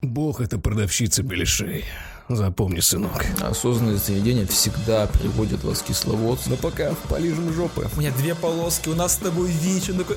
Бог— 0.00 0.40
это 0.42 0.58
продавщица 0.58 1.24
беляшей. 1.24 1.84
Запомни, 2.28 2.78
сынок. 2.78 3.24
Осознанное 3.40 3.96
заведение 3.96 4.46
всегда 4.46 5.08
приводит 5.08 5.64
вас 5.64 5.80
в 5.80 5.86
кисловод. 5.86 6.38
Но 6.46 6.56
пока 6.56 6.94
полижем 7.08 7.52
жопы. 7.52 7.88
У 7.96 8.00
меня 8.00 8.12
две 8.12 8.36
полоски, 8.36 8.90
у 8.90 8.94
нас 8.94 9.14
с 9.14 9.16
тобой 9.16 9.50
ВИЧ. 9.50 9.90
Он 9.90 9.98
такой... 9.98 10.16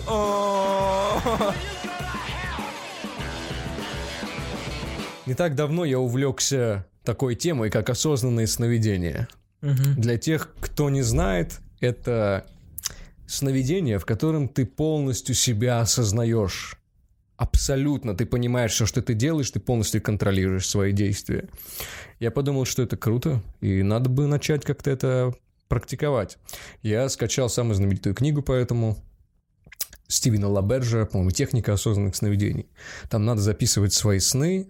Не 5.26 5.34
так 5.34 5.56
давно 5.56 5.84
я 5.84 5.98
увлекся 6.00 6.86
такой 7.04 7.36
темой, 7.36 7.72
как 7.72 7.90
осознанные 7.90 8.46
сновидения. 8.46 9.28
Для 9.62 10.20
тех, 10.20 10.54
кто 10.60 10.92
не 10.92 11.02
знает, 11.02 11.60
это 11.80 12.46
сновидение, 13.26 13.98
в 13.98 14.06
котором 14.06 14.48
ты 14.48 14.68
полностью 14.68 15.34
себя 15.34 15.80
осознаешь. 15.80 16.76
Абсолютно. 17.42 18.16
Ты 18.16 18.28
понимаешь, 18.28 18.72
все, 18.72 18.86
что 18.86 19.02
ты 19.02 19.16
делаешь, 19.16 19.50
ты 19.50 19.60
полностью 19.60 20.00
контролируешь 20.00 20.70
свои 20.70 20.92
действия. 20.92 21.50
Я 22.20 22.30
подумал, 22.30 22.66
что 22.66 22.84
это 22.84 22.98
круто, 22.98 23.42
и 23.62 23.82
надо 23.82 24.12
бы 24.12 24.28
начать 24.28 24.64
как-то 24.64 24.92
это 24.92 25.34
практиковать. 25.68 26.38
Я 26.84 27.10
скачал 27.10 27.50
самую 27.50 27.74
знаменитую 27.74 28.14
книгу 28.14 28.44
по 28.44 28.52
этому, 28.52 29.04
Стивена 30.08 30.50
Лаберджа, 30.50 31.08
по-моему, 31.08 31.32
«Техника 31.32 31.74
осознанных 31.74 32.16
сновидений». 32.16 32.68
Там 33.10 33.26
надо 33.26 33.42
записывать 33.42 33.94
свои 33.94 34.20
сны, 34.20 34.68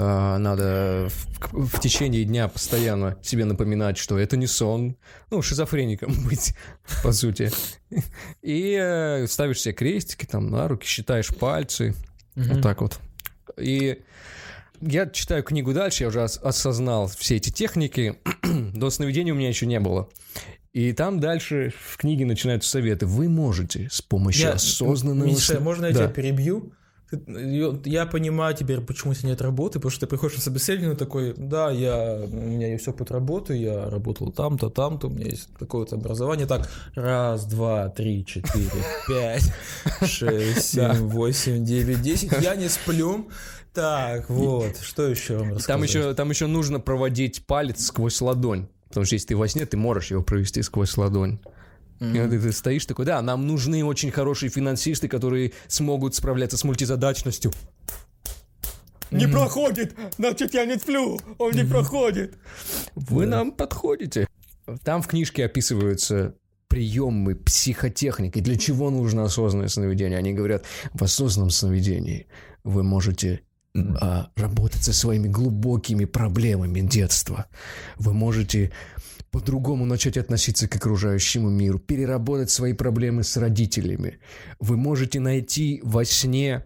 надо 0.00 1.08
в, 1.52 1.66
в 1.76 1.80
течение 1.80 2.24
дня 2.24 2.48
постоянно 2.48 3.16
себе 3.22 3.44
напоминать, 3.44 3.96
что 3.98 4.18
это 4.18 4.36
не 4.36 4.46
сон. 4.46 4.96
Ну, 5.30 5.42
шизофреником 5.42 6.12
быть, 6.28 6.54
по 7.02 7.12
сути. 7.12 7.50
И 8.42 8.76
э, 8.80 9.26
ставишь 9.26 9.60
себе 9.60 9.74
крестики 9.74 10.24
там 10.26 10.50
на 10.50 10.68
руки, 10.68 10.86
считаешь 10.86 11.28
пальцы. 11.28 11.94
Вот 12.34 12.62
так 12.62 12.80
вот. 12.82 12.98
И 13.58 14.02
я 14.82 15.06
читаю 15.06 15.42
книгу 15.42 15.72
дальше, 15.72 16.04
я 16.04 16.08
уже 16.08 16.22
ос- 16.22 16.38
осознал 16.42 17.08
все 17.08 17.36
эти 17.36 17.50
техники. 17.50 18.16
До 18.74 18.90
сновидения 18.90 19.32
у 19.32 19.36
меня 19.36 19.48
еще 19.48 19.66
не 19.66 19.80
было. 19.80 20.08
И 20.74 20.92
там 20.92 21.20
дальше 21.20 21.72
в 21.90 21.96
книге 21.96 22.26
начинаются 22.26 22.68
советы. 22.68 23.06
Вы 23.06 23.30
можете 23.30 23.88
с 23.90 24.02
помощью 24.02 24.52
осознанного... 24.52 25.26
Миша, 25.28 25.58
можно 25.60 25.86
я 25.86 25.92
Да. 25.92 25.98
тебя 26.00 26.08
перебью? 26.08 26.72
Я 27.12 28.06
понимаю 28.06 28.54
теперь, 28.56 28.80
почему 28.80 29.12
у 29.12 29.14
тебя 29.14 29.30
нет 29.30 29.40
работы, 29.40 29.78
потому 29.78 29.90
что 29.90 30.00
ты 30.00 30.06
приходишь 30.08 30.36
на 30.36 30.42
собеседование 30.42 30.96
такой, 30.96 31.34
да, 31.36 31.70
я, 31.70 32.20
у 32.24 32.34
меня 32.34 32.72
есть 32.72 32.88
опыт 32.88 33.12
работы, 33.12 33.54
я 33.54 33.88
работал 33.88 34.32
там-то, 34.32 34.70
там-то, 34.70 35.06
у 35.06 35.10
меня 35.10 35.26
есть 35.26 35.48
такое-то 35.56 35.94
образование. 35.96 36.46
Так, 36.46 36.68
раз, 36.96 37.46
два, 37.46 37.90
три, 37.90 38.26
четыре, 38.26 38.70
пять, 39.08 39.52
шесть, 40.04 40.72
семь, 40.72 41.08
восемь, 41.08 41.64
девять, 41.64 42.02
десять. 42.02 42.32
Я 42.42 42.56
не 42.56 42.68
сплю. 42.68 43.28
Так, 43.72 44.28
вот, 44.28 44.78
что 44.80 45.06
еще 45.06 45.36
вам 45.36 45.50
рассказать? 45.50 45.66
Там 45.66 45.82
еще, 45.82 46.14
там 46.14 46.30
еще 46.30 46.46
нужно 46.46 46.80
проводить 46.80 47.46
палец 47.46 47.84
сквозь 47.84 48.20
ладонь. 48.20 48.68
Потому 48.88 49.04
что 49.04 49.14
если 49.14 49.28
ты 49.28 49.36
во 49.36 49.46
сне, 49.46 49.66
ты 49.66 49.76
можешь 49.76 50.10
его 50.10 50.22
провести 50.22 50.62
сквозь 50.62 50.96
ладонь. 50.96 51.38
И 52.00 52.20
вот 52.20 52.30
ты, 52.30 52.38
ты 52.38 52.52
стоишь 52.52 52.86
такой, 52.86 53.06
да, 53.06 53.22
нам 53.22 53.46
нужны 53.46 53.84
очень 53.84 54.10
хорошие 54.10 54.50
финансисты, 54.50 55.08
которые 55.08 55.52
смогут 55.68 56.14
справляться 56.14 56.56
с 56.56 56.64
мультизадачностью. 56.64 57.52
Не 59.10 59.26
проходит, 59.28 59.94
значит 60.18 60.54
я 60.54 60.64
не 60.64 60.76
сплю, 60.76 61.18
он 61.38 61.52
не 61.52 61.64
проходит. 61.64 62.36
Вы 62.94 63.26
нам 63.26 63.52
подходите. 63.52 64.26
Там 64.82 65.00
в 65.00 65.06
книжке 65.06 65.44
описываются 65.44 66.34
приемы 66.68 67.36
психотехники, 67.36 68.40
для 68.40 68.56
чего 68.56 68.90
нужно 68.90 69.24
осознанное 69.24 69.68
сновидение. 69.68 70.18
Они 70.18 70.32
говорят, 70.32 70.64
в 70.92 71.02
осознанном 71.02 71.50
сновидении 71.50 72.26
вы 72.64 72.82
можете 72.82 73.42
а, 74.00 74.30
работать 74.36 74.82
со 74.82 74.92
своими 74.92 75.28
глубокими 75.28 76.04
проблемами 76.04 76.80
детства. 76.80 77.46
Вы 77.96 78.12
можете 78.12 78.72
по-другому 79.36 79.84
начать 79.84 80.16
относиться 80.16 80.66
к 80.66 80.76
окружающему 80.76 81.50
миру, 81.50 81.78
переработать 81.78 82.50
свои 82.50 82.72
проблемы 82.72 83.22
с 83.22 83.36
родителями. 83.36 84.18
Вы 84.60 84.78
можете 84.78 85.20
найти 85.20 85.82
во 85.84 86.06
сне 86.06 86.64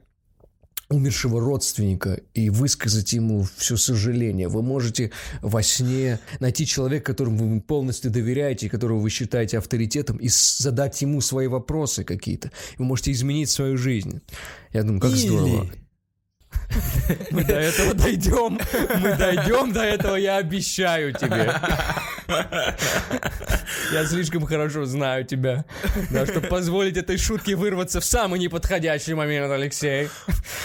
умершего 0.89 1.41
родственника 1.41 2.21
и 2.33 2.49
высказать 2.49 3.13
ему 3.13 3.45
все 3.57 3.77
сожаление. 3.77 4.47
Вы 4.47 4.63
можете 4.63 5.11
во 5.43 5.65
сне 5.65 6.21
найти 6.39 6.65
человека, 6.65 7.07
которому 7.07 7.39
вы 7.39 7.61
полностью 7.61 8.13
доверяете, 8.13 8.71
которого 8.71 9.01
вы 9.01 9.11
считаете 9.11 9.59
авторитетом, 9.59 10.19
и 10.19 10.29
задать 10.29 11.03
ему 11.03 11.21
свои 11.21 11.49
вопросы 11.49 12.05
какие-то. 12.05 12.53
Вы 12.79 12.85
можете 12.85 13.11
изменить 13.11 13.51
свою 13.51 13.79
жизнь. 13.79 14.21
Я 14.73 14.85
думаю, 14.85 15.01
как 15.01 15.11
Или- 15.11 15.27
здорово. 15.27 15.67
Мы 17.31 17.45
до 17.45 17.55
этого 17.55 17.95
дойдем. 17.95 18.59
Мы 19.01 19.17
дойдем 19.17 19.73
до 19.73 19.83
этого, 19.83 20.17
я 20.17 20.37
обещаю 20.37 21.13
тебе. 21.13 21.53
Я 23.93 24.05
слишком 24.07 24.47
хорошо 24.47 24.85
знаю 24.85 25.25
тебя. 25.25 25.65
Да, 26.11 26.25
чтобы 26.27 26.47
позволить 26.47 26.97
этой 26.97 27.17
шутке 27.19 27.57
вырваться 27.57 28.01
в 28.01 28.05
самый 28.05 28.39
неподходящий 28.39 29.15
момент, 29.15 29.51
Алексей. 29.51 30.09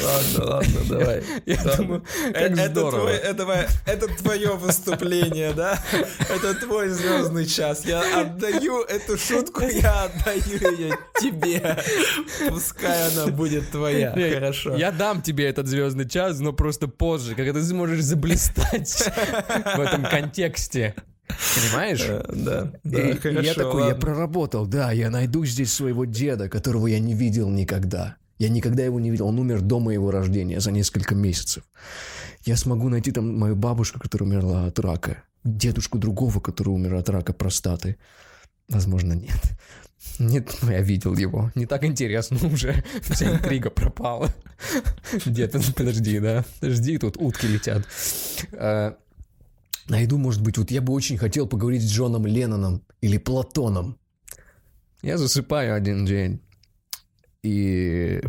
Ладно, 0.01 0.45
ладно, 0.55 0.79
давай. 0.87 1.23
Я 1.45 1.57
думаю, 1.75 2.03
Э, 2.27 2.31
как 2.33 2.51
это, 2.51 2.65
здорово. 2.69 2.99
твой- 3.01 3.15
это, 3.15 3.43
твое- 3.43 3.67
это 3.85 4.07
твое 4.07 4.49
выступление, 4.55 5.53
да? 5.53 5.79
Это 6.19 6.53
твой 6.55 6.89
звездный 6.89 7.45
час. 7.45 7.83
Я 7.85 8.21
отдаю 8.21 8.83
эту 8.83 9.17
шутку, 9.17 9.61
я 9.63 10.03
отдаю 10.03 10.71
ее 10.77 10.97
тебе. 11.19 11.77
Пускай 12.49 13.07
она 13.11 13.27
будет 13.27 13.71
твоя. 13.71 14.11
Хорошо. 14.33 14.75
Я 14.75 14.91
дам 14.91 15.21
тебе 15.21 15.47
этот 15.47 15.65
звездный 15.67 15.74
час, 16.09 16.39
но 16.39 16.53
просто 16.53 16.87
позже, 16.87 17.35
когда 17.35 17.53
ты 17.53 17.63
сможешь 17.63 18.01
заблистать 18.03 18.89
в 18.89 19.79
этом 19.79 20.03
контексте. 20.03 20.95
Понимаешь? 21.27 22.05
Э, 22.07 22.23
Да, 22.33 22.71
да, 22.83 23.01
И- 23.01 23.13
и 23.13 23.17
хорошо. 23.17 23.39
я 23.41 23.53
такой, 23.53 23.81
я 23.81 23.87
ладно. 23.87 24.01
проработал, 24.01 24.67
да, 24.67 24.91
я 24.91 25.09
найду 25.09 25.43
здесь 25.45 25.73
своего 25.73 26.05
деда, 26.05 26.49
которого 26.49 26.87
я 26.87 26.99
не 26.99 27.13
видел 27.15 27.49
никогда. 27.49 28.15
Я 28.37 28.49
никогда 28.49 28.83
его 28.83 28.99
не 28.99 29.09
видел, 29.09 29.27
он 29.27 29.39
умер 29.39 29.61
до 29.61 29.79
моего 29.79 30.11
рождения 30.11 30.59
за 30.59 30.71
несколько 30.71 31.15
месяцев. 31.15 31.63
Я 32.45 32.57
смогу 32.57 32.89
найти 32.89 33.11
там 33.11 33.37
мою 33.39 33.55
бабушку, 33.55 33.99
которая 33.99 34.29
умерла 34.29 34.65
от 34.67 34.77
рака, 34.79 35.23
дедушку 35.43 35.97
другого, 35.97 36.39
который 36.39 36.69
умер 36.69 36.93
от 36.95 37.09
рака 37.09 37.33
простаты. 37.33 37.97
Возможно, 38.69 39.13
нет. 39.13 39.39
Нет, 40.19 40.57
ну, 40.61 40.71
я 40.71 40.81
видел 40.81 41.15
его. 41.15 41.51
Не 41.55 41.65
так 41.65 41.83
интересно 41.83 42.37
уже. 42.47 42.83
Вся 43.01 43.35
интрига 43.35 43.69
пропала. 43.69 44.33
Где-то, 45.25 45.59
подожди, 45.75 46.19
да. 46.19 46.45
Подожди, 46.59 46.97
тут 46.97 47.17
утки 47.17 47.47
летят. 47.47 47.85
А, 48.53 48.97
Найду, 49.87 50.17
может 50.17 50.41
быть, 50.41 50.57
вот 50.57 50.71
я 50.71 50.81
бы 50.81 50.93
очень 50.93 51.17
хотел 51.17 51.47
поговорить 51.47 51.83
с 51.83 51.91
Джоном 51.91 52.25
Ленноном 52.25 52.83
или 53.01 53.17
Платоном. 53.17 53.99
Я 55.03 55.17
засыпаю 55.19 55.75
один 55.75 56.05
день 56.05 56.41
и 57.43 58.21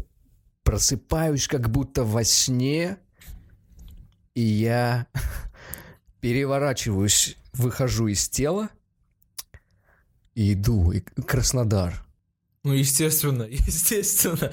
просыпаюсь 0.62 1.48
как 1.48 1.70
будто 1.70 2.04
во 2.04 2.24
сне, 2.24 2.98
и 4.34 4.42
я 4.42 5.06
переворачиваюсь, 6.20 7.38
выхожу 7.54 8.08
из 8.08 8.28
тела 8.28 8.68
и 10.36 10.52
иду 10.52 10.92
и 10.92 11.00
Краснодар. 11.00 12.05
Ну, 12.66 12.72
естественно, 12.72 13.44
естественно. 13.48 14.50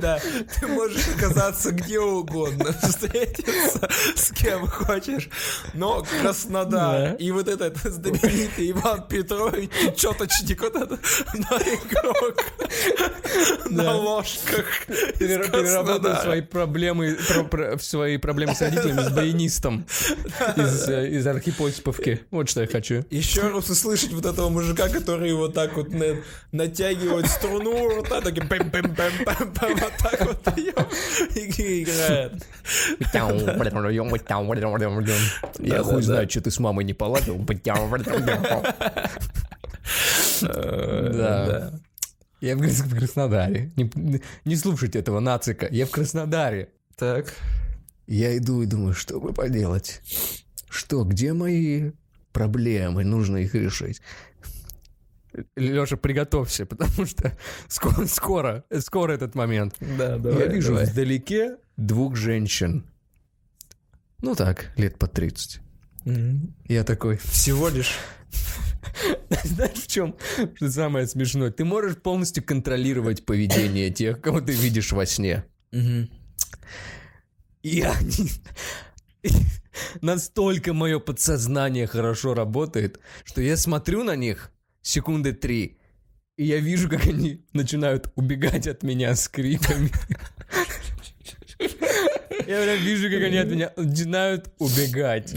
Да, 0.00 0.20
ты 0.60 0.66
можешь 0.68 1.08
оказаться 1.16 1.72
где 1.72 1.98
угодно, 1.98 2.72
встретиться 2.80 3.88
с 4.14 4.30
кем 4.30 4.68
хочешь, 4.68 5.28
но 5.74 6.06
Краснодар 6.20 7.10
Да. 7.10 7.14
и 7.14 7.32
вот 7.32 7.48
этот 7.48 7.78
знаменитый 7.82 8.70
Иван 8.70 9.08
Петрович, 9.08 9.70
четочник, 9.96 10.60
вот 10.62 10.76
этот 10.76 11.00
игрок 11.34 12.36
на 13.70 13.96
ложках 13.96 14.66
Переработал 15.18 16.16
свои 16.22 16.42
проблемы, 16.42 17.16
про- 17.28 17.42
про- 17.44 17.78
свои 17.80 18.18
проблемы 18.18 18.54
с 18.54 18.60
родителями, 18.60 19.00
с 19.00 19.10
баянистом 19.10 19.84
из, 20.56 20.88
э, 20.88 21.08
из 21.10 21.26
архипосиповки. 21.26 22.20
Вот 22.30 22.48
что 22.48 22.60
я 22.60 22.68
хочу. 22.68 23.04
Еще 23.10 23.40
раз 23.48 23.68
услышать 23.68 24.12
вот 24.12 24.27
этого 24.28 24.48
мужика, 24.48 24.88
который 24.88 25.32
вот 25.34 25.54
так 25.54 25.76
вот 25.76 25.90
на- 25.90 26.16
натягивает 26.52 27.26
струну 27.26 28.00
рта, 28.00 28.20
таким 28.20 28.48
пэм 28.48 28.70
пэм 28.70 28.94
пэм 28.94 29.24
пэм 29.24 29.52
пэм 29.54 29.78
вот 29.78 29.92
так 29.98 30.26
вот 30.26 30.42
играет. 31.82 32.46
Я 35.58 35.82
хуй 35.82 36.02
знаю, 36.02 36.30
что 36.30 36.40
ты 36.42 36.50
с 36.50 36.58
мамой 36.58 36.84
не 36.84 36.94
поладил. 36.94 37.38
Да. 40.42 41.72
Я 42.40 42.56
в 42.56 42.96
Краснодаре. 42.96 43.72
Не, 43.76 44.20
не 44.44 44.56
слушайте 44.56 45.00
этого 45.00 45.20
нацика. 45.20 45.66
Я 45.70 45.86
в 45.86 45.90
Краснодаре. 45.90 46.68
Так. 46.96 47.34
Я 48.06 48.36
иду 48.36 48.62
и 48.62 48.66
думаю, 48.66 48.94
что 48.94 49.18
бы 49.20 49.32
поделать? 49.32 50.00
Что, 50.70 51.04
где 51.04 51.32
мои 51.32 51.90
проблемы? 52.32 53.04
Нужно 53.04 53.38
их 53.38 53.54
решить. 53.54 54.00
Леша, 55.56 55.96
приготовься, 55.96 56.66
потому 56.66 57.06
что 57.06 57.36
скоро, 57.68 58.06
скоро, 58.06 58.64
скоро 58.80 59.12
этот 59.12 59.34
момент. 59.34 59.74
Да, 59.80 60.18
давай, 60.18 60.44
Я 60.44 60.46
вижу 60.46 60.68
давай. 60.72 60.86
вдалеке 60.86 61.56
двух 61.76 62.16
женщин. 62.16 62.84
Ну 64.20 64.34
так, 64.34 64.72
лет 64.76 64.98
по 64.98 65.06
30. 65.06 65.60
Мгм. 66.04 66.54
Я 66.66 66.82
такой, 66.84 67.18
Всего 67.18 67.68
лишь. 67.68 67.98
знаешь, 69.44 69.78
в 69.78 69.86
чем 69.86 70.16
что 70.56 70.70
самое 70.70 71.06
смешное? 71.06 71.50
Ты 71.50 71.64
можешь 71.64 71.96
полностью 71.96 72.42
контролировать 72.42 73.24
поведение 73.24 73.90
тех, 73.90 74.20
кого 74.20 74.40
ты 74.40 74.52
видишь 74.52 74.92
во 74.92 75.06
сне. 75.06 75.44
Мгм. 75.72 76.08
И 77.62 77.82
они... 77.82 78.30
Настолько 80.00 80.72
мое 80.72 80.98
подсознание 80.98 81.86
хорошо 81.86 82.34
работает, 82.34 83.00
что 83.24 83.40
я 83.40 83.56
смотрю 83.56 84.04
на 84.04 84.16
них 84.16 84.50
секунды 84.82 85.32
три, 85.32 85.78
и 86.36 86.44
я 86.44 86.58
вижу, 86.58 86.88
как 86.88 87.04
они 87.06 87.44
начинают 87.52 88.12
убегать 88.14 88.68
от 88.68 88.82
меня 88.84 89.14
с 89.14 89.28
криками. 89.28 89.90
Я 92.46 92.62
прям 92.62 92.78
вижу, 92.78 93.10
как 93.10 93.22
они 93.22 93.36
от 93.36 93.48
меня 93.48 93.72
начинают 93.76 94.52
убегать. 94.58 95.34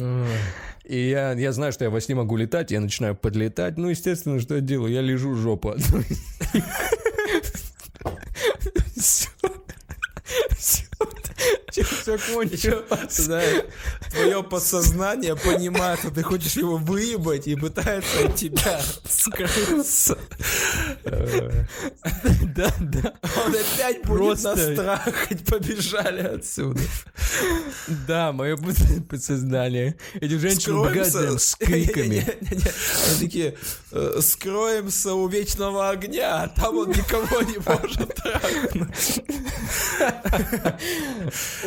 И 0.83 1.09
я, 1.09 1.33
я 1.33 1.51
знаю, 1.53 1.71
что 1.71 1.85
я 1.85 1.89
во 1.89 2.01
сне 2.01 2.15
могу 2.15 2.38
летать, 2.38 2.71
я 2.71 2.79
начинаю 2.79 3.15
подлетать. 3.15 3.77
Ну, 3.77 3.89
естественно, 3.89 4.39
что 4.39 4.55
я 4.55 4.61
делаю? 4.61 4.91
Я 4.91 5.01
лежу 5.01 5.35
жопу 5.35 5.69
одной 5.69 6.03
из 6.03 6.53
них. 6.53 6.63
Всё. 8.95 9.29
Всё. 10.57 10.85
Чем 11.71 11.85
все 12.01 12.18
кончилось? 12.18 13.30
Твое 14.12 14.44
подсознание 14.44 15.36
понимает, 15.36 16.00
что 16.00 16.12
ты 16.12 16.24
хочешь 16.24 16.53
его 16.53 16.77
выебать 16.77 17.48
и 17.48 17.56
пытается 17.56 18.25
от 18.25 18.36
тебя 18.36 18.81
скрыться. 19.07 20.18
Да, 21.03 22.74
да. 22.80 23.13
Он 23.45 23.56
опять 23.56 24.06
будет 24.06 24.44
нас 24.44 24.59
трахать, 24.75 25.45
побежали 25.45 26.21
отсюда. 26.21 26.81
Да, 28.07 28.31
мое 28.31 28.57
подсознание. 29.09 29.95
Эти 30.15 30.38
женщины 30.38 30.89
прям 30.89 31.39
с 31.39 31.56
криками. 31.56 32.25
Они 32.51 33.19
такие, 33.19 33.56
э, 33.92 34.19
скроемся 34.21 35.13
у 35.13 35.27
вечного 35.27 35.89
огня, 35.89 36.44
а 36.44 36.48
там 36.48 36.77
он 36.77 36.89
никого 36.89 37.42
не 37.42 37.57
может 37.57 38.15
трахнуть. 38.15 39.24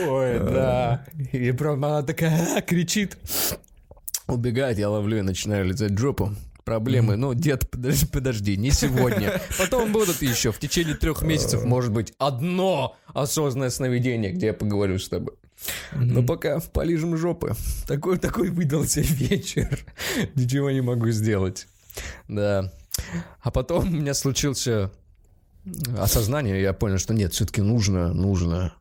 Ой, 0.07 0.24
да. 0.39 1.07
И 1.33 1.53
прям 1.53 1.85
она 1.85 2.03
такая 2.03 2.59
а, 2.59 2.61
кричит. 2.63 3.19
Убегает, 4.27 4.79
я 4.79 4.89
ловлю 4.89 5.19
и 5.19 5.23
начинаю 5.23 5.65
лизать 5.67 5.97
жопу. 5.99 6.33
Проблемы, 6.65 7.17
ну, 7.17 7.35
дед, 7.35 7.71
подожди, 7.71 8.07
подожди, 8.07 8.57
не 8.57 8.71
сегодня. 8.71 9.41
Потом 9.59 9.93
будут 9.93 10.23
еще 10.23 10.51
в 10.51 10.59
течение 10.59 10.95
трех 10.95 11.21
месяцев, 11.23 11.63
может 11.65 11.93
быть, 11.93 12.15
одно 12.19 12.97
осознанное 13.09 13.69
сновидение, 13.69 14.33
где 14.33 14.47
я 14.47 14.55
поговорю 14.55 14.99
с 14.99 15.09
тобой. 15.09 15.35
Но 15.93 16.23
пока 16.23 16.61
полижем 16.61 17.17
жопы. 17.19 17.55
Такой, 17.87 18.19
такой 18.19 18.49
выдался 18.51 19.03
вечер. 19.03 19.85
Ничего 20.35 20.71
не 20.71 20.81
могу 20.81 21.11
сделать. 21.11 21.69
Да. 22.29 22.73
А 23.43 23.51
потом 23.51 23.87
у 23.87 23.91
меня 23.91 24.15
случился 24.15 24.91
осознание, 25.99 26.61
я 26.61 26.73
понял, 26.73 26.99
что 26.99 27.15
нет, 27.15 27.33
все-таки 27.33 27.61
нужно, 27.61 28.13
нужно, 28.13 28.75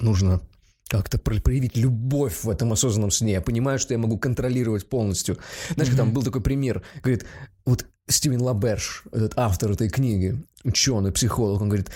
нужно 0.00 0.40
как-то 0.88 1.18
про- 1.18 1.40
проявить 1.40 1.76
любовь 1.76 2.42
в 2.42 2.50
этом 2.50 2.72
осознанном 2.72 3.10
сне. 3.10 3.32
Я 3.32 3.40
понимаю, 3.40 3.78
что 3.78 3.94
я 3.94 3.98
могу 3.98 4.18
контролировать 4.18 4.88
полностью. 4.88 5.38
Знаешь, 5.74 5.94
там 5.94 6.12
был 6.12 6.22
такой 6.22 6.42
пример. 6.42 6.82
Говорит, 7.02 7.26
вот 7.64 7.86
Стивен 8.08 8.42
Лаберш, 8.42 9.04
этот 9.12 9.34
автор 9.36 9.70
этой 9.70 9.88
книги, 9.88 10.42
ученый, 10.64 11.12
психолог, 11.12 11.62
он 11.62 11.68
говорит, 11.68 11.90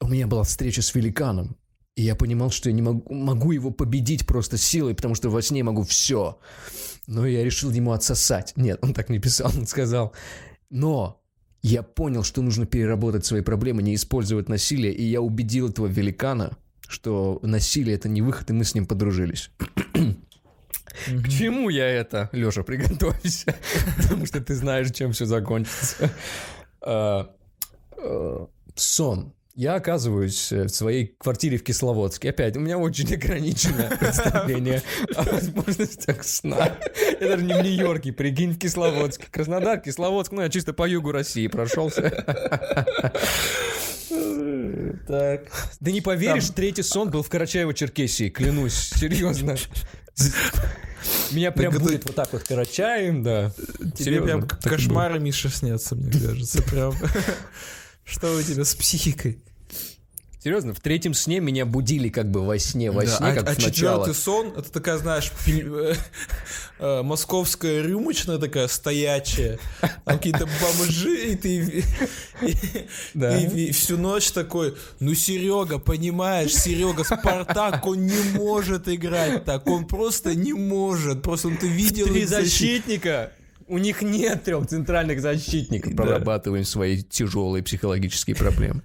у 0.00 0.08
меня 0.08 0.26
была 0.26 0.42
встреча 0.42 0.82
с 0.82 0.94
великаном, 0.94 1.56
и 1.94 2.02
я 2.02 2.14
понимал, 2.14 2.50
что 2.50 2.68
я 2.68 2.74
не 2.74 2.82
могу, 2.82 3.14
могу 3.14 3.52
его 3.52 3.70
победить 3.70 4.26
просто 4.26 4.58
силой, 4.58 4.94
потому 4.94 5.14
что 5.14 5.30
во 5.30 5.40
сне 5.40 5.62
могу 5.62 5.82
все. 5.82 6.38
Но 7.06 7.26
я 7.26 7.42
решил 7.42 7.70
ему 7.70 7.92
отсосать. 7.92 8.52
Нет, 8.56 8.78
он 8.82 8.92
так 8.92 9.08
не 9.08 9.18
писал, 9.18 9.50
он 9.56 9.66
сказал, 9.66 10.12
но 10.68 11.22
я 11.62 11.82
понял, 11.82 12.22
что 12.22 12.42
нужно 12.42 12.66
переработать 12.66 13.24
свои 13.24 13.40
проблемы, 13.40 13.82
не 13.82 13.94
использовать 13.94 14.50
насилие, 14.50 14.92
и 14.92 15.02
я 15.02 15.22
убедил 15.22 15.70
этого 15.70 15.86
великана, 15.86 16.58
что 16.88 17.38
насилие 17.42 17.96
это 17.96 18.08
не 18.08 18.22
выход, 18.22 18.50
и 18.50 18.52
мы 18.52 18.64
с 18.64 18.74
ним 18.74 18.86
подружились. 18.86 19.50
К 21.06 21.28
чему 21.28 21.68
я 21.68 21.86
это? 21.86 22.28
Леша, 22.32 22.62
приготовься, 22.62 23.54
потому 23.98 24.26
что 24.26 24.40
ты 24.40 24.54
знаешь, 24.54 24.90
чем 24.92 25.12
все 25.12 25.26
закончится. 25.26 26.10
А, 26.80 27.30
а, 27.98 28.48
Сон. 28.74 29.32
Я 29.54 29.76
оказываюсь 29.76 30.52
э, 30.52 30.64
в 30.64 30.68
своей 30.68 31.16
квартире 31.18 31.56
в 31.56 31.64
Кисловодске. 31.64 32.28
Опять, 32.28 32.58
у 32.58 32.60
меня 32.60 32.76
очень 32.76 33.14
ограниченное 33.14 33.88
представление 34.00 34.82
о 35.14 35.22
возможностях 35.22 36.24
сна. 36.24 36.76
Я 37.18 37.28
даже 37.28 37.42
не 37.42 37.54
в 37.54 37.62
Нью-Йорке, 37.62 38.12
прикинь, 38.12 38.52
в 38.52 38.58
Кисловодске. 38.58 39.28
Краснодар, 39.30 39.80
Кисловодск, 39.80 40.32
ну 40.32 40.42
я 40.42 40.50
чисто 40.50 40.74
по 40.74 40.86
югу 40.86 41.10
России 41.10 41.46
прошелся. 41.46 42.12
Так. 45.06 45.42
Да 45.80 45.90
не 45.90 46.00
поверишь, 46.00 46.50
третий 46.50 46.82
сон 46.82 47.10
был 47.10 47.22
в 47.22 47.30
Карачаево-Черкесии, 47.30 48.30
клянусь, 48.30 48.92
серьезно. 48.94 49.56
Меня 51.30 51.52
прям 51.52 51.72
это- 51.74 51.82
будет 51.82 52.04
вот 52.06 52.16
так 52.16 52.32
вот 52.32 52.42
Карачаем, 52.42 53.22
да. 53.22 53.52
Тебе 53.94 54.04
Серьезно, 54.04 54.26
прям 54.26 54.48
кошмары, 54.48 55.20
Миша, 55.20 55.48
снятся, 55.48 55.94
мне 55.94 56.10
кажется. 56.10 56.62
Прям. 56.62 56.94
Что 58.04 58.34
у 58.34 58.42
тебя 58.42 58.64
с 58.64 58.74
психикой? 58.74 59.38
Серьезно, 60.46 60.72
в 60.74 60.78
третьем 60.78 61.12
сне 61.12 61.40
меня 61.40 61.66
будили 61.66 62.08
как 62.08 62.30
бы 62.30 62.46
во 62.46 62.56
сне, 62.60 62.92
во 62.92 63.04
Да, 63.04 63.16
сне, 63.16 63.26
а, 63.26 63.34
как 63.34 63.48
а 63.48 63.54
в 63.54 63.58
начало. 63.58 63.72
четвертый 63.72 64.14
сон, 64.14 64.52
это 64.56 64.70
такая, 64.70 64.96
знаешь, 64.96 65.32
э, 65.48 65.94
э, 66.78 67.02
московская 67.02 67.82
рюмочная 67.82 68.38
такая 68.38 68.68
стоячая, 68.68 69.58
там 69.80 70.18
какие-то 70.18 70.46
бомжи, 70.62 71.32
и 71.32 71.34
ты 71.34 71.84
и- 73.24 73.72
всю 73.72 73.96
ночь 73.98 74.30
такой, 74.30 74.76
ну 75.00 75.14
Серега, 75.16 75.80
понимаешь, 75.80 76.54
Серега, 76.54 77.02
Спартак, 77.02 77.84
он 77.84 78.06
не 78.06 78.38
может 78.38 78.88
играть 78.88 79.44
так, 79.44 79.66
он 79.66 79.84
просто 79.84 80.36
не 80.36 80.52
может, 80.52 81.22
просто 81.22 81.48
он 81.48 81.56
ты 81.56 81.66
видел... 81.66 82.06
Три 82.06 82.24
защитника. 82.24 83.32
У 83.68 83.78
них 83.78 84.02
нет 84.02 84.44
трех 84.44 84.66
центральных 84.68 85.20
защитников. 85.20 85.96
Прорабатываем 85.96 86.64
свои 86.64 87.02
тяжелые 87.02 87.62
психологические 87.62 88.36
проблемы. 88.36 88.82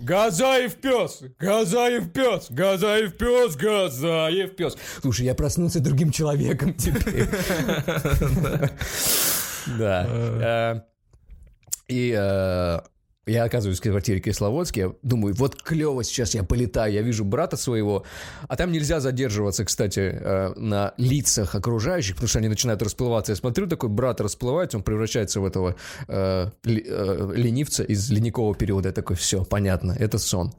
Газаев 0.00 0.74
пес! 0.76 1.22
Газаев 1.38 2.12
пес! 2.12 2.46
Газаев 2.50 3.16
пес! 3.16 3.56
Газаев 3.56 4.56
пес! 4.56 4.76
Слушай, 5.00 5.26
я 5.26 5.34
проснулся 5.34 5.80
другим 5.80 6.10
человеком 6.10 6.74
теперь. 6.74 7.28
Да. 9.78 10.06
Э, 10.08 10.80
И 11.88 12.14
э, 12.16 12.80
я 13.28 13.44
оказываюсь 13.44 13.78
в 13.78 13.82
квартире 13.82 14.20
Кисловодске, 14.20 14.94
думаю, 15.02 15.34
вот 15.34 15.62
клево, 15.62 16.02
сейчас 16.02 16.34
я 16.34 16.42
полетаю, 16.42 16.92
я 16.92 17.02
вижу 17.02 17.24
брата 17.24 17.56
своего, 17.56 18.04
а 18.48 18.56
там 18.56 18.72
нельзя 18.72 19.00
задерживаться, 19.00 19.64
кстати, 19.64 20.00
э, 20.00 20.52
на 20.56 20.94
лицах 20.96 21.54
окружающих, 21.54 22.14
потому 22.14 22.28
что 22.28 22.38
они 22.38 22.48
начинают 22.48 22.82
расплываться. 22.82 23.32
Я 23.32 23.36
смотрю, 23.36 23.66
такой 23.66 23.90
брат 23.90 24.20
расплывается, 24.20 24.78
он 24.78 24.82
превращается 24.82 25.40
в 25.40 25.44
этого 25.44 25.76
э, 26.08 26.50
э, 26.64 27.32
ленивца 27.34 27.84
из 27.84 28.10
ледникового 28.10 28.54
периода. 28.54 28.88
Я 28.88 28.92
такой, 28.92 29.16
все, 29.16 29.44
понятно, 29.44 29.94
это 29.98 30.18
сон. 30.18 30.54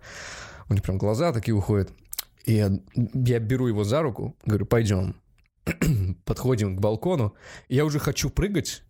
У 0.69 0.73
него 0.73 0.83
прям 0.83 0.97
глаза 0.97 1.33
такие 1.33 1.55
уходят. 1.55 1.89
И 2.45 2.53
я, 2.53 2.71
я 2.95 3.39
беру 3.39 3.67
его 3.67 3.83
за 3.83 4.01
руку, 4.01 4.35
говорю, 4.45 4.65
пойдем. 4.65 5.15
Подходим 6.25 6.77
к 6.77 6.79
балкону. 6.79 7.33
Я 7.67 7.85
уже 7.85 7.99
хочу 7.99 8.29
прыгать, 8.29 8.83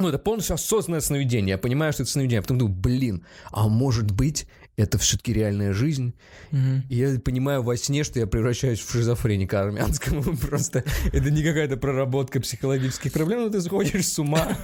ну, 0.00 0.08
это 0.08 0.18
полностью 0.18 0.54
осознанное 0.54 1.00
сновидение. 1.00 1.52
Я 1.52 1.58
понимаю, 1.58 1.92
что 1.92 2.02
это 2.02 2.10
сновидение. 2.12 2.40
А 2.40 2.42
потом 2.42 2.58
думаю, 2.58 2.74
блин, 2.74 3.24
а 3.50 3.68
может 3.68 4.10
быть, 4.10 4.46
это 4.76 4.98
все-таки 4.98 5.32
реальная 5.32 5.72
жизнь? 5.72 6.14
Мгм. 6.50 6.84
И 6.88 6.96
я 6.96 7.20
понимаю 7.20 7.62
во 7.62 7.76
сне, 7.76 8.02
что 8.02 8.18
я 8.18 8.26
превращаюсь 8.26 8.80
в 8.80 8.90
шизофреника 8.90 9.60
армянского. 9.60 10.34
Просто 10.48 10.84
это 11.12 11.30
не 11.30 11.42
какая-то 11.42 11.76
проработка 11.76 12.40
психологических 12.40 13.12
проблем, 13.12 13.42
но 13.42 13.50
ты 13.50 13.60
сходишь 13.60 14.08
с 14.08 14.18
ума. 14.18 14.56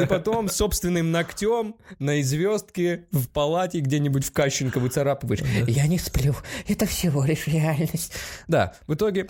И 0.00 0.06
потом 0.06 0.48
собственным 0.48 1.10
ногтем 1.10 1.74
на 1.98 2.22
звездке 2.22 3.06
в 3.10 3.28
палате 3.28 3.80
где-нибудь 3.80 4.24
в 4.24 4.32
Кащенко 4.32 4.78
выцарапываешь. 4.78 5.40
Я 5.66 5.86
не 5.88 5.98
сплю, 5.98 6.34
это 6.68 6.86
всего 6.86 7.24
лишь 7.24 7.46
реальность. 7.48 8.12
Да, 8.46 8.74
в 8.86 8.94
итоге 8.94 9.28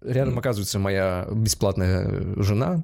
рядом 0.00 0.38
оказывается 0.38 0.78
моя 0.78 1.28
бесплатная 1.30 2.42
жена. 2.42 2.82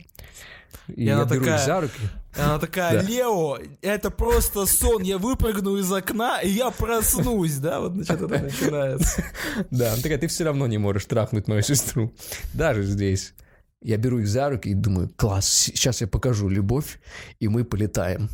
И, 0.89 1.03
И 1.03 1.05
я 1.05 1.25
беру 1.25 1.41
такая, 1.41 1.59
их 1.59 1.65
за 1.65 1.81
руки. 1.81 2.01
И 2.37 2.41
Она 2.41 2.59
такая. 2.59 3.03
Лео, 3.03 3.59
это 3.83 4.11
просто 4.11 4.67
сон, 4.67 5.03
я 5.03 5.19
выпрыгну 5.19 5.77
из 5.77 5.91
окна, 5.91 6.41
и 6.41 6.49
я 6.51 6.71
проснусь, 6.71 7.57
да, 7.57 7.81
вот 7.81 7.95
значит 7.95 8.21
это 8.21 8.43
начинается. 8.43 9.25
Да, 9.71 9.93
она 9.93 10.03
такая, 10.03 10.19
ты 10.19 10.27
все 10.27 10.45
равно 10.45 10.67
не 10.67 10.79
можешь 10.79 11.07
трахнуть 11.07 11.49
мою 11.49 11.63
сестру. 11.63 12.13
Даже 12.55 12.83
здесь. 12.85 13.35
я 13.81 13.97
беру 13.97 14.19
их 14.19 14.29
за 14.29 14.51
руки 14.51 14.69
и 14.69 14.75
думаю, 14.75 15.11
класс, 15.17 15.49
сейчас 15.49 16.01
я 16.01 16.07
покажу 16.07 16.49
любовь, 16.49 17.01
и 17.41 17.49
мы 17.49 17.65
полетаем. 17.65 18.29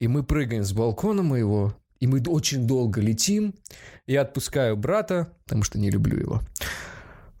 И 0.00 0.08
мы 0.08 0.22
прыгаем 0.24 0.64
с 0.64 0.72
балкона 0.72 1.22
моего, 1.22 1.74
и 2.00 2.06
мы 2.06 2.22
очень 2.26 2.66
долго 2.66 3.00
летим. 3.00 3.54
Я 4.06 4.22
отпускаю 4.22 4.76
брата, 4.76 5.32
потому 5.44 5.62
что 5.62 5.78
не 5.78 5.90
люблю 5.90 6.18
его. 6.18 6.42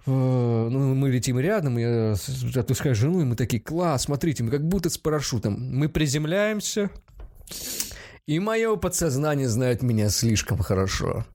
Э, 0.06 0.68
ну, 0.70 0.94
мы 0.94 1.10
летим 1.10 1.38
рядом, 1.38 1.76
я 1.78 2.16
отпускаю 2.54 2.94
жену, 2.94 3.20
и 3.20 3.24
мы 3.24 3.36
такие, 3.36 3.60
класс, 3.60 4.04
смотрите, 4.04 4.42
мы 4.42 4.50
как 4.50 4.66
будто 4.66 4.90
с 4.90 4.98
парашютом. 4.98 5.54
Мы 5.76 5.88
приземляемся, 5.88 6.90
и 8.26 8.38
мое 8.38 8.76
подсознание 8.76 9.48
знает 9.48 9.82
меня 9.82 10.08
слишком 10.08 10.58
хорошо. 10.58 11.26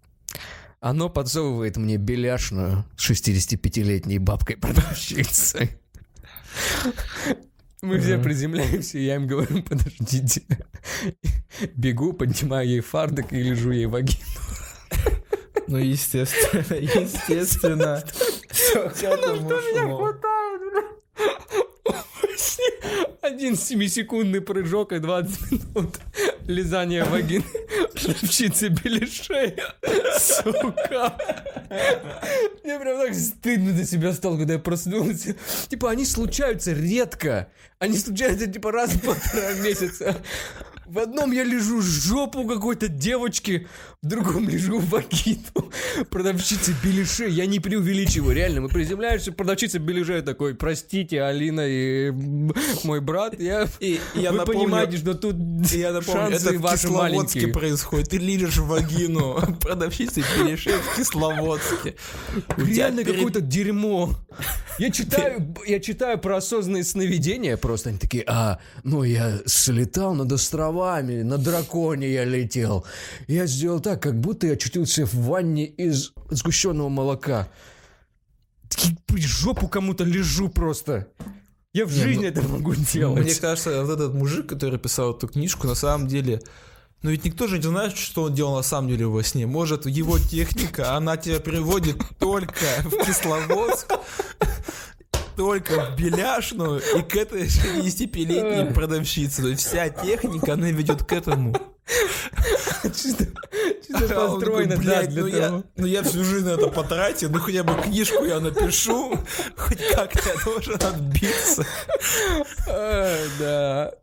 Оно 0.79 1.09
подсовывает 1.09 1.77
мне 1.77 1.97
беляшную 1.97 2.85
65-летней 2.97 4.19
бабкой-продавщицей. 4.19 5.71
Мы 7.81 7.99
все 7.99 8.17
приземляемся, 8.17 8.97
и 8.97 9.05
я 9.05 9.15
им 9.15 9.27
говорю, 9.27 9.61
подождите. 9.63 10.41
Бегу, 11.75 12.13
поднимаю 12.13 12.67
ей 12.67 12.79
фардок 12.79 13.31
и 13.33 13.41
лежу 13.41 13.71
ей 13.71 13.85
вагину. 13.85 14.21
Ну, 15.67 15.77
естественно, 15.77 16.75
естественно. 16.79 18.03
Все 18.51 18.89
к 18.89 19.03
этому 19.03 19.49
шло. 19.49 20.13
Один 23.21 23.53
7-секундный 23.53 24.41
прыжок 24.41 24.91
и 24.91 24.99
20 24.99 25.51
минут 25.51 25.99
лизания 26.47 27.03
вагины 27.03 27.43
продавщицы 28.05 28.69
беляшей. 28.69 29.55
Сука. 30.19 31.17
Мне 32.63 32.79
прям 32.79 32.99
так 32.99 33.15
стыдно 33.15 33.73
за 33.73 33.85
себя 33.85 34.13
стало, 34.13 34.37
когда 34.37 34.53
я 34.53 34.59
проснулся. 34.59 35.35
Типа, 35.67 35.91
они 35.91 36.05
случаются 36.05 36.73
редко. 36.73 37.49
Они 37.79 37.97
случаются, 37.97 38.47
типа, 38.47 38.71
раз 38.71 38.91
в 38.91 39.01
полтора 39.01 39.53
месяца. 39.63 40.15
В 40.85 40.99
одном 40.99 41.31
я 41.31 41.43
лежу 41.43 41.81
жопу 41.81 42.45
какой-то 42.45 42.87
девочки, 42.87 43.67
другом 44.07 44.47
лежу 44.49 44.79
в 44.79 44.89
вагину 44.89 45.71
продавщицы 46.09 46.75
беляшей. 46.83 47.31
Я 47.31 47.45
не 47.45 47.59
преувеличиваю, 47.59 48.35
реально. 48.35 48.61
Мы 48.61 48.69
приземляемся, 48.69 49.31
продавщица 49.31 49.79
беляшей 49.79 50.21
такой, 50.21 50.55
простите, 50.55 51.21
Алина 51.23 51.61
и 51.67 52.11
мой 52.83 53.01
брат, 53.01 53.39
я... 53.39 53.67
И, 53.79 53.99
я 54.15 54.31
Вы 54.31 54.37
напомню, 54.39 54.61
понимаете, 54.63 54.97
что 54.97 55.13
тут 55.13 55.35
я 55.71 55.91
напомню, 55.91 56.31
шансы 56.31 56.49
это 56.49 56.57
в 56.57 56.61
ваши 56.61 56.83
Кисловодске 56.83 57.09
маленькие. 57.17 57.47
происходит. 57.53 58.09
Ты 58.09 58.17
лижешь 58.17 58.57
вагину 58.57 59.39
продавщицы 59.61 60.23
беляшей 60.37 60.73
в 60.73 60.95
Кисловодске. 60.97 61.95
Реально 62.57 63.03
перед- 63.03 63.15
какое-то 63.17 63.41
дерьмо. 63.41 64.11
Я 64.79 64.91
читаю, 64.91 65.55
я 65.65 65.79
читаю 65.79 66.19
про 66.19 66.37
осознанные 66.37 66.83
сновидения, 66.83 67.57
просто 67.57 67.89
они 67.89 67.97
такие, 67.97 68.23
а, 68.27 68.59
ну 68.83 69.03
я 69.03 69.39
слетал 69.45 70.13
над 70.13 70.31
островами, 70.31 71.21
на 71.21 71.37
драконе 71.37 72.11
я 72.11 72.25
летел. 72.25 72.85
Я 73.27 73.45
сделал 73.45 73.79
так, 73.79 73.94
как 73.97 74.19
будто 74.19 74.47
я 74.47 74.53
очутился 74.53 75.05
в 75.05 75.13
ванне 75.15 75.65
из 75.65 76.13
сгущенного 76.29 76.89
молока. 76.89 77.47
Жопу 79.15 79.67
кому-то 79.67 80.03
лежу 80.03 80.49
просто. 80.49 81.07
Я 81.73 81.85
в 81.85 81.91
Не, 81.91 82.03
жизни 82.03 82.23
ну, 82.23 82.29
это 82.29 82.41
могу 82.47 82.73
делать. 82.73 83.23
Мне 83.23 83.35
кажется, 83.35 83.83
вот 83.83 83.93
этот 83.93 84.13
мужик, 84.13 84.47
который 84.47 84.79
писал 84.79 85.13
эту 85.13 85.27
книжку, 85.27 85.67
на 85.67 85.75
самом 85.75 86.07
деле... 86.07 86.41
Ну 87.01 87.11
ведь 87.11 87.23
никто 87.23 87.47
же 87.47 87.57
не 87.57 87.63
знает, 87.63 87.97
что 87.97 88.23
он 88.23 88.33
делал 88.33 88.55
на 88.55 88.63
самом 88.63 88.89
деле 88.89 89.05
во 89.05 89.21
сне. 89.23 89.45
Может, 89.45 89.85
его 89.85 90.17
техника, 90.17 90.95
она 90.95 91.17
тебя 91.17 91.39
приводит 91.39 91.97
только 92.17 92.65
в 92.83 93.05
Кисловодск, 93.05 93.91
только 95.35 95.91
в 95.91 95.99
Беляшную 95.99 96.81
и 96.97 97.01
к 97.03 97.15
этой 97.15 97.43
65-летней 97.43 98.73
продавщице. 98.73 99.41
То 99.43 99.49
есть 99.49 99.65
вся 99.65 99.89
техника, 99.89 100.53
она 100.53 100.71
ведет 100.71 101.03
к 101.03 101.11
этому. 101.11 101.55
Чисто, 102.83 103.25
чисто 103.85 104.21
А 104.21 104.33
он 104.33 104.39
такой, 104.39 104.65
построено, 104.65 104.75
да, 104.75 104.77
«Блядь, 104.77 105.09
для 105.09 105.21
ну 105.21 105.27
я, 105.27 105.47
того. 105.49 105.63
ну 105.75 105.85
я 105.85 106.03
всю 106.03 106.23
жизнь 106.23 106.49
это 106.49 106.67
потратил, 106.67 107.29
ну 107.29 107.39
хотя 107.39 107.63
бы 107.63 107.79
книжку 107.81 108.23
я 108.25 108.39
напишу, 108.39 109.19
хоть 109.55 109.87
как-то 109.93 110.29
я 110.29 110.43
должен 110.43 110.75
отбиться. 110.81 111.65
А, 112.67 113.17
Да. 113.39 113.93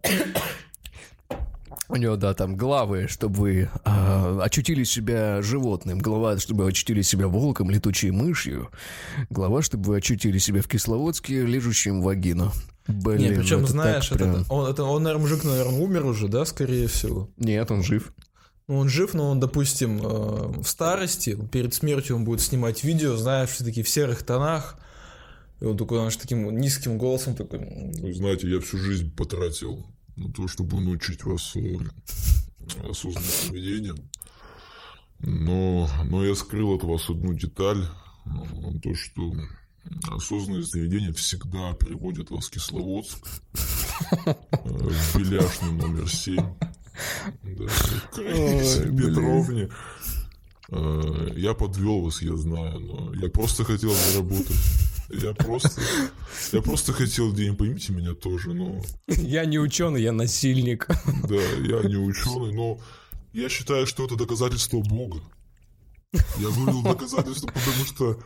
У 1.89 1.97
него, 1.97 2.17
да, 2.17 2.33
там 2.33 2.57
главы, 2.57 3.07
чтобы 3.07 3.39
вы 3.39 3.71
а, 3.85 4.41
очутили 4.43 4.83
себя 4.83 5.43
животным. 5.43 5.99
Глава, 5.99 6.39
чтобы 6.39 6.65
вы 6.65 6.71
очутили 6.71 7.03
себя 7.03 7.29
волком, 7.29 7.69
летучей 7.71 8.11
мышью. 8.11 8.71
Глава, 9.29 9.61
чтобы 9.61 9.85
вы 9.85 9.97
очутили 9.99 10.39
себя 10.39 10.63
в 10.63 10.69
Кисловодске, 10.69 11.45
лежащим 11.45 12.01
в 12.01 12.05
вагину. 12.05 12.51
Блин, 12.89 13.21
Не, 13.21 13.29
причем, 13.37 13.59
это 13.59 13.67
так 13.67 13.71
знаешь, 13.71 14.07
это- 14.11 14.19
прям- 14.19 14.47
он, 14.49 14.71
это, 14.71 14.83
он, 14.85 15.03
наверное, 15.05 15.23
мужик, 15.23 15.45
наверное, 15.45 15.79
умер 15.81 16.05
уже, 16.07 16.29
да, 16.29 16.45
скорее 16.45 16.89
всего. 16.89 17.31
Нет, 17.37 17.71
он 17.71 17.83
жив. 17.83 18.13
Ну, 18.69 18.79
он 18.79 18.89
жив, 18.89 19.15
но 19.15 19.31
он, 19.31 19.41
допустим, 19.41 19.99
э, 19.99 20.63
в 20.63 20.65
старости, 20.65 21.37
перед 21.53 21.75
смертью 21.75 22.17
он 22.17 22.25
будет 22.25 22.41
снимать 22.41 22.83
видео, 22.85 23.17
знаешь, 23.17 23.51
все 23.51 23.65
такие 23.65 23.85
в 23.85 23.89
серых 23.89 24.23
тонах. 24.25 24.79
И 25.61 25.65
он 25.65 25.77
такой, 25.77 25.99
знаешь, 25.99 26.17
таким 26.17 26.59
низким 26.59 26.99
голосом 26.99 27.35
такой... 27.37 27.61
Вы 27.61 28.13
знаете, 28.15 28.49
я 28.49 28.61
всю 28.61 28.79
жизнь 28.79 29.15
потратил 29.15 29.87
на 30.17 30.33
то, 30.33 30.49
чтобы 30.49 30.81
научить 30.81 31.25
вас 31.25 31.55
э, 31.57 31.77
осознанным 32.89 33.31
поведением. 33.49 33.97
Но, 35.21 35.89
но 36.09 36.25
я 36.25 36.35
скрыл 36.35 36.75
от 36.75 36.83
вас 36.83 37.09
одну 37.09 37.33
деталь. 37.35 37.85
э, 38.27 38.79
То, 38.83 38.95
что 38.95 39.33
осознанное 40.09 40.63
заведение 40.63 41.13
всегда 41.13 41.73
приводит 41.75 42.31
вас 42.31 42.47
в 42.47 42.51
Кисловодск. 42.51 43.19
э, 44.27 44.35
В 44.65 45.19
Беляшный 45.19 45.73
номер 45.73 46.09
7. 46.09 46.37
Да, 46.37 47.67
в 47.67 48.11
Красной 48.11 48.85
Ой, 48.87 48.91
блин. 48.91 49.09
Петровне. 49.15 49.69
Э, 50.71 51.29
Я 51.37 51.55
подвел 51.55 52.01
вас, 52.03 52.23
я 52.23 52.37
знаю, 52.37 52.79
но 52.81 53.15
я 53.15 53.29
просто 53.29 53.65
хотел 53.65 53.93
заработать. 53.95 54.57
Я 55.11 55.35
просто, 55.35 55.83
я 56.53 56.63
просто 56.63 56.93
хотел 56.95 57.33
денег, 57.35 57.59
поймите 57.59 57.93
меня 57.93 58.15
тоже, 58.15 58.55
но 58.55 58.83
Я 59.09 59.45
не 59.45 59.59
ученый, 59.59 60.03
я 60.03 60.13
насильник. 60.13 60.87
да, 61.29 61.35
я 61.35 61.83
не 61.87 61.97
ученый, 61.97 62.55
но 62.55 62.79
я 63.35 63.49
считаю, 63.51 63.87
что 63.87 64.07
это 64.07 64.17
доказательство 64.17 64.79
Бога. 64.81 65.21
Я 66.39 66.49
вывел 66.49 66.83
доказательство, 66.83 67.49
потому 67.49 67.85
что 67.87 68.19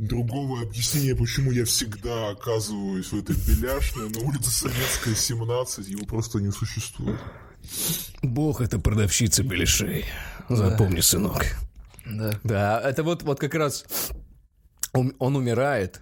другого 0.00 0.62
объяснения, 0.62 1.14
почему 1.14 1.50
я 1.50 1.64
всегда 1.64 2.30
оказываюсь 2.30 3.12
в 3.12 3.18
этой 3.18 3.36
беляшной 3.36 4.08
на 4.08 4.20
улице 4.20 4.50
Советская, 4.50 5.14
17, 5.14 5.88
его 5.88 6.06
просто 6.06 6.40
не 6.40 6.50
существует. 6.50 7.20
Бог— 8.22 8.60
это 8.62 8.78
продавщица 8.78 9.42
беляшей. 9.42 10.06
Запомни, 10.48 11.00
сынок. 11.00 11.44
Да. 12.06 12.40
Да, 12.42 12.80
это 12.80 13.02
вот, 13.02 13.22
вот 13.22 13.38
как 13.38 13.54
раз 13.54 13.84
он, 14.94 15.14
он 15.18 15.36
умирает, 15.36 16.00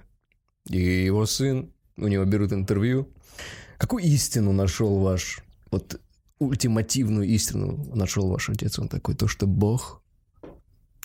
и 0.71 0.79
его 0.79 1.27
сын, 1.27 1.73
у 1.97 2.07
него 2.07 2.25
берут 2.25 2.53
интервью. 2.53 3.13
Какую 3.79 4.05
истину 4.05 4.53
нашел 4.53 5.01
ваш, 5.01 5.41
вот 5.73 6.01
ультимативную 6.39 7.27
истину 7.27 7.85
нашел 7.95 8.29
ваш 8.29 8.49
отец? 8.49 8.79
Он 8.79 8.89
такой, 8.89 9.17
то, 9.17 9.27
что 9.27 9.49
Бог— 9.49 10.03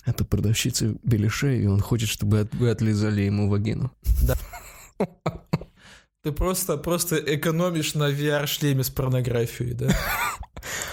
это 0.05 0.25
продавщица 0.25 0.95
беляшей, 1.03 1.63
и 1.63 1.67
он 1.67 1.79
хочет, 1.79 2.09
чтобы 2.09 2.41
от- 2.41 2.53
вы 2.55 2.69
отлизали 2.69 3.21
ему 3.21 3.49
вагину. 3.49 3.91
Ты 6.23 6.31
просто, 6.31 6.77
просто 6.77 7.17
экономишь 7.17 7.95
на 7.95 8.09
VR-шлеме 8.09 8.83
с 8.83 8.89
порнографией, 8.89 9.73
да? 9.73 9.93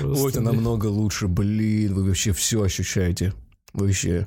Просто, 0.00 0.24
Ой, 0.24 0.30
это 0.32 0.40
да. 0.40 0.46
намного 0.52 0.86
лучше, 0.86 1.28
блин, 1.28 1.94
вы 1.94 2.04
вообще 2.04 2.32
все 2.32 2.62
ощущаете. 2.62 3.32
Вы 3.72 3.86
вообще... 3.86 4.26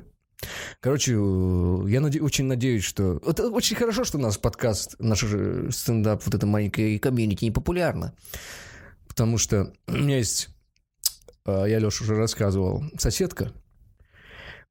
Короче, 0.80 1.12
э, 1.12 1.84
я 1.88 2.00
наде- 2.00 2.20
очень 2.20 2.44
надеюсь, 2.46 2.84
что... 2.84 3.20
Это 3.26 3.50
очень 3.50 3.76
хорошо, 3.76 4.04
что 4.04 4.16
у 4.18 4.20
нас 4.20 4.38
подкаст, 4.38 4.96
наш 4.98 5.24
стендап, 5.74 6.22
вот 6.24 6.34
это 6.34 6.46
маленькое 6.46 6.98
комьюнити 6.98 7.44
не 7.44 7.50
популярно. 7.50 8.14
Потому 9.06 9.36
что 9.36 9.72
у 9.86 9.92
меня 9.92 10.16
есть... 10.18 10.48
э, 11.44 11.64
Я 11.68 11.78
Леша 11.80 12.04
уже 12.04 12.16
рассказывал. 12.16 12.82
Соседка. 12.98 13.52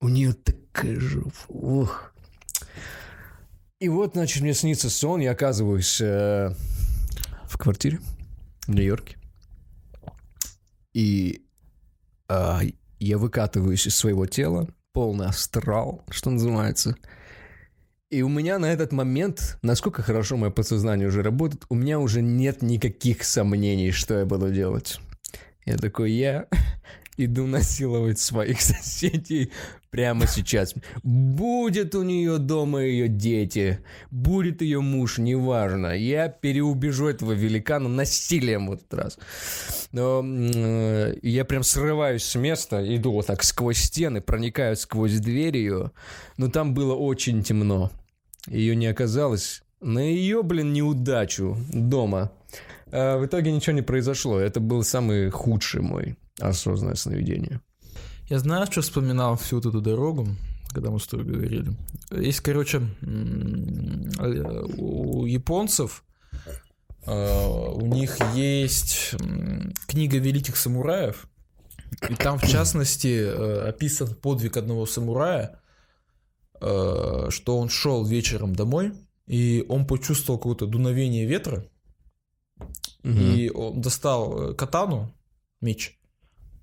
У 0.04 0.10
нее 0.10 0.34
такая 0.34 1.00
же... 1.00 1.24
Ух. 1.48 2.14
И 3.80 3.88
вот, 3.88 4.16
значит, 4.16 4.44
мне 4.44 4.54
снится 4.54 4.90
сон, 4.90 5.22
я 5.22 5.32
оказываюсь 5.32 6.02
э, 6.02 6.54
в 7.46 7.58
квартире 7.58 8.02
в 8.68 8.72
Нью-Йорке. 8.72 9.16
И 10.94 11.46
а, 12.28 12.60
я 13.00 13.18
выкатываюсь 13.18 13.88
из 13.88 13.96
своего 13.96 14.26
тела, 14.26 14.68
полный 14.92 15.28
астрал, 15.28 16.04
что 16.10 16.32
называется. 16.32 16.98
И 18.10 18.24
у 18.24 18.30
меня 18.30 18.60
на 18.60 18.74
этот 18.74 18.92
момент, 18.92 19.58
насколько 19.62 20.02
хорошо 20.02 20.36
мое 20.36 20.52
подсознание 20.52 21.08
уже 21.08 21.24
работает, 21.24 21.64
у 21.70 21.76
меня 21.76 22.02
уже 22.02 22.22
нет 22.22 22.62
никаких 22.62 23.24
сомнений, 23.24 23.92
что 23.92 24.20
я 24.20 24.26
буду 24.26 24.52
делать. 24.52 25.00
Я 25.66 25.78
такой, 25.78 26.12
я 26.12 26.48
Иду 27.18 27.46
насиловать 27.46 28.20
своих 28.20 28.62
соседей 28.62 29.52
прямо 29.92 30.26
сейчас. 30.26 30.74
Будет 31.04 31.94
у 31.94 32.02
нее 32.02 32.40
дома 32.40 32.82
ее 32.82 33.08
дети, 33.08 33.80
будет 34.10 34.64
ее 34.64 34.82
муж, 34.82 35.20
неважно. 35.20 35.96
Я 35.96 36.30
переубежу 36.30 37.08
этого 37.08 37.34
великана 37.34 37.88
насилием 37.88 38.68
в 38.68 38.74
этот 38.74 38.94
раз. 38.94 39.20
Но 39.92 40.24
э, 40.26 41.16
я 41.22 41.46
прям 41.46 41.62
срываюсь 41.62 42.24
с 42.24 42.36
места, 42.36 42.84
иду 42.96 43.12
вот 43.12 43.28
так 43.28 43.44
сквозь 43.44 43.78
стены, 43.78 44.20
проникаю 44.20 44.76
сквозь 44.76 45.20
дверь 45.20 45.58
ее. 45.58 45.92
Но 46.38 46.50
там 46.50 46.74
было 46.74 46.96
очень 46.96 47.44
темно. 47.44 47.92
Ее 48.48 48.76
не 48.76 48.88
оказалось. 48.88 49.62
На 49.80 50.00
ее, 50.00 50.42
блин, 50.42 50.74
неудачу 50.74 51.56
дома. 51.72 52.32
А 52.92 53.20
в 53.20 53.26
итоге 53.28 53.52
ничего 53.52 53.76
не 53.76 53.84
произошло. 53.84 54.40
Это 54.40 54.60
был 54.60 54.84
самый 54.84 55.30
худший 55.30 55.82
мой 55.82 56.16
осознанное 56.40 56.96
сновидение. 56.96 57.62
Я 58.30 58.40
знаю, 58.40 58.66
что 58.72 58.82
вспоминал 58.82 59.38
всю 59.38 59.58
вот 59.58 59.66
эту 59.66 59.82
дорогу, 59.82 60.28
когда 60.70 60.90
мы 60.90 61.00
с 61.00 61.08
тобой 61.08 61.26
говорили. 61.26 61.76
Есть, 62.12 62.40
короче, 62.40 62.80
у 64.78 65.26
японцев 65.26 66.04
а, 67.06 67.70
у 67.70 67.86
них 67.86 68.18
есть 68.34 69.16
книга 69.88 70.18
великих 70.18 70.56
самураев, 70.56 71.28
и 72.10 72.16
там, 72.16 72.40
в 72.40 72.48
частности, 72.48 73.24
э, 73.24 73.68
описан 73.70 74.16
подвиг 74.16 74.58
одного 74.58 74.86
самурая, 74.86 75.62
э, 76.60 77.28
что 77.30 77.58
он 77.58 77.70
шел 77.70 78.06
вечером 78.06 78.56
домой, 78.56 78.94
и 79.28 79.66
он 79.70 79.86
почувствовал 79.86 80.40
какое-то 80.40 80.66
дуновение 80.66 81.26
ветра, 81.26 81.66
угу. 82.58 82.70
и 83.04 83.50
он 83.50 83.82
достал 83.82 84.52
э, 84.52 84.54
катану, 84.54 85.14
меч, 85.62 86.00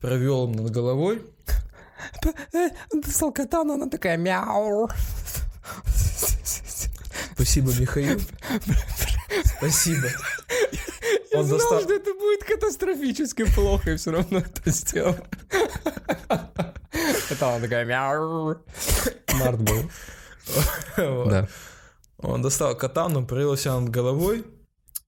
провел 0.00 0.48
над 0.48 0.70
головой. 0.70 1.22
Достал 2.92 3.32
катану, 3.32 3.74
она 3.74 3.88
такая 3.88 4.16
мяу. 4.16 4.88
Спасибо, 7.34 7.72
Михаил. 7.78 8.20
Спасибо. 9.58 10.08
Я 11.32 11.40
Он 11.40 11.46
знал, 11.46 11.58
достал... 11.58 11.80
что 11.80 11.94
это 11.94 12.14
будет 12.14 12.44
катастрофически 12.44 13.44
плохо, 13.54 13.92
и 13.92 13.96
все 13.96 14.10
равно 14.10 14.38
это 14.38 14.70
сделал. 14.70 15.16
Это 17.30 17.48
она 17.48 17.60
такая 17.60 17.84
мяу. 17.84 18.56
Март 19.34 19.60
был. 19.60 19.90
Да. 20.96 21.48
Он 22.18 22.42
достал 22.42 22.76
катану, 22.76 23.26
провелся 23.26 23.78
над 23.80 23.88
головой, 23.90 24.44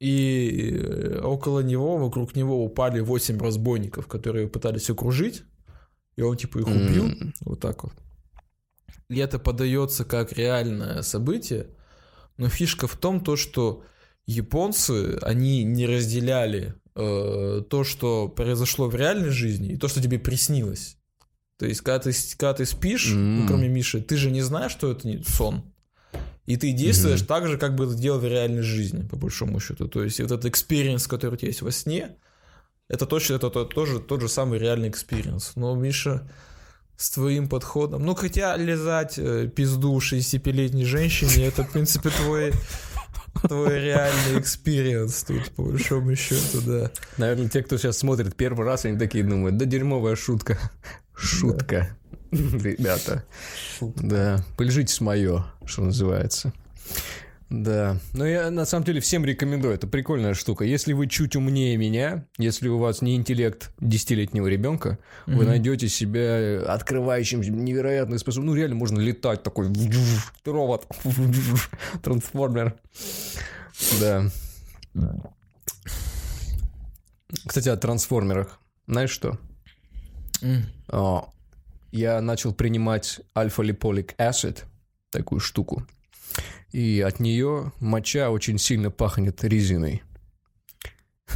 и 0.02 0.80
э, 0.82 1.20
около 1.22 1.60
него, 1.60 1.96
вокруг 1.96 2.34
него 2.34 2.64
упали 2.64 2.98
8 2.98 3.38
разбойников, 3.38 4.08
которые 4.08 4.48
пытались 4.48 4.90
окружить, 4.90 5.44
и 6.16 6.22
он 6.22 6.36
типа 6.36 6.58
их 6.58 6.66
убил, 6.66 7.06
mm. 7.06 7.32
вот 7.42 7.60
так 7.60 7.84
вот. 7.84 7.92
И 9.08 9.18
это 9.18 9.38
подается 9.38 10.04
как 10.04 10.32
реальное 10.32 11.02
событие, 11.02 11.68
но 12.36 12.48
фишка 12.48 12.88
в 12.88 12.96
том, 12.96 13.20
то, 13.20 13.36
что 13.36 13.84
японцы, 14.26 15.18
они 15.22 15.62
не 15.62 15.86
разделяли 15.86 16.74
э, 16.96 17.62
то, 17.70 17.84
что 17.84 18.26
произошло 18.26 18.88
в 18.88 18.96
реальной 18.96 19.30
жизни, 19.30 19.74
и 19.74 19.76
то, 19.76 19.86
что 19.86 20.02
тебе 20.02 20.18
приснилось. 20.18 20.96
То 21.58 21.66
есть, 21.66 21.80
когда 21.80 22.00
ты, 22.00 22.12
когда 22.36 22.54
ты 22.54 22.66
спишь, 22.66 23.12
mm. 23.12 23.14
ну, 23.16 23.46
кроме 23.46 23.68
Миши, 23.68 24.00
ты 24.00 24.16
же 24.16 24.32
не 24.32 24.42
знаешь, 24.42 24.72
что 24.72 24.90
это 24.90 25.06
не 25.06 25.22
сон. 25.22 25.71
И 26.46 26.56
ты 26.56 26.72
действуешь 26.72 27.20
mm-hmm. 27.20 27.26
так 27.26 27.46
же, 27.46 27.56
как 27.56 27.74
бы 27.74 27.84
это 27.84 27.94
делал 27.94 28.18
в 28.18 28.24
реальной 28.24 28.62
жизни, 28.62 29.06
по 29.06 29.16
большому 29.16 29.60
счету. 29.60 29.86
То 29.86 30.02
есть 30.02 30.18
вот 30.20 30.32
этот 30.32 30.46
experience, 30.46 31.06
который 31.06 31.34
у 31.34 31.36
тебя 31.36 31.48
есть 31.48 31.62
во 31.62 31.70
сне, 31.70 32.16
это 32.88 33.06
точно 33.06 33.34
это, 33.34 33.46
это 33.46 33.64
тоже 33.64 34.00
тот 34.00 34.20
же 34.20 34.28
самый 34.28 34.58
реальный 34.58 34.88
experience. 34.88 35.52
Но, 35.54 35.74
Миша, 35.74 36.28
с 36.96 37.10
твоим 37.10 37.48
подходом... 37.48 38.04
Ну, 38.04 38.14
хотя 38.14 38.56
лизать 38.56 39.18
э, 39.18 39.48
пизду 39.48 39.96
65-летней 39.96 40.84
женщине, 40.84 41.46
это, 41.46 41.62
в 41.62 41.70
принципе, 41.70 42.10
твой 42.10 42.52
твой 43.48 43.80
реальный 43.80 44.38
экспириенс 44.38 45.24
тут, 45.24 45.50
по 45.52 45.62
большому 45.62 46.14
счету, 46.16 46.60
да. 46.64 46.90
Наверное, 47.18 47.48
те, 47.48 47.62
кто 47.62 47.76
сейчас 47.76 47.98
смотрит 47.98 48.36
первый 48.36 48.66
раз, 48.66 48.84
они 48.84 48.98
такие 48.98 49.24
думают, 49.24 49.56
да 49.56 49.64
дерьмовая 49.64 50.16
шутка. 50.16 50.58
Шутка. 51.14 51.96
ребята. 52.62 53.24
Да, 53.80 54.42
полежите 54.56 54.92
с 54.92 55.00
мое, 55.00 55.44
что 55.66 55.82
называется. 55.82 56.52
Да, 57.50 57.98
но 58.14 58.26
я 58.26 58.50
на 58.50 58.64
самом 58.64 58.86
деле 58.86 59.00
всем 59.02 59.26
рекомендую, 59.26 59.74
это 59.74 59.86
прикольная 59.86 60.32
штука. 60.32 60.64
Если 60.64 60.94
вы 60.94 61.06
чуть 61.06 61.36
умнее 61.36 61.76
меня, 61.76 62.26
если 62.38 62.68
у 62.68 62.78
вас 62.78 63.02
не 63.02 63.14
интеллект 63.14 63.70
десятилетнего 63.78 64.46
ребенка, 64.46 64.98
mm-hmm. 65.26 65.36
вы 65.36 65.44
найдете 65.44 65.88
себя 65.88 66.62
открывающим 66.62 67.42
невероятный 67.42 68.18
способ. 68.18 68.44
Ну, 68.44 68.54
реально 68.54 68.76
можно 68.76 68.98
летать 68.98 69.42
такой 69.42 69.70
робот, 70.46 70.86
трансформер. 72.02 72.76
Да. 74.00 74.24
Кстати, 77.46 77.68
о 77.68 77.76
трансформерах. 77.76 78.58
Знаешь 78.86 79.10
что? 79.10 79.38
Mm 80.40 80.62
я 81.92 82.20
начал 82.20 82.54
принимать 82.54 83.20
альфа-липолик 83.36 84.14
acid, 84.18 84.64
такую 85.10 85.40
штуку. 85.40 85.86
И 86.72 87.04
от 87.06 87.20
нее 87.20 87.72
моча 87.80 88.30
очень 88.30 88.58
сильно 88.58 88.90
пахнет 88.90 89.44
резиной. 89.44 90.02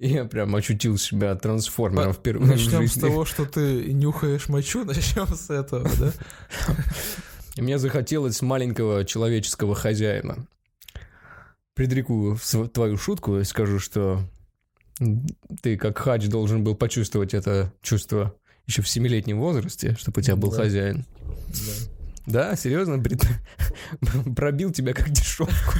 Я 0.00 0.24
прям 0.24 0.54
ощутил 0.56 0.98
себя 0.98 1.36
трансформером 1.36 2.12
впервые 2.12 2.54
Начнем 2.54 2.78
в 2.78 2.82
жизни. 2.82 2.98
с 2.98 3.00
того, 3.00 3.24
что 3.24 3.46
ты 3.46 3.92
нюхаешь 3.92 4.48
мочу, 4.48 4.84
начнем 4.84 5.28
с 5.28 5.48
этого, 5.48 5.88
да? 6.00 6.12
Мне 7.56 7.78
захотелось 7.78 8.42
маленького 8.42 9.04
человеческого 9.04 9.76
хозяина. 9.76 10.48
Предреку 11.74 12.36
твою 12.72 12.96
шутку 12.96 13.38
и 13.38 13.44
скажу, 13.44 13.78
что 13.78 14.28
ты 15.62 15.76
как 15.76 15.98
хач 15.98 16.26
должен 16.26 16.64
был 16.64 16.74
почувствовать 16.74 17.32
это 17.32 17.72
чувство 17.80 18.34
еще 18.66 18.82
в 18.82 18.88
семилетнем 18.88 19.38
возрасте, 19.38 19.96
чтобы 19.98 20.20
у 20.20 20.22
тебя 20.22 20.36
был 20.36 20.50
да. 20.50 20.56
хозяин. 20.58 21.04
Да. 21.48 21.92
Да, 22.26 22.56
серьезно, 22.56 22.98
Брит... 22.98 23.26
пробил 24.36 24.70
тебя 24.70 24.92
как 24.94 25.10
дешевку. 25.10 25.74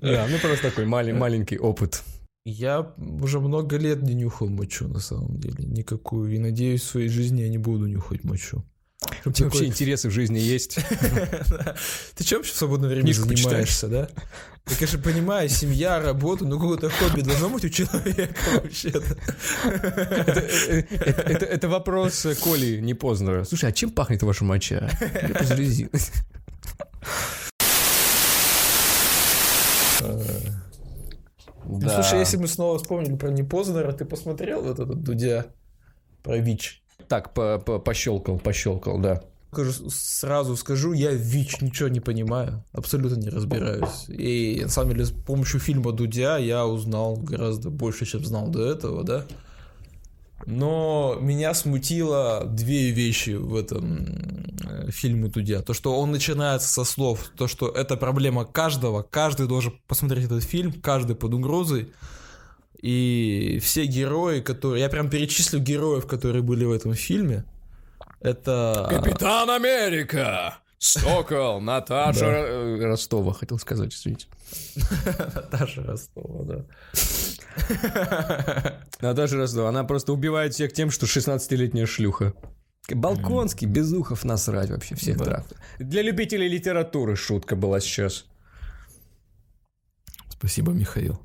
Да, 0.00 0.26
ну 0.30 0.38
просто 0.38 0.70
такой 0.70 0.86
маленький 0.86 1.58
опыт. 1.58 2.02
Я 2.44 2.92
уже 2.98 3.40
много 3.40 3.76
лет 3.76 4.02
не 4.02 4.14
нюхал 4.14 4.48
мочу, 4.48 4.88
на 4.88 4.98
самом 4.98 5.38
деле, 5.38 5.64
никакую. 5.64 6.32
И 6.34 6.38
надеюсь, 6.38 6.82
в 6.82 6.90
своей 6.90 7.08
жизни 7.08 7.42
я 7.42 7.48
не 7.48 7.58
буду 7.58 7.86
нюхать 7.86 8.24
мочу. 8.24 8.64
У 9.24 9.32
тебя 9.32 9.46
вообще 9.46 9.66
интересы 9.66 10.08
в 10.08 10.12
жизни 10.12 10.38
есть? 10.38 10.76
Ты 12.16 12.24
чем 12.24 12.38
вообще 12.38 12.52
в 12.52 12.56
свободное 12.56 12.88
время 12.88 13.12
занимаешься, 13.12 13.88
да? 13.88 14.08
Я, 14.68 14.76
конечно, 14.76 14.98
понимаю, 15.00 15.48
семья, 15.48 16.00
работа, 16.00 16.44
но 16.44 16.56
какое-то 16.56 16.88
хобби 16.88 17.22
должно 17.22 17.48
быть 17.48 17.64
у 17.64 17.68
человека 17.68 18.34
вообще-то. 18.54 19.16
Это 21.44 21.68
вопрос 21.68 22.26
Коли 22.40 22.78
не 22.78 22.94
поздно. 22.94 23.44
Слушай, 23.44 23.70
а 23.70 23.72
чем 23.72 23.90
пахнет 23.90 24.22
ваша 24.22 24.44
моча? 24.44 24.88
Ну, 31.64 31.88
слушай, 31.88 32.18
если 32.18 32.36
мы 32.36 32.48
снова 32.48 32.78
вспомнили 32.78 33.16
про 33.16 33.30
Непознера, 33.30 33.92
ты 33.92 34.04
посмотрел 34.04 34.62
вот 34.62 34.78
этот 34.78 35.02
Дудя 35.02 35.46
про 36.22 36.38
ВИЧ? 36.38 36.81
Так, 37.08 37.34
по 37.34 37.62
-по 37.64 37.78
пощелкал, 37.78 38.38
пощелкал, 38.38 38.98
да. 38.98 39.22
Сразу 39.88 40.56
скажу, 40.56 40.94
я 40.94 41.12
ВИЧ 41.12 41.60
ничего 41.60 41.88
не 41.90 42.00
понимаю, 42.00 42.64
абсолютно 42.72 43.16
не 43.16 43.28
разбираюсь. 43.28 44.08
И 44.08 44.60
на 44.62 44.70
самом 44.70 44.92
деле 44.92 45.04
с 45.04 45.10
помощью 45.10 45.60
фильма 45.60 45.92
Дудя 45.92 46.38
я 46.38 46.66
узнал 46.66 47.16
гораздо 47.16 47.68
больше, 47.68 48.06
чем 48.06 48.24
знал 48.24 48.48
до 48.48 48.64
этого, 48.64 49.04
да. 49.04 49.26
Но 50.46 51.18
меня 51.20 51.54
смутило 51.54 52.44
две 52.46 52.90
вещи 52.90 53.30
в 53.30 53.54
этом 53.54 54.06
э, 54.64 54.90
фильме 54.90 55.28
Дудя. 55.28 55.62
То, 55.62 55.72
что 55.74 55.98
он 55.98 56.10
начинается 56.10 56.68
со 56.68 56.84
слов, 56.84 57.30
то, 57.36 57.46
что 57.46 57.68
это 57.68 57.96
проблема 57.96 58.44
каждого, 58.44 59.02
каждый 59.02 59.46
должен 59.46 59.74
посмотреть 59.86 60.24
этот 60.24 60.42
фильм, 60.42 60.72
каждый 60.72 61.14
под 61.14 61.34
угрозой. 61.34 61.92
И 62.82 63.60
все 63.62 63.86
герои, 63.86 64.40
которые... 64.40 64.82
Я 64.82 64.88
прям 64.88 65.08
перечислю 65.08 65.60
героев, 65.60 66.06
которые 66.06 66.42
были 66.42 66.64
в 66.64 66.72
этом 66.72 66.94
фильме. 66.94 67.44
Это... 68.20 68.88
Капитан 68.90 69.50
Америка! 69.50 70.58
Сокол, 70.78 71.60
Наташа 71.64 72.26
э, 72.26 72.84
Ростова, 72.84 73.32
хотел 73.32 73.60
сказать, 73.60 73.94
извините. 73.94 74.26
Наташа 75.34 75.84
Ростова, 75.84 76.44
да. 76.44 76.64
Наташа 79.00 79.36
Ростова, 79.36 79.68
она 79.68 79.84
просто 79.84 80.12
убивает 80.12 80.54
всех 80.54 80.72
тем, 80.72 80.90
что 80.90 81.06
16-летняя 81.06 81.86
шлюха. 81.86 82.34
Балконский, 82.90 83.68
Безухов 83.68 84.24
насрать 84.24 84.70
вообще 84.70 84.96
всех 84.96 85.18
да. 85.18 85.44
Для 85.78 86.02
любителей 86.02 86.48
литературы 86.48 87.14
шутка 87.14 87.54
была 87.54 87.78
сейчас. 87.78 88.26
Спасибо, 90.30 90.72
Михаил. 90.72 91.20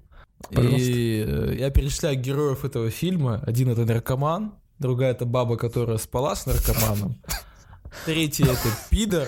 Пожалуйста. 0.49 0.77
И 0.77 1.23
э, 1.27 1.55
я 1.59 1.69
перечисляю 1.69 2.19
героев 2.19 2.63
этого 2.63 2.89
фильма. 2.89 3.41
Один 3.45 3.69
это 3.69 3.85
наркоман, 3.85 4.53
другая 4.79 5.11
это 5.11 5.25
баба, 5.25 5.57
которая 5.57 5.97
спала 5.97 6.35
с 6.35 6.45
наркоманом. 6.45 7.21
Третий 8.05 8.43
это 8.43 8.69
пидор. 8.89 9.27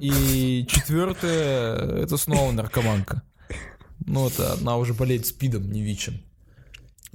И 0.00 0.66
четвертое 0.68 2.02
это 2.02 2.16
снова 2.16 2.52
наркоманка. 2.52 3.22
Ну, 4.06 4.28
это 4.28 4.54
она 4.54 4.76
уже 4.76 4.94
болеет 4.94 5.26
спидом, 5.26 5.70
не 5.70 5.82
ВИЧем. 5.82 6.20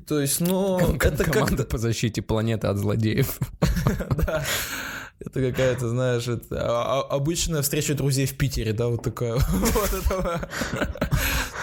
То 0.08 0.20
есть, 0.20 0.42
ну, 0.42 0.80
это 0.80 1.24
команда 1.24 1.64
по 1.64 1.78
защите 1.78 2.22
планеты 2.22 2.68
от 2.68 2.78
злодеев. 2.78 3.40
Да. 4.26 4.44
Это 5.20 5.52
какая-то, 5.52 5.90
знаешь, 5.90 6.28
это 6.28 6.58
а, 6.60 7.02
а, 7.02 7.16
обычная 7.16 7.62
встреча 7.62 7.94
друзей 7.94 8.26
в 8.26 8.36
Питере, 8.38 8.74
да, 8.74 8.88
вот 8.88 9.04
такая 9.04 9.36
вот 9.50 9.94
этого 9.94 10.42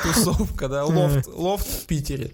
тусовка, 0.03 0.69
да, 0.69 0.85
лофт, 0.85 1.27
лофт 1.29 1.67
в 1.67 1.87
Питере. 1.87 2.33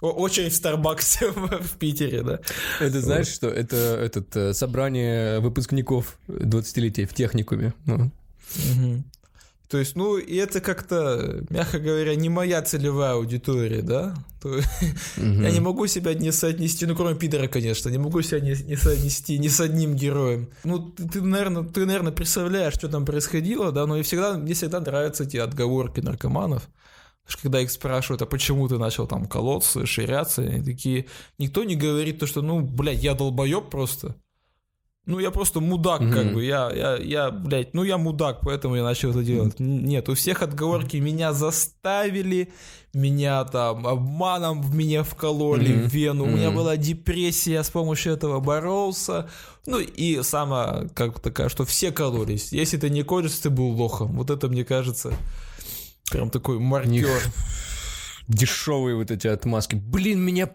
Очередь 0.00 0.52
в 0.52 0.56
Старбаксе 0.56 1.30
в 1.32 1.76
Питере, 1.78 2.22
да. 2.22 2.40
Это 2.80 3.00
знаешь, 3.00 3.28
что 3.28 3.48
это 3.48 3.76
этот 3.76 4.36
э, 4.36 4.54
собрание 4.54 5.40
выпускников 5.40 6.18
20-летия 6.28 7.06
в 7.06 7.14
техникуме. 7.14 7.74
Ну. 7.84 8.12
То 9.68 9.76
есть, 9.76 9.96
ну, 9.96 10.16
и 10.16 10.36
это 10.36 10.60
как-то, 10.60 11.44
мягко 11.50 11.78
говоря, 11.78 12.14
не 12.14 12.30
моя 12.30 12.62
целевая 12.62 13.12
аудитория, 13.12 13.82
да? 13.82 14.14
То, 14.40 14.58
mm-hmm. 15.16 15.42
Я 15.42 15.50
не 15.50 15.60
могу 15.60 15.86
себя 15.86 16.14
не 16.14 16.32
соотнести, 16.32 16.86
ну, 16.86 16.96
кроме 16.96 17.16
Пидора, 17.16 17.48
конечно, 17.48 17.90
не 17.90 17.98
могу 17.98 18.22
себя 18.22 18.40
не, 18.40 18.54
не 18.64 18.76
соотнести 18.76 19.38
ни 19.38 19.48
с 19.48 19.60
одним 19.60 19.94
героем. 19.94 20.48
Ну, 20.64 20.78
ты, 20.78 21.06
ты, 21.06 21.20
наверное, 21.20 21.64
ты, 21.64 21.84
наверное, 21.84 22.12
представляешь, 22.12 22.74
что 22.74 22.88
там 22.88 23.04
происходило, 23.04 23.70
да, 23.70 23.86
но 23.86 23.98
и 23.98 24.02
всегда, 24.02 24.38
мне 24.38 24.54
всегда 24.54 24.80
нравятся 24.80 25.24
эти 25.24 25.36
отговорки 25.36 26.00
наркоманов. 26.00 26.66
Когда 27.36 27.60
их 27.60 27.70
спрашивают, 27.70 28.22
а 28.22 28.26
почему 28.26 28.68
ты 28.68 28.78
начал 28.78 29.06
там 29.06 29.26
колоться, 29.26 29.86
ширяться, 29.86 30.42
они 30.42 30.62
такие, 30.62 31.06
никто 31.38 31.64
не 31.64 31.76
говорит 31.76 32.18
то, 32.18 32.26
что, 32.26 32.42
ну, 32.42 32.60
блядь, 32.60 33.02
я 33.02 33.14
долбоеб 33.14 33.68
просто. 33.70 34.16
Ну, 35.08 35.18
я 35.20 35.30
просто 35.30 35.60
мудак, 35.60 36.02
mm-hmm. 36.02 36.12
как 36.12 36.34
бы. 36.34 36.44
Я, 36.44 36.70
я, 36.70 36.96
я, 36.96 37.30
блядь, 37.30 37.72
ну 37.72 37.82
я 37.82 37.96
мудак, 37.96 38.40
поэтому 38.42 38.76
я 38.76 38.82
начал 38.82 39.08
это 39.08 39.24
делать. 39.24 39.54
Mm-hmm. 39.54 39.86
Нет, 39.86 40.08
у 40.10 40.14
всех 40.14 40.42
отговорки 40.42 40.98
меня 40.98 41.32
заставили, 41.32 42.52
меня 42.92 43.42
там 43.44 43.86
обманом 43.86 44.60
в 44.60 44.74
меня 44.74 45.04
вкололи 45.04 45.70
mm-hmm. 45.70 45.88
в 45.88 45.94
вену, 45.94 46.26
mm-hmm. 46.26 46.32
у 46.32 46.36
меня 46.36 46.50
была 46.50 46.76
депрессия, 46.76 47.52
я 47.52 47.64
с 47.64 47.70
помощью 47.70 48.12
этого 48.12 48.40
боролся. 48.40 49.30
Ну 49.64 49.78
и 49.78 50.22
самое, 50.22 50.90
как 50.94 51.20
такая, 51.20 51.48
что 51.48 51.64
все 51.64 51.90
кололись. 51.90 52.52
Если 52.52 52.76
ты 52.76 52.90
не 52.90 53.02
колешься, 53.02 53.44
ты 53.44 53.50
был 53.50 53.68
лохом. 53.68 54.12
Вот 54.12 54.28
это, 54.28 54.48
мне 54.48 54.66
кажется, 54.66 55.14
прям 56.10 56.30
такой 56.30 56.58
маркер 56.58 57.20
дешевые 58.28 58.96
вот 58.96 59.10
эти 59.10 59.26
отмазки. 59.26 59.74
Блин, 59.74 60.20
меня... 60.20 60.50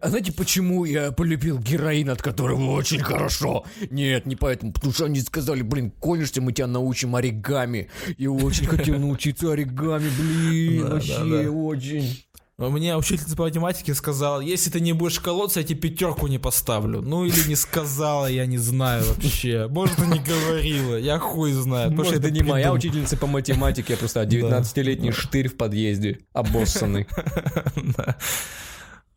А 0.00 0.08
знаете, 0.08 0.32
почему 0.32 0.84
я 0.86 1.12
полюбил 1.12 1.58
героин, 1.58 2.10
от 2.10 2.22
которого 2.22 2.72
очень 2.72 3.00
хорошо? 3.00 3.64
Нет, 3.90 4.26
не 4.26 4.34
поэтому, 4.34 4.72
потому 4.72 4.92
что 4.92 5.04
они 5.04 5.20
сказали, 5.20 5.62
блин, 5.62 5.90
конишься, 5.90 6.40
мы 6.40 6.52
тебя 6.52 6.66
научим 6.66 7.14
оригами. 7.14 7.90
Я 8.16 8.30
очень 8.30 8.66
хотел 8.66 8.98
научиться 8.98 9.52
оригами, 9.52 10.10
блин, 10.18 10.86
вообще 10.90 11.48
очень. 11.48 12.24
У 12.60 12.70
меня 12.70 12.98
учительница 12.98 13.36
по 13.36 13.44
математике 13.44 13.94
сказала, 13.94 14.40
если 14.40 14.68
ты 14.68 14.80
не 14.80 14.92
будешь 14.92 15.20
колоться, 15.20 15.60
я 15.60 15.66
тебе 15.66 15.78
пятерку 15.78 16.26
не 16.26 16.38
поставлю. 16.38 17.00
Ну 17.00 17.24
или 17.24 17.48
не 17.48 17.54
сказала, 17.54 18.26
я 18.26 18.46
не 18.46 18.58
знаю 18.58 19.04
вообще. 19.04 19.68
Может, 19.68 20.00
и 20.00 20.06
не 20.06 20.18
говорила, 20.18 20.96
я 20.96 21.20
хуй 21.20 21.52
знаю. 21.52 21.92
Может, 21.92 22.14
это 22.14 22.32
не 22.32 22.42
моя 22.42 22.72
учительница 22.72 23.16
по 23.16 23.28
математике, 23.28 23.92
я 23.92 23.96
просто 23.96 24.22
19-летний 24.24 25.12
штырь 25.12 25.46
в 25.46 25.56
подъезде, 25.56 26.18
обоссанный. 26.32 27.06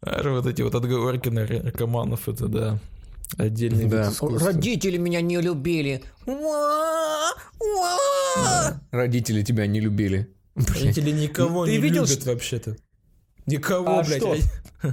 Вот 0.03 0.47
эти 0.47 0.63
вот 0.63 0.73
отговорки 0.73 1.29
наркоманов, 1.29 2.27
это 2.27 2.47
да. 2.47 2.79
Отдельный 3.37 3.85
да. 3.85 4.11
Родители 4.19 4.97
меня 4.97 5.21
не 5.21 5.39
любили. 5.39 6.03
Родители 8.91 9.43
тебя 9.43 9.67
не 9.67 9.79
любили. 9.79 10.27
Родители 10.55 11.11
никого 11.11 11.67
не 11.67 11.77
любят 11.77 12.25
вообще-то. 12.25 12.77
Никого, 13.51 13.99
а 13.99 14.03
блядь. 14.03 14.23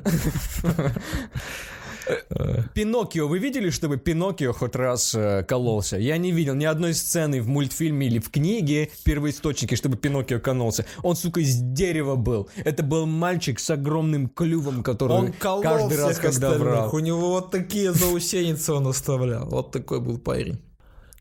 Пиноккио, 2.75 3.29
вы 3.29 3.39
видели, 3.39 3.71
чтобы 3.71 3.97
Пиноккио 3.97 4.53
хоть 4.53 4.77
раз 4.77 5.15
э, 5.15 5.45
кололся? 5.47 5.99
Я 5.99 6.17
не 6.17 6.33
видел 6.33 6.55
ни 6.55 6.65
одной 6.65 6.95
сцены 6.95 7.43
в 7.43 7.49
мультфильме 7.49 8.07
или 8.07 8.19
в 8.19 8.31
книге 8.31 8.91
первоисточники, 9.05 9.75
чтобы 9.75 9.97
Пиноккио 9.97 10.41
кололся. 10.41 10.87
Он, 11.03 11.17
сука, 11.17 11.41
из 11.41 11.57
дерева 11.57 12.17
был. 12.17 12.49
Это 12.65 12.83
был 12.83 13.07
мальчик 13.07 13.61
с 13.61 13.71
огромным 13.71 14.29
клювом, 14.29 14.83
который 14.83 15.13
он 15.13 15.33
каждый 15.33 15.99
раз, 15.99 16.19
когда 16.19 16.49
остальных. 16.49 16.61
врал. 16.61 16.95
У 16.95 16.99
него 16.99 17.31
вот 17.31 17.51
такие 17.51 17.93
заусеницы 17.93 18.73
он 18.73 18.87
оставлял. 18.87 19.47
Вот 19.47 19.73
такой 19.73 20.01
был 20.01 20.19
парень. 20.19 20.59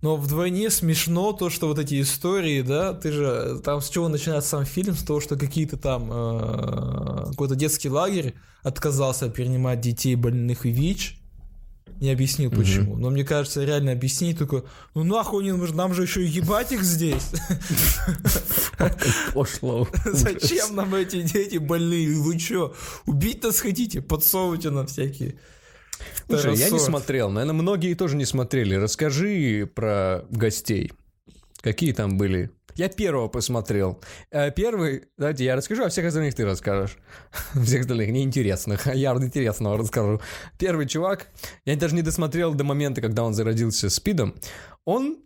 Но 0.02 0.16
вдвойне 0.16 0.70
смешно 0.70 1.34
то, 1.34 1.50
что 1.50 1.68
вот 1.68 1.80
эти 1.80 2.02
истории, 2.02 2.62
да, 2.62 2.94
ты 2.94 3.12
же, 3.12 3.60
там 3.64 3.82
с 3.82 3.90
чего 3.90 4.08
начинается 4.08 4.52
сам 4.52 4.66
фильм, 4.66 4.96
с 4.96 5.04
того, 5.04 5.20
что 5.20 5.38
какие-то 5.38 5.78
там, 5.78 6.10
э, 6.12 7.26
какой-то 7.32 7.56
детский 7.56 7.90
лагерь 7.90 8.36
отказался 8.62 9.30
принимать 9.30 9.82
детей 9.82 10.16
больных 10.16 10.66
ВИЧ, 10.66 11.20
не 12.00 12.12
объяснил 12.12 12.52
почему. 12.52 12.96
Но 12.96 13.10
мне 13.10 13.24
кажется, 13.24 13.64
реально 13.64 13.92
объяснить 13.92 14.38
только, 14.38 14.66
ну 14.94 15.04
нахуй 15.04 15.44
нам 15.52 15.94
же 15.96 16.04
еще 16.04 16.24
ебать 16.24 16.72
их 16.72 16.84
здесь. 16.84 17.32
Пошло. 19.34 19.88
Зачем 20.06 20.76
нам 20.76 20.94
эти 20.94 21.24
дети 21.24 21.58
больные? 21.58 22.20
Вы 22.20 22.38
что, 22.38 22.76
убить 23.08 23.44
нас 23.44 23.60
хотите? 23.60 24.02
Подсовывайте 24.02 24.70
нам 24.70 24.86
всякие 24.86 25.40
Слушай, 26.28 26.56
я 26.56 26.70
не 26.70 26.80
смотрел, 26.80 27.30
наверное, 27.30 27.60
многие 27.60 27.94
тоже 27.94 28.16
не 28.16 28.26
смотрели. 28.26 28.76
Расскажи 28.76 29.70
про 29.74 30.26
гостей. 30.30 30.92
Какие 31.62 31.94
там 31.94 32.18
были? 32.18 32.52
Я 32.78 32.90
первого 32.90 33.28
посмотрел. 33.28 34.00
Э, 34.30 34.52
первый, 34.52 35.06
давайте 35.18 35.46
я 35.46 35.56
расскажу, 35.56 35.84
а 35.84 35.90
всех 35.90 36.06
остальных 36.06 36.36
ты 36.36 36.46
расскажешь. 36.46 36.98
Всех 37.64 37.82
остальных 37.82 38.10
неинтересных, 38.10 38.86
а 38.86 38.94
я 38.94 39.14
интересного 39.14 39.78
расскажу. 39.78 40.22
Первый 40.60 40.86
чувак, 40.86 41.28
я 41.66 41.76
даже 41.76 41.96
не 41.96 42.04
досмотрел 42.04 42.54
до 42.54 42.64
момента, 42.64 43.02
когда 43.02 43.24
он 43.24 43.34
зародился 43.34 43.90
спидом. 43.90 44.36
Он 44.86 45.18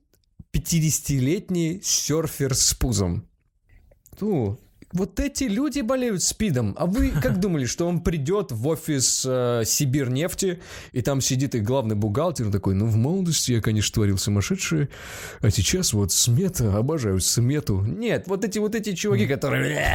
50-летний 0.53 1.81
серфер 1.83 2.55
с 2.55 2.73
пузом. 2.73 3.27
Ну, 4.21 4.57
вот 4.93 5.19
эти 5.19 5.45
люди 5.45 5.81
болеют 5.81 6.23
спидом. 6.23 6.75
А 6.77 6.85
вы 6.85 7.09
как 7.21 7.39
думали, 7.39 7.65
что 7.65 7.87
он 7.87 8.01
придет 8.01 8.51
в 8.51 8.67
офис 8.67 9.25
э, 9.27 9.63
Сибирнефти, 9.65 10.61
и 10.91 11.01
там 11.01 11.21
сидит 11.21 11.55
их 11.55 11.63
главный 11.63 11.95
бухгалтер, 11.95 12.51
такой, 12.51 12.75
ну, 12.75 12.85
в 12.85 12.95
молодости 12.95 13.53
я, 13.53 13.61
конечно, 13.61 13.93
творил 13.93 14.17
сумасшедшие, 14.17 14.89
а 15.39 15.49
сейчас 15.49 15.93
вот 15.93 16.11
смета, 16.11 16.75
обожаю 16.75 17.19
смету. 17.19 17.81
Нет, 17.81 18.27
вот 18.27 18.43
эти 18.43 18.59
вот 18.59 18.75
эти 18.75 18.93
чуваки, 18.93 19.27
которые... 19.27 19.85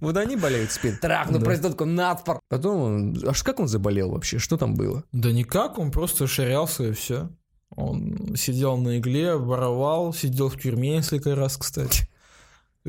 Вот 0.00 0.16
они 0.16 0.36
болеют 0.36 0.70
спид. 0.70 1.00
Трах, 1.00 1.30
ну, 1.30 1.40
проститутку, 1.40 1.84
надпор. 1.84 2.40
Потом 2.48 2.80
он... 2.80 3.24
Аж 3.26 3.42
как 3.42 3.60
он 3.60 3.68
заболел 3.68 4.10
вообще? 4.10 4.38
Что 4.38 4.56
там 4.56 4.74
было? 4.74 5.04
Да 5.12 5.32
никак, 5.32 5.78
он 5.78 5.90
просто 5.90 6.26
ширялся 6.26 6.84
и 6.84 6.92
все. 6.92 7.30
Он 7.76 8.34
сидел 8.36 8.76
на 8.76 8.98
игле, 8.98 9.34
воровал, 9.36 10.12
сидел 10.12 10.48
в 10.48 10.60
тюрьме 10.60 10.96
несколько 10.96 11.34
раз, 11.34 11.56
кстати. 11.56 12.08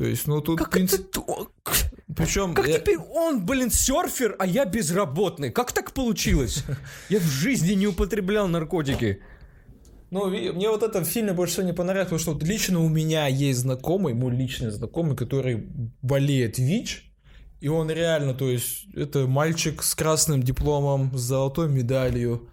То 0.00 0.06
есть, 0.06 0.26
ну 0.26 0.40
тут... 0.40 0.58
Как 0.58 0.70
принцип... 0.70 1.10
это... 1.10 1.22
Причем... 2.16 2.54
Как 2.54 2.66
я... 2.66 2.78
теперь 2.78 2.96
он, 2.96 3.44
блин, 3.44 3.70
серфер, 3.70 4.34
а 4.38 4.46
я 4.46 4.64
безработный? 4.64 5.50
Как 5.50 5.72
так 5.72 5.92
получилось? 5.92 6.64
Я 7.10 7.18
в 7.18 7.24
жизни 7.24 7.74
не 7.74 7.86
употреблял 7.86 8.48
наркотики. 8.48 9.20
Ну, 10.10 10.30
мне 10.30 10.70
вот 10.70 10.82
это 10.82 11.00
в 11.00 11.04
фильме 11.04 11.34
больше 11.34 11.52
всего 11.52 11.66
не 11.66 11.74
понравилось, 11.74 12.06
потому 12.06 12.18
что 12.18 12.32
вот 12.32 12.42
лично 12.44 12.80
у 12.80 12.88
меня 12.88 13.26
есть 13.26 13.60
знакомый, 13.60 14.14
мой 14.14 14.34
личный 14.34 14.70
знакомый, 14.70 15.18
который 15.18 15.68
болеет 16.00 16.56
ВИЧ, 16.56 17.12
и 17.60 17.68
он 17.68 17.90
реально, 17.90 18.32
то 18.32 18.48
есть, 18.48 18.86
это 18.94 19.26
мальчик 19.26 19.82
с 19.82 19.94
красным 19.94 20.42
дипломом, 20.42 21.14
с 21.14 21.20
золотой 21.20 21.68
медалью, 21.68 22.48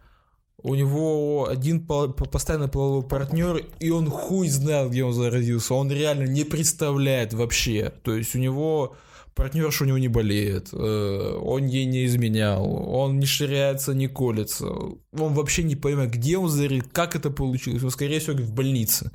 у 0.68 0.76
него 0.76 1.48
один 1.50 1.88
постоянно 1.88 2.68
половой 2.68 3.04
партнер, 3.04 3.66
и 3.80 3.90
он 3.90 4.10
хуй 4.10 4.50
знает, 4.50 4.92
где 4.92 5.06
он 5.06 5.14
заразился. 5.14 5.74
Он 5.74 5.90
реально 5.90 6.26
не 6.26 6.44
представляет 6.44 7.34
вообще. 7.34 7.94
То 8.04 8.14
есть 8.14 8.36
у 8.36 8.40
него 8.40 8.98
партнерша 9.34 9.86
у 9.86 9.88
него 9.88 9.98
не 9.98 10.10
болеет, 10.10 10.70
э, 10.74 11.38
он 11.42 11.68
ей 11.68 11.86
не 11.86 12.06
изменял, 12.06 12.70
он 12.70 13.20
не 13.20 13.26
ширяется, 13.26 13.94
не 13.94 14.08
колется. 14.08 14.66
Он 14.68 15.34
вообще 15.34 15.64
не 15.64 15.78
понимает, 15.78 16.12
где 16.12 16.38
он 16.38 16.50
зарит, 16.50 16.90
как 16.92 17.16
это 17.16 17.30
получилось. 17.30 17.84
Он, 17.84 17.92
скорее 17.92 18.20
всего, 18.20 18.36
в 18.36 18.52
больнице. 18.52 19.12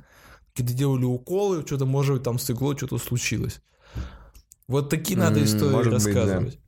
Когда 0.55 0.73
делали 0.73 1.05
уколы, 1.05 1.63
что-то, 1.65 1.85
может 1.85 2.15
быть, 2.15 2.23
там 2.23 2.39
с 2.39 2.49
иглой 2.49 2.77
что-то 2.77 2.97
случилось. 2.97 3.61
Вот 4.67 4.89
такие 4.89 5.19
надо 5.19 5.43
истории 5.43 5.71
может 5.71 5.93
рассказывать. 5.93 6.45
Быть, 6.45 6.55
да. 6.55 6.59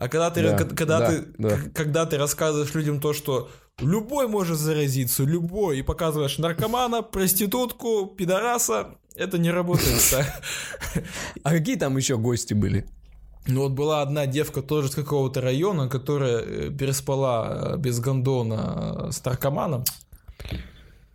А 0.00 0.08
когда 0.08 0.30
ты, 0.30 0.42
да, 0.42 0.56
когда, 0.56 0.98
да, 0.98 1.10
ты, 1.10 1.24
да. 1.36 1.58
когда 1.74 2.06
ты 2.06 2.16
рассказываешь 2.16 2.72
людям 2.72 3.00
то, 3.00 3.12
что 3.12 3.50
любой 3.80 4.28
может 4.28 4.58
заразиться, 4.58 5.24
любой, 5.24 5.78
и 5.78 5.82
показываешь 5.82 6.38
наркомана, 6.38 7.02
проститутку, 7.02 8.06
пидораса, 8.06 8.98
это 9.14 9.38
не 9.38 9.50
работает. 9.50 10.00
А 11.42 11.50
какие 11.50 11.76
там 11.76 11.96
еще 11.96 12.16
гости 12.16 12.54
были? 12.54 12.86
Ну 13.46 13.62
вот 13.62 13.72
была 13.72 14.02
одна 14.02 14.26
девка 14.26 14.62
тоже 14.62 14.90
с 14.90 14.94
какого-то 14.94 15.40
района, 15.40 15.88
которая 15.88 16.38
э, 16.38 16.70
переспала 16.70 17.74
э, 17.74 17.76
без 17.78 17.98
гондона 17.98 19.10
с 19.10 19.24
наркоманом. 19.24 19.84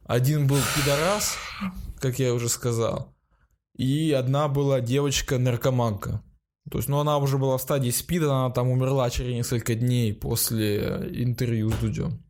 Один 0.06 0.48
был 0.48 0.58
пидорас, 0.76 1.38
как 2.00 2.20
я 2.20 2.34
уже 2.34 2.50
сказал, 2.50 3.16
и 3.76 4.12
одна 4.12 4.48
была 4.48 4.82
девочка-наркоманка. 4.82 6.24
То 6.70 6.80
есть, 6.80 6.90
ну, 6.90 7.00
она 7.00 7.18
уже 7.20 7.38
была 7.38 7.58
в 7.58 7.62
стадии 7.62 7.92
спида, 7.92 8.34
она 8.34 8.50
там 8.50 8.70
умерла 8.70 9.10
через 9.12 9.34
несколько 9.34 9.76
дней 9.76 10.14
после 10.14 11.12
интервью 11.14 11.70
с 11.70 11.76
Дудем. 11.76 12.25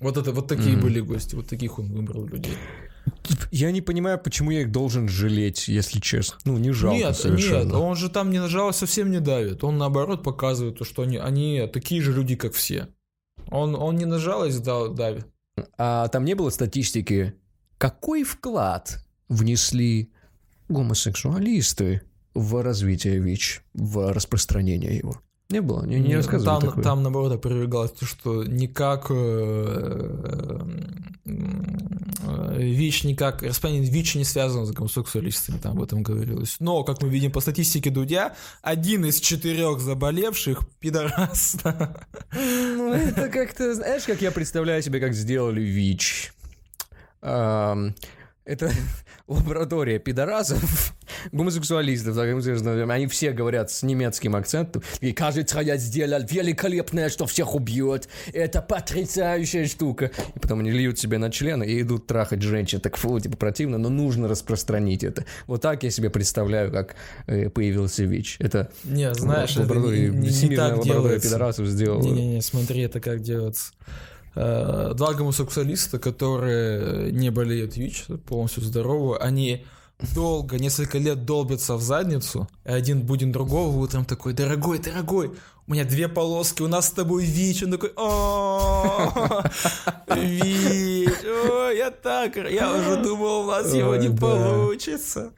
Вот 0.00 0.16
это, 0.16 0.32
вот 0.32 0.48
такие 0.48 0.76
mm-hmm. 0.76 0.82
были 0.82 1.00
гости, 1.00 1.34
вот 1.34 1.48
таких 1.48 1.78
он 1.78 1.92
выбрал 1.92 2.26
людей. 2.26 2.56
Я 3.50 3.70
не 3.70 3.80
понимаю, 3.80 4.18
почему 4.18 4.50
я 4.50 4.62
их 4.62 4.72
должен 4.72 5.08
жалеть, 5.08 5.68
если 5.68 6.00
честно. 6.00 6.38
Ну, 6.44 6.58
не 6.58 6.72
жалко 6.72 6.98
Нет, 6.98 7.16
совершенно. 7.16 7.64
нет, 7.64 7.74
он 7.74 7.96
же 7.96 8.08
там 8.08 8.30
не 8.30 8.46
жалость 8.48 8.78
совсем 8.78 9.10
не 9.10 9.20
давит. 9.20 9.62
Он 9.62 9.78
наоборот 9.78 10.22
показывает, 10.22 10.78
то, 10.78 10.84
что 10.84 11.02
они, 11.02 11.16
они 11.16 11.68
такие 11.72 12.02
же 12.02 12.12
люди, 12.12 12.36
как 12.36 12.54
все. 12.54 12.88
Он, 13.50 13.74
он 13.74 13.96
не 13.96 14.06
на 14.06 14.18
жалость 14.18 14.62
давит. 14.62 15.26
А 15.78 16.08
там 16.08 16.24
не 16.24 16.34
было 16.34 16.50
статистики, 16.50 17.34
какой 17.78 18.24
вклад 18.24 19.04
внесли 19.28 20.12
гомосексуалисты 20.68 22.02
в 22.34 22.62
развитие 22.62 23.18
ВИЧ, 23.20 23.62
в 23.74 24.12
распространение 24.12 24.96
его? 24.96 25.20
Не 25.50 25.60
было, 25.60 25.84
не, 25.84 26.00
не 26.00 26.16
рассказывали 26.16 26.60
там, 26.60 26.68
такое. 26.68 26.84
там, 26.84 27.02
наоборот, 27.02 27.32
опровергалось 27.32 27.90
то, 27.90 28.06
что 28.06 28.44
никак 28.44 29.06
э, 29.10 30.58
э, 31.26 32.56
ВИЧ 32.56 33.04
никак, 33.04 33.42
распространение 33.42 33.90
ВИЧ 33.90 34.14
не 34.14 34.24
связано 34.24 34.64
с 34.64 34.72
гомосексуалистами, 34.72 35.58
там 35.58 35.76
об 35.76 35.82
этом 35.82 36.02
говорилось. 36.02 36.56
Но, 36.60 36.82
как 36.82 37.02
мы 37.02 37.10
видим 37.10 37.30
по 37.30 37.40
статистике 37.40 37.90
Дудя, 37.90 38.34
один 38.62 39.04
из 39.04 39.20
четырех 39.20 39.80
заболевших 39.80 40.66
пидорас. 40.80 41.56
Ну, 42.32 42.92
это 42.92 43.28
как-то, 43.28 43.74
знаешь, 43.74 44.04
как 44.04 44.22
я 44.22 44.30
представляю 44.30 44.82
себе, 44.82 44.98
как 44.98 45.12
сделали 45.12 45.60
ВИЧ. 45.60 46.32
Это 48.44 48.70
лаборатория 49.26 49.98
пидорасов, 49.98 50.94
гомосексуалистов, 51.32 52.16
они 52.18 53.06
все 53.06 53.32
говорят 53.32 53.70
с 53.70 53.82
немецким 53.82 54.36
акцентом. 54.36 54.82
И 55.00 55.12
кажется, 55.12 55.60
я 55.60 55.78
сделал 55.78 56.22
великолепное, 56.28 57.08
что 57.08 57.24
всех 57.26 57.54
убьет. 57.54 58.08
Это 58.34 58.60
потрясающая 58.60 59.66
штука. 59.66 60.10
И 60.34 60.38
потом 60.38 60.60
они 60.60 60.70
льют 60.70 60.98
себе 60.98 61.16
на 61.16 61.30
члены 61.30 61.64
и 61.64 61.80
идут 61.80 62.06
трахать 62.06 62.42
женщин. 62.42 62.80
Так 62.80 62.98
фу, 62.98 63.18
типа 63.18 63.38
противно, 63.38 63.78
но 63.78 63.88
нужно 63.88 64.28
распространить 64.28 65.04
это. 65.04 65.24
Вот 65.46 65.62
так 65.62 65.82
я 65.82 65.90
себе 65.90 66.10
представляю, 66.10 66.70
как 66.70 66.96
э, 67.26 67.48
появился 67.48 68.04
ВИЧ. 68.04 68.36
Это 68.40 68.70
не, 68.84 69.12
знаешь, 69.14 69.56
это 69.56 69.74
не, 69.74 70.08
не, 70.08 70.48
не 70.48 70.56
так 70.56 70.82
делается. 70.82 71.28
пидорасов 71.28 71.66
сделала. 71.66 72.02
Не-не-не, 72.02 72.42
смотри, 72.42 72.82
это 72.82 73.00
как 73.00 73.20
делается. 73.20 73.72
Э, 74.34 74.92
два 74.94 75.14
гомосексуалиста, 75.14 75.98
которые 75.98 77.12
не 77.12 77.30
болеют 77.30 77.76
ВИЧ, 77.76 78.06
полностью 78.26 78.62
здоровы, 78.62 79.16
они 79.18 79.64
долго, 80.14 80.58
несколько 80.58 80.98
лет 80.98 81.24
долбятся 81.24 81.76
в 81.76 81.82
задницу, 81.82 82.48
и 82.64 82.72
один 82.72 83.02
будет 83.02 83.30
другого 83.30 83.76
утром 83.76 84.04
такой, 84.04 84.32
дорогой, 84.32 84.78
дорогой, 84.78 85.30
у 85.66 85.72
меня 85.72 85.84
две 85.84 86.08
полоски, 86.08 86.62
у 86.62 86.68
нас 86.68 86.88
с 86.88 86.90
тобой 86.90 87.24
ВИЧ. 87.24 87.62
Он 87.62 87.70
такой, 87.70 87.92
о 87.96 89.42
Я 91.22 91.90
так, 91.90 92.36
я 92.36 92.72
уже 92.72 93.02
думал, 93.02 93.46
у 93.46 93.50
нас 93.50 93.72
его 93.72 93.96
не 93.96 94.08
получится. 94.14 95.32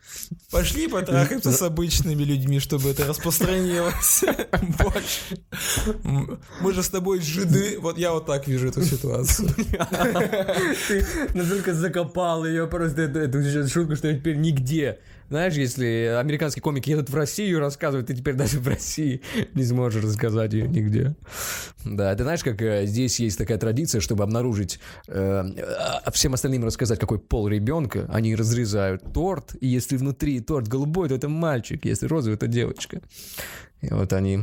Пошли 0.50 0.88
потрахаемся 0.88 1.52
с 1.52 1.62
обычными 1.62 2.22
людьми, 2.22 2.60
чтобы 2.60 2.90
это 2.90 3.06
распространилось 3.06 4.24
больше. 4.78 5.38
Мы 6.60 6.72
же 6.72 6.82
с 6.82 6.88
тобой 6.88 7.20
жиды. 7.20 7.78
Вот 7.80 7.98
я 7.98 8.12
вот 8.12 8.26
так 8.26 8.46
вижу 8.46 8.68
эту 8.68 8.82
ситуацию. 8.82 9.48
Ты 10.88 11.06
настолько 11.34 11.74
закопал 11.74 12.44
ее 12.46 12.66
просто 12.66 13.02
эту 13.02 13.68
шутку, 13.68 13.96
что 13.96 14.12
теперь 14.14 14.36
нигде 14.36 15.00
знаешь, 15.28 15.54
если 15.54 16.16
американские 16.18 16.62
комики 16.62 16.90
едут 16.90 17.10
в 17.10 17.14
Россию 17.14 17.60
рассказывают, 17.60 18.08
ты 18.08 18.14
теперь 18.14 18.34
даже 18.34 18.60
в 18.60 18.68
России 18.68 19.22
не 19.54 19.64
сможешь 19.64 20.02
рассказать 20.02 20.52
ее 20.52 20.68
нигде. 20.68 21.14
Да, 21.84 22.14
ты 22.14 22.22
знаешь, 22.22 22.42
как 22.42 22.60
э, 22.62 22.86
здесь 22.86 23.20
есть 23.20 23.38
такая 23.38 23.58
традиция, 23.58 24.00
чтобы 24.00 24.24
обнаружить, 24.24 24.80
э, 25.08 25.12
а 25.12 26.10
всем 26.10 26.34
остальным 26.34 26.64
рассказать, 26.64 26.98
какой 26.98 27.18
пол 27.18 27.48
ребенка, 27.48 28.08
они 28.12 28.34
разрезают 28.34 29.12
торт, 29.12 29.54
и 29.60 29.66
если 29.66 29.96
внутри 29.96 30.40
торт 30.40 30.68
голубой, 30.68 31.08
то 31.08 31.14
это 31.14 31.28
мальчик, 31.28 31.84
если 31.84 32.06
розовый, 32.06 32.38
то 32.38 32.46
девочка. 32.46 33.00
И 33.82 33.88
вот 33.90 34.12
они 34.12 34.38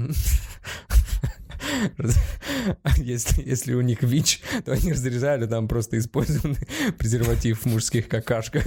если, 2.97 3.43
если 3.43 3.73
у 3.73 3.81
них 3.81 4.01
ВИЧ, 4.03 4.41
то 4.65 4.73
они 4.73 4.91
разрезали 4.91 5.45
там 5.47 5.67
просто 5.67 5.97
использованный 5.97 6.67
презерватив 6.97 7.61
в 7.61 7.65
мужских 7.65 8.07
какашках. 8.07 8.65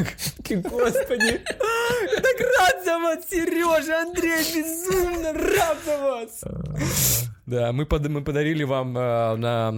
Господи! 0.48 1.40
За 2.87 2.99
вас, 2.99 3.29
Сережа, 3.29 4.03
Андрей, 4.03 4.44
безумно 4.55 5.33
рад 5.33 5.77
за 5.85 5.99
вас! 5.99 7.25
Да, 7.44 7.72
мы, 7.72 7.85
под, 7.85 8.09
мы 8.09 8.22
подарили 8.22 8.62
вам 8.62 8.96
э, 8.96 9.37
на, 9.37 9.75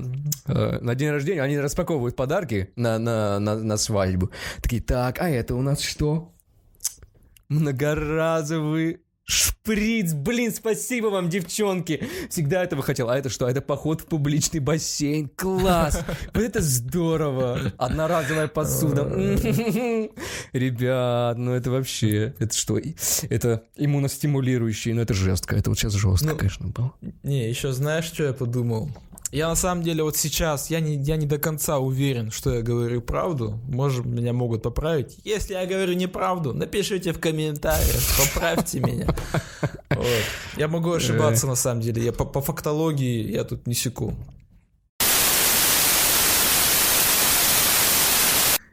э, 0.46 0.78
на 0.82 0.94
день 0.94 1.10
рождения, 1.10 1.40
они 1.40 1.58
распаковывают 1.58 2.16
подарки 2.16 2.70
на, 2.76 2.98
на, 2.98 3.38
на, 3.38 3.56
на 3.56 3.76
свадьбу. 3.78 4.30
Такие, 4.62 4.82
так, 4.82 5.22
а 5.22 5.30
это 5.30 5.54
у 5.54 5.62
нас 5.62 5.80
что? 5.80 6.34
Многоразовый 7.48 9.00
Шприц, 9.28 10.14
блин, 10.14 10.54
спасибо 10.54 11.08
вам, 11.08 11.28
девчонки. 11.28 12.02
Всегда 12.30 12.64
этого 12.64 12.82
хотел. 12.82 13.10
А 13.10 13.18
это 13.18 13.28
что? 13.28 13.46
Это 13.46 13.60
поход 13.60 14.00
в 14.00 14.06
публичный 14.06 14.60
бассейн. 14.60 15.28
Класс. 15.36 16.02
Вот 16.34 16.42
это 16.42 16.62
здорово. 16.62 17.72
Одноразовая 17.76 18.48
посуда. 18.48 19.02
Ребят, 20.52 21.36
ну 21.36 21.52
это 21.52 21.70
вообще... 21.70 22.34
Это 22.38 22.56
что? 22.56 22.80
Это 23.28 23.64
иммуностимулирующий. 23.76 24.94
Ну 24.94 25.02
это 25.02 25.12
жестко. 25.12 25.56
Это 25.56 25.68
вот 25.68 25.78
сейчас 25.78 25.92
жестко, 25.92 26.28
ну, 26.28 26.36
конечно, 26.36 26.68
было. 26.68 26.94
Не, 27.22 27.50
еще 27.50 27.72
знаешь, 27.72 28.06
что 28.06 28.24
я 28.24 28.32
подумал? 28.32 28.90
Я 29.30 29.48
на 29.48 29.56
самом 29.56 29.84
деле 29.84 30.02
вот 30.02 30.16
сейчас, 30.16 30.70
я 30.70 30.80
не, 30.80 30.96
я 30.96 31.16
не 31.16 31.26
до 31.26 31.36
конца 31.36 31.78
уверен, 31.78 32.30
что 32.30 32.54
я 32.54 32.62
говорю 32.62 33.02
правду. 33.02 33.60
Может, 33.68 34.06
меня 34.06 34.32
могут 34.32 34.62
поправить. 34.62 35.18
Если 35.22 35.52
я 35.52 35.66
говорю 35.66 35.92
неправду, 35.92 36.54
напишите 36.54 37.12
в 37.12 37.20
комментариях, 37.20 38.02
поправьте 38.16 38.80
меня. 38.80 39.14
Вот. 39.90 40.06
Я 40.56 40.68
могу 40.68 40.92
ошибаться 40.92 41.46
на 41.46 41.56
самом 41.56 41.82
деле. 41.82 42.04
Я 42.04 42.12
по, 42.12 42.24
по 42.24 42.40
фактологии 42.40 43.30
я 43.30 43.44
тут 43.44 43.66
не 43.66 43.74
секу. 43.74 44.14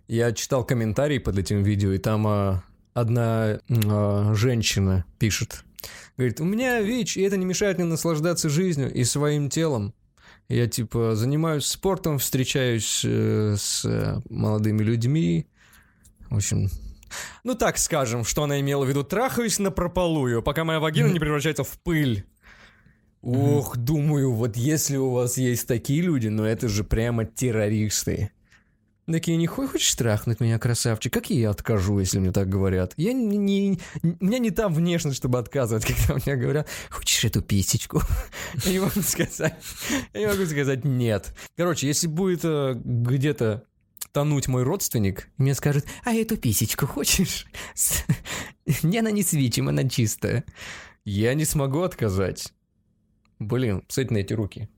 Я 0.07 0.31
читал 0.31 0.63
комментарии 0.63 1.17
под 1.17 1.37
этим 1.37 1.63
видео, 1.63 1.91
и 1.91 1.97
там 1.97 2.27
а, 2.27 2.63
одна 2.93 3.59
а, 3.87 4.33
женщина 4.35 5.03
пишет. 5.19 5.65
Говорит, 6.15 6.39
у 6.39 6.45
меня 6.45 6.79
ВИЧ, 6.79 7.17
и 7.17 7.21
это 7.23 7.35
не 7.35 7.45
мешает 7.45 7.77
мне 7.77 7.85
наслаждаться 7.85 8.47
жизнью 8.47 8.93
и 8.93 9.03
своим 9.03 9.49
телом. 9.49 9.93
Я, 10.47 10.67
типа, 10.67 11.15
занимаюсь 11.15 11.65
спортом, 11.65 12.19
встречаюсь 12.19 13.01
э, 13.03 13.55
с 13.57 13.83
э, 13.85 14.21
молодыми 14.29 14.83
людьми. 14.83 15.47
В 16.29 16.35
общем, 16.35 16.69
ну 17.43 17.55
так 17.55 17.77
скажем, 17.77 18.23
что 18.23 18.43
она 18.43 18.59
имела 18.59 18.85
в 18.85 18.89
виду, 18.89 19.03
трахаюсь 19.03 19.57
на 19.59 19.71
прополую, 19.71 20.43
пока 20.43 20.63
моя 20.63 20.79
вагина 20.79 21.07
не 21.07 21.19
превращается 21.19 21.63
в 21.63 21.79
пыль. 21.79 22.25
Ох, 23.21 23.75
думаю, 23.75 24.33
вот 24.33 24.55
если 24.55 24.97
у 24.97 25.09
вас 25.09 25.37
есть 25.37 25.67
такие 25.67 26.01
люди, 26.01 26.27
ну 26.27 26.43
это 26.43 26.67
же 26.67 26.83
прямо 26.83 27.25
террористы. 27.25 28.29
Такие, 29.07 29.37
не 29.37 29.45
хочешь 29.45 29.93
трахнуть 29.93 30.39
меня, 30.39 30.57
красавчик? 30.57 31.13
Как 31.13 31.29
я 31.29 31.51
откажу, 31.51 31.99
если 31.99 32.17
мне 32.17 32.31
так 32.31 32.49
говорят? 32.49 32.93
Я 32.97 33.13
не, 33.13 33.37
не, 33.37 33.79
у 34.01 34.25
меня 34.25 34.39
не 34.39 34.49
там 34.49 34.73
внешность, 34.73 35.17
чтобы 35.17 35.37
отказывать, 35.37 35.85
когда 36.07 36.15
мне 36.15 36.35
говорят, 36.35 36.67
хочешь 36.89 37.23
эту 37.23 37.43
писечку? 37.43 38.01
Я 38.65 38.71
не 38.71 38.79
могу 38.79 39.01
сказать, 39.01 39.53
я 40.13 40.19
не 40.19 40.27
могу 40.27 40.45
сказать 40.45 40.85
нет. 40.85 41.35
Короче, 41.55 41.85
если 41.85 42.07
будет 42.07 42.41
э, 42.43 42.73
где-то 42.75 43.65
тонуть 44.11 44.47
мой 44.47 44.63
родственник, 44.63 45.29
мне 45.37 45.53
скажет, 45.53 45.85
а 46.03 46.13
эту 46.13 46.37
писечку 46.37 46.87
хочешь? 46.87 47.45
Не, 48.81 48.99
она 48.99 49.11
не 49.11 49.21
свечим, 49.21 49.67
она 49.67 49.87
чистая. 49.87 50.43
Я 51.03 51.35
не 51.35 51.45
смогу 51.45 51.81
отказать. 51.81 52.51
Блин, 53.37 53.81
посмотрите 53.81 54.13
на 54.13 54.17
эти 54.19 54.33
руки 54.33 54.69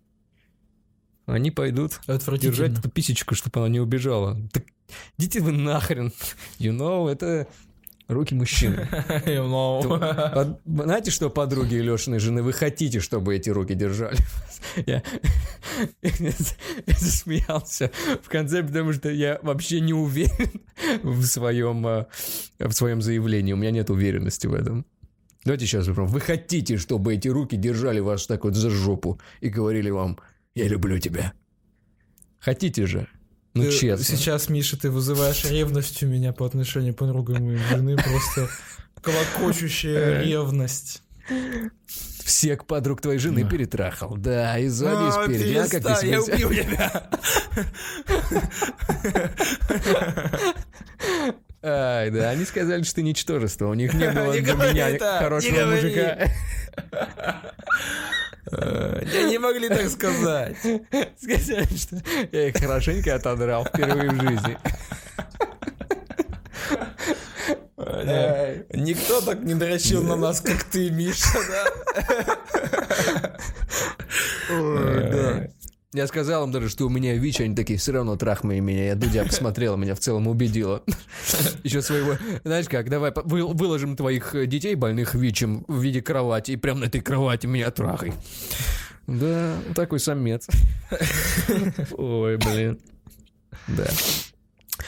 они 1.28 1.52
пойдут 1.52 2.00
держать 2.08 2.80
эту 2.80 2.90
писечку, 2.90 3.36
чтобы 3.36 3.60
она 3.60 3.70
не 3.70 3.80
убежала. 3.80 4.38
Так 4.54 4.64
идите 5.18 5.42
вы 5.42 5.52
нахрен. 5.52 6.14
You 6.58 6.72
know, 6.72 7.10
это 7.12 7.48
руки 8.08 8.34
мужчины. 8.34 8.88
You 9.26 9.46
know. 9.46 10.34
Под... 10.34 10.62
Знаете, 10.66 11.12
что 11.12 11.30
подруги 11.30 11.76
Лешиной 11.76 12.20
жены, 12.20 12.42
вы 12.42 12.54
хотите, 12.54 13.02
чтобы 13.02 13.36
эти 13.36 13.50
руки 13.50 13.74
держали? 13.74 14.18
Я... 14.86 15.04
я 16.02 16.32
засмеялся 16.98 17.92
в 18.24 18.30
конце, 18.30 18.64
потому 18.64 18.94
что 18.94 19.10
я 19.10 19.40
вообще 19.44 19.82
не 19.82 19.94
уверен 19.94 20.62
в 21.04 21.24
своем, 21.26 21.86
э, 21.86 22.06
в 22.60 22.72
своем 22.72 23.02
заявлении. 23.02 23.54
У 23.54 23.58
меня 23.58 23.72
нет 23.72 23.90
уверенности 23.90 24.48
в 24.48 24.54
этом. 24.54 24.86
Давайте 25.44 25.66
сейчас 25.66 25.88
попробуем. 25.88 26.14
Вы 26.14 26.22
хотите, 26.22 26.78
чтобы 26.78 27.16
эти 27.16 27.28
руки 27.28 27.56
держали 27.56 28.00
вас 28.00 28.28
так 28.28 28.46
вот 28.46 28.56
за 28.56 28.70
жопу 28.70 29.20
и 29.42 29.50
говорили 29.50 29.90
вам 29.90 30.20
«Я 30.58 30.68
люблю 30.68 31.00
тебя». 31.00 31.34
Хотите 32.40 32.86
же? 32.86 33.08
Ну, 33.54 33.64
Ты 33.64 33.72
честно. 33.72 34.06
Сейчас, 34.06 34.50
Миша, 34.50 34.78
ты 34.78 34.90
вызываешь 34.92 35.44
ревность 35.46 36.04
у 36.04 36.08
меня 36.08 36.32
по 36.32 36.46
отношению 36.46 36.94
к 36.94 36.98
подругам 36.98 37.58
жены. 37.58 37.96
Просто 37.98 38.50
колокочущая 39.02 40.22
ревность. 40.22 41.02
Всех 42.24 42.66
подруг 42.66 43.02
твоей 43.02 43.20
жены 43.20 43.48
перетрахал. 43.50 44.16
Да, 44.18 44.58
и 44.60 44.68
завис 44.68 45.16
А, 45.16 45.28
перед 45.28 45.46
меня, 45.46 45.68
как 45.68 46.04
я 46.04 46.22
убью 46.22 46.54
тебя. 46.54 47.10
Ай, 51.70 52.10
да, 52.12 52.30
они 52.30 52.46
сказали, 52.46 52.84
что 52.84 52.96
ты 52.96 53.04
ничтожество. 53.04 53.68
У 53.68 53.74
них 53.74 53.94
не 53.94 54.10
было 54.14 54.34
Не 54.34 54.40
для 54.40 54.54
меня 54.54 54.98
хорошего 55.20 55.66
мужика. 55.66 56.18
Я 59.14 59.24
не 59.24 59.38
могли 59.40 59.68
так 59.68 59.90
сказать. 59.90 60.56
Сказали, 61.22 61.78
что 61.78 62.02
я 62.32 62.48
их 62.48 62.56
хорошенько 62.56 63.16
отодрал 63.16 63.66
впервые 63.66 64.10
в 64.10 64.22
жизни. 64.22 64.58
Никто 68.74 69.20
так 69.20 69.42
не 69.42 69.54
дрочил 69.54 70.02
на 70.02 70.16
нас, 70.16 70.40
как 70.40 70.64
ты, 70.64 70.90
Миша, 70.92 71.40
да? 71.50 71.66
Я 75.94 76.06
сказал 76.08 76.44
им 76.44 76.52
даже, 76.52 76.68
что 76.68 76.86
у 76.86 76.90
меня 76.90 77.16
ВИЧ, 77.16 77.42
они 77.42 77.56
такие, 77.56 77.80
все 77.80 77.94
равно 77.94 78.18
трахмай 78.18 78.60
меня. 78.60 78.88
Я 78.88 78.96
Дудя 78.96 79.24
посмотрела, 79.24 79.78
меня 79.78 79.96
в 79.96 80.00
целом 80.00 80.28
убедила. 80.28 80.84
Еще 81.64 81.82
своего... 81.82 82.18
Знаешь 82.44 82.68
как, 82.68 82.90
давай 82.90 83.14
выложим 83.16 83.96
твоих 83.96 84.36
э, 84.36 84.48
детей, 84.48 84.76
больных 84.76 85.16
ВИЧем, 85.16 85.64
в 85.70 85.82
виде 85.82 86.02
кровати, 86.02 86.52
и 86.52 86.56
прям 86.58 86.82
на 86.82 86.86
этой 86.86 87.00
кровати 87.00 87.48
меня 87.48 87.72
трахай. 87.72 88.14
Да, 89.08 89.56
такой 89.76 90.02
самец. 90.02 90.48
Ой, 91.98 92.36
блин. 92.36 92.80
Да. 93.70 93.88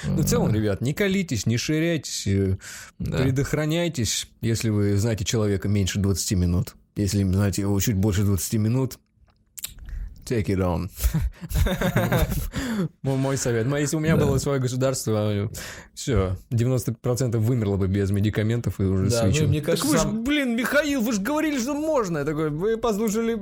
Ну, 0.04 0.18
в 0.22 0.26
целом, 0.26 0.54
ребят, 0.54 0.82
не 0.82 0.94
колитесь, 0.94 1.46
не 1.46 1.56
ширяйтесь, 1.56 2.28
э, 2.28 2.58
предохраняйтесь, 2.98 4.28
если 4.42 4.68
вы 4.70 4.98
знаете 4.98 5.24
человека 5.24 5.70
меньше 5.70 6.00
20 6.00 6.34
минут. 6.34 6.76
Если 6.98 7.24
знаете 7.24 7.62
его 7.62 7.80
чуть 7.80 7.96
больше 7.96 8.24
20 8.24 8.54
минут, 8.56 9.00
take 10.30 10.46
it 10.48 10.60
on. 10.60 10.90
Мой 13.04 13.38
совет. 13.38 13.68
Но 13.68 13.78
Если 13.78 13.96
у 13.96 14.00
меня 14.00 14.16
было 14.18 14.38
свое 14.38 14.60
государство, 14.60 15.50
все, 15.94 16.38
90% 16.52 17.38
вымерло 17.38 17.78
бы 17.78 17.88
без 17.88 18.12
медикаментов 18.12 18.80
и 18.80 18.84
уже 18.84 19.10
Да, 19.10 19.20
с 19.20 19.22
ну, 19.24 19.28
ВИЧем. 19.30 19.48
мне 19.50 19.60
Так 19.62 19.66
кажется, 19.66 19.88
вы 19.88 19.98
ж, 19.98 20.00
сам- 20.02 20.24
блин, 20.24 20.56
Михаил, 20.56 21.02
вы 21.02 21.14
же 21.14 21.22
говорили, 21.22 21.60
что 21.60 21.74
можно. 21.74 22.20
Я 22.20 22.26
такой, 22.26 22.50
вы 22.50 22.78
послушали 22.78 23.40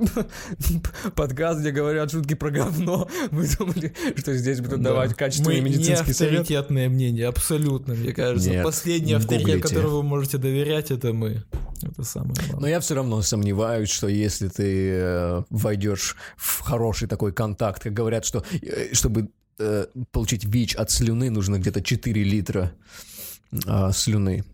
подкаст, 1.14 1.60
где 1.60 1.70
говорят 1.70 2.10
шутки 2.10 2.34
про 2.34 2.50
говно. 2.50 3.08
Вы 3.30 3.46
думали, 3.58 3.92
что 4.16 4.34
здесь 4.34 4.60
будут 4.60 4.82
давать 4.82 5.14
качественный 5.14 5.60
Мы 5.60 5.68
не 5.68 5.76
медицинский 5.76 6.12
совет? 6.12 6.40
авторитетное 6.40 6.88
мнение, 6.88 7.26
абсолютно, 7.28 7.94
мне 7.94 8.12
кажется. 8.12 8.62
Последний 8.62 9.12
авторитет, 9.12 9.62
которому 9.62 9.96
вы 9.98 10.02
можете 10.02 10.38
доверять, 10.38 10.90
это 10.90 11.12
мы. 11.12 11.44
Это 11.82 12.02
самое 12.02 12.34
Но 12.42 12.48
главное. 12.50 12.70
я 12.70 12.80
все 12.80 12.94
равно 12.94 13.22
сомневаюсь, 13.22 13.88
что 13.90 14.08
если 14.08 14.48
ты 14.48 14.90
э, 14.92 15.42
войдешь 15.50 16.16
в 16.36 16.62
хороший 16.78 17.08
такой 17.08 17.32
контакт, 17.32 17.82
как 17.82 17.92
говорят, 17.92 18.24
что 18.24 18.44
э, 18.62 18.94
чтобы 18.94 19.28
э, 19.58 19.86
получить 20.12 20.44
ВИЧ 20.44 20.76
от 20.76 20.90
слюны, 20.90 21.30
нужно 21.30 21.58
где-то 21.58 21.80
4 21.82 22.22
литра 22.24 22.70
а, 23.66 23.90
слюны. 23.92 24.44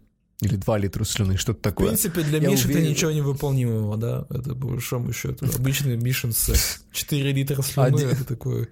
Или 0.41 0.57
2 0.57 0.79
литра 0.79 1.05
слюны, 1.05 1.37
что-то 1.37 1.59
В 1.59 1.63
такое. 1.63 1.87
принципе, 1.89 2.23
для 2.23 2.39
Я 2.39 2.49
Миши 2.51 2.69
это 2.69 2.79
уверен- 2.79 2.91
ничего 2.91 3.11
невыполнимого, 3.13 3.97
да? 3.97 4.27
Это 4.31 4.55
по 4.55 4.67
большому 4.69 5.13
счету 5.13 5.47
обычный 5.55 5.97
Мишин 5.97 6.33
секс. 6.33 6.81
4 6.93 7.33
литра 7.33 7.63
слюны, 7.63 7.87
Один- 7.97 8.09
это 8.09 8.25
такое... 8.25 8.69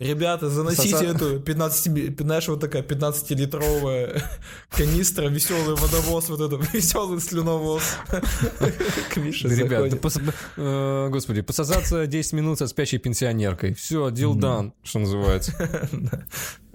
Ребята, 0.00 0.50
заносите 0.50 0.96
Соса- 0.96 1.14
эту 1.14 1.40
15, 1.40 1.86
ми- 1.88 2.14
знаешь, 2.18 2.48
вот 2.48 2.60
такая 2.60 2.82
15-литровая 2.82 4.22
канистра, 4.70 5.28
веселый 5.28 5.76
водовоз, 5.76 6.28
вот 6.28 6.40
этот 6.40 6.72
веселый 6.74 7.20
слюновоз. 7.20 7.82
К 9.10 9.16
Мише 9.18 9.48
Да, 9.48 9.54
ребят, 9.54 9.70
да 9.70 9.90
заходит. 9.90 10.04
пос- 10.04 10.34
э, 10.56 11.08
господи, 11.10 11.42
пососаться 11.42 12.06
10 12.06 12.32
минут 12.32 12.58
со 12.58 12.66
спящей 12.66 12.98
пенсионеркой. 12.98 13.74
Все, 13.74 14.08
deal 14.08 14.34
done, 14.34 14.72
что 14.82 14.98
называется. 14.98 15.52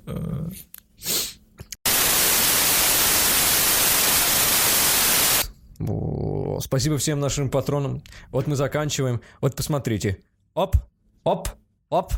Э, 0.05 0.49
Спасибо 6.61 6.97
всем 6.97 7.19
нашим 7.19 7.49
патронам. 7.49 8.01
Вот 8.31 8.47
мы 8.47 8.55
заканчиваем. 8.55 9.21
Вот 9.41 9.55
посмотрите. 9.55 10.17
Оп, 10.53 10.75
оп, 11.23 11.47
оп, 11.89 12.13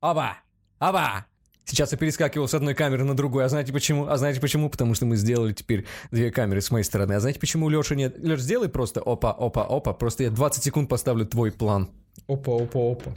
оба, 0.00 0.38
оба. 0.80 1.26
Сейчас 1.64 1.92
я 1.92 1.98
перескакивал 1.98 2.48
с 2.48 2.54
одной 2.54 2.74
камеры 2.74 3.04
на 3.04 3.16
другую. 3.16 3.44
А 3.44 3.48
знаете 3.48 3.72
почему? 3.72 4.08
А 4.08 4.16
знаете 4.16 4.40
почему? 4.40 4.68
Потому 4.68 4.94
что 4.94 5.06
мы 5.06 5.14
сделали 5.14 5.52
теперь 5.52 5.86
две 6.10 6.32
камеры 6.32 6.60
с 6.60 6.72
моей 6.72 6.82
стороны. 6.84 7.12
А 7.12 7.20
знаете 7.20 7.38
почему 7.38 7.68
Леша 7.68 7.94
нет? 7.94 8.18
Леш, 8.18 8.40
сделай 8.40 8.68
просто 8.68 9.00
опа, 9.00 9.30
опа, 9.30 9.64
опа. 9.68 9.92
Просто 9.92 10.24
я 10.24 10.30
20 10.30 10.64
секунд 10.64 10.88
поставлю 10.88 11.26
твой 11.26 11.52
план. 11.52 11.90
Опа, 12.26 12.60
опа, 12.60 12.92
опа. 12.92 13.12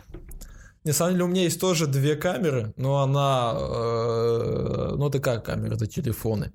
На 0.83 0.93
самом 0.93 1.13
деле 1.13 1.23
у 1.23 1.27
меня 1.27 1.43
есть 1.43 1.59
тоже 1.59 1.87
две 1.87 2.15
камеры, 2.15 2.73
но 2.75 3.01
она... 3.01 3.55
э, 3.57 4.95
ну, 4.97 5.09
такая 5.09 5.39
камера, 5.39 5.75
это 5.75 5.87
телефоны. 5.87 6.51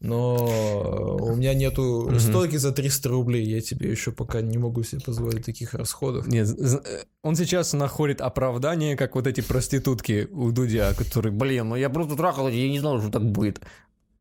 Но 0.00 1.18
у 1.20 1.36
меня 1.36 1.52
нету 1.52 2.10
стойки 2.18 2.56
за 2.56 2.72
300 2.72 3.08
рублей, 3.10 3.44
я 3.44 3.60
тебе 3.60 3.90
еще 3.90 4.12
пока 4.12 4.40
не 4.40 4.56
могу 4.56 4.82
себе 4.82 5.02
позволить 5.02 5.44
таких 5.44 5.74
расходов. 5.74 6.26
Нет, 6.26 6.48
э, 6.58 7.04
он 7.22 7.36
сейчас 7.36 7.74
находит 7.74 8.22
оправдание, 8.22 8.96
как 8.96 9.14
вот 9.14 9.26
эти 9.26 9.42
проститутки 9.42 10.26
у 10.32 10.52
Дудя, 10.52 10.94
которые, 10.94 11.32
блин, 11.32 11.68
ну 11.68 11.76
я 11.76 11.90
просто 11.90 12.16
трахал, 12.16 12.48
я 12.48 12.68
не 12.70 12.80
знал, 12.80 12.98
что 13.00 13.10
так 13.10 13.30
будет. 13.30 13.60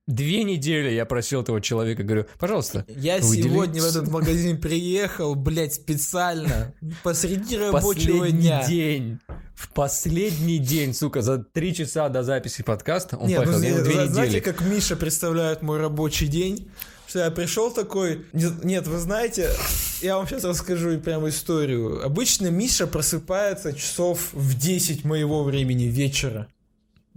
Две 0.10 0.44
недели 0.44 0.90
я 0.90 1.06
просил 1.06 1.42
этого 1.44 1.62
человека, 1.62 2.02
говорю, 2.02 2.26
пожалуйста, 2.40 2.84
Я 2.88 3.20
Выдели 3.20 3.44
сегодня 3.44 3.80
в 3.80 3.86
этот 3.86 4.08
магазин 4.08 4.60
приехал, 4.60 5.36
блядь, 5.36 5.76
специально, 5.76 6.74
посреди 7.04 7.58
рабочего 7.58 7.82
последний 8.18 8.32
дня. 8.42 8.68
день, 8.68 9.20
в 9.54 9.70
последний 9.72 10.58
день, 10.58 10.96
сука, 10.96 11.22
за 11.22 11.38
три 11.38 11.76
часа 11.76 12.10
до 12.10 12.24
записи 12.24 12.64
подкаста 12.64 13.18
он 13.18 13.28
Нет, 13.28 13.46
ну, 13.46 13.54
поехал, 13.54 13.68
ему 13.68 13.84
две 13.84 13.94
зна- 13.94 14.06
знаете, 14.08 14.38
недели. 14.38 14.52
как 14.52 14.62
Миша 14.62 14.96
представляет 14.96 15.62
мой 15.62 15.78
рабочий 15.80 16.26
день? 16.26 16.72
Что 17.08 17.20
я 17.20 17.30
пришел 17.32 17.70
такой... 17.72 18.26
Не- 18.34 18.64
Нет, 18.66 18.88
вы 18.88 18.98
знаете, 18.98 19.50
я 20.02 20.18
вам 20.18 20.28
сейчас 20.28 20.44
расскажу 20.44 20.98
прям 21.00 21.30
историю. 21.30 22.04
Обычно 22.04 22.48
Миша 22.48 22.88
просыпается 22.88 23.74
часов 23.74 24.30
в 24.34 24.58
10 24.58 25.06
моего 25.06 25.44
времени 25.44 25.84
вечера. 25.84 26.48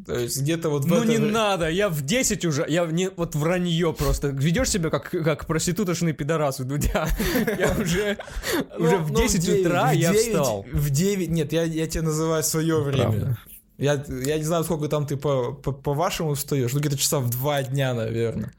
То 0.06 0.18
есть 0.18 0.40
где-то 0.40 0.68
вот 0.68 0.84
в 0.84 0.88
Ну 0.88 0.96
это 0.96 1.06
не 1.06 1.18
надо, 1.18 1.68
я 1.70 1.88
в 1.88 2.02
10 2.02 2.44
уже, 2.44 2.64
я 2.68 2.84
не, 2.86 3.08
вот 3.16 3.34
вранье 3.36 3.92
просто. 3.92 4.28
Ведешь 4.28 4.70
себя 4.70 4.90
как, 4.90 5.10
как 5.10 5.46
проституточный 5.46 6.12
пидорас 6.12 6.58
у 6.60 6.64
Дудя. 6.64 7.06
Я 7.58 7.70
уже, 7.80 8.18
Ну, 8.78 8.84
уже 8.84 8.96
в 8.96 9.12
ну, 9.12 9.16
10 9.18 9.40
девять- 9.40 9.66
утра 9.66 9.92
я 9.92 10.12
встал. 10.12 10.66
В 10.72 10.90
9... 10.90 11.28
Нет, 11.30 11.52
я, 11.52 11.62
я 11.62 11.86
тебе 11.86 12.02
называю 12.02 12.42
свое 12.42 12.80
время. 12.82 13.36
Я, 13.78 14.04
я 14.08 14.38
не 14.38 14.44
знаю, 14.44 14.64
сколько 14.64 14.88
там 14.88 15.06
ты 15.06 15.16
по, 15.16 15.52
по, 15.52 15.72
по-вашему 15.72 16.34
встаешь. 16.34 16.72
Ну, 16.72 16.80
где-то 16.80 16.98
часа 16.98 17.18
в 17.20 17.30
2 17.30 17.62
дня, 17.64 17.94
наверное. 17.94 18.52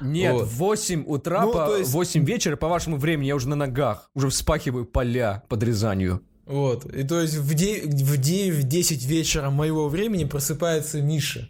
Нет, 0.00 0.32
Вот. 0.34 0.46
в 0.48 0.56
8 0.56 1.04
утра, 1.06 1.42
Ну, 1.42 1.52
по 1.52 1.76
есть- 1.76 1.90
8 1.92 2.24
вечера, 2.24 2.56
по 2.56 2.68
вашему 2.68 2.96
времени, 2.98 3.26
я 3.28 3.34
уже 3.36 3.48
на 3.48 3.56
ногах, 3.56 4.10
уже 4.14 4.28
вспахиваю 4.30 4.84
поля 4.84 5.42
под 5.48 5.62
Рязанью. 5.62 6.22
Вот. 6.48 6.86
И 6.86 7.04
то 7.04 7.20
есть 7.20 7.34
в 7.34 7.54
9, 7.54 8.02
в 8.02 8.16
9, 8.16 8.54
в 8.54 8.62
10 8.66 9.04
вечера 9.04 9.50
моего 9.50 9.88
времени 9.88 10.24
просыпается 10.24 11.02
Миша. 11.02 11.48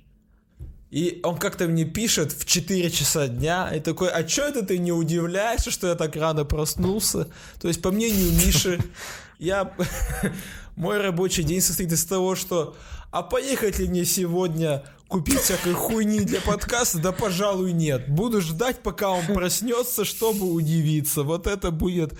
И 0.90 1.20
он 1.22 1.36
как-то 1.38 1.68
мне 1.68 1.84
пишет 1.84 2.32
в 2.32 2.44
4 2.44 2.90
часа 2.90 3.28
дня, 3.28 3.70
и 3.72 3.78
такой, 3.78 4.10
а 4.10 4.24
чё 4.24 4.48
это 4.48 4.66
ты 4.66 4.78
не 4.78 4.90
удивляешься, 4.90 5.70
что 5.70 5.86
я 5.86 5.94
так 5.94 6.16
рано 6.16 6.44
проснулся? 6.44 7.28
То 7.60 7.68
есть, 7.68 7.80
по 7.80 7.92
мнению 7.92 8.32
Миши, 8.32 8.80
я... 9.38 9.72
Мой 10.76 10.98
рабочий 10.98 11.42
день 11.42 11.60
состоит 11.60 11.90
из 11.90 12.04
того, 12.04 12.36
что 12.36 12.76
а 13.10 13.22
поехать 13.22 13.78
ли 13.78 13.88
мне 13.88 14.04
сегодня 14.04 14.84
купить 15.08 15.40
всякой 15.40 15.72
хуйни 15.72 16.20
для 16.20 16.40
подкаста? 16.40 16.98
Да, 16.98 17.12
пожалуй, 17.12 17.72
нет. 17.72 18.08
Буду 18.08 18.40
ждать, 18.40 18.82
пока 18.82 19.10
он 19.10 19.26
проснется, 19.26 20.04
чтобы 20.04 20.52
удивиться. 20.52 21.22
Вот 21.22 21.46
это 21.46 21.70
будет... 21.70 22.12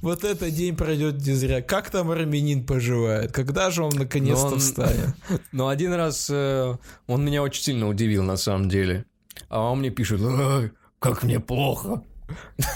Вот 0.00 0.24
этот 0.24 0.50
день 0.54 0.76
пройдет 0.76 1.16
не 1.24 1.32
зря. 1.32 1.62
Как 1.62 1.90
там 1.90 2.10
армянин 2.10 2.66
поживает? 2.66 3.32
Когда 3.32 3.70
же 3.70 3.84
он 3.84 3.92
наконец-то 3.94 4.48
Но 4.48 4.52
он- 4.54 4.58
встанет? 4.60 5.14
Но 5.52 5.68
один 5.68 5.92
раз 5.94 6.28
э, 6.30 6.76
он 7.06 7.24
меня 7.24 7.42
очень 7.42 7.62
сильно 7.62 7.88
удивил, 7.88 8.22
на 8.24 8.36
самом 8.36 8.68
деле. 8.68 9.04
А 9.48 9.70
он 9.70 9.78
мне 9.78 9.90
пишет, 9.90 10.20
«Ай, 10.22 10.72
как 10.98 11.22
мне 11.22 11.40
плохо. 11.40 12.02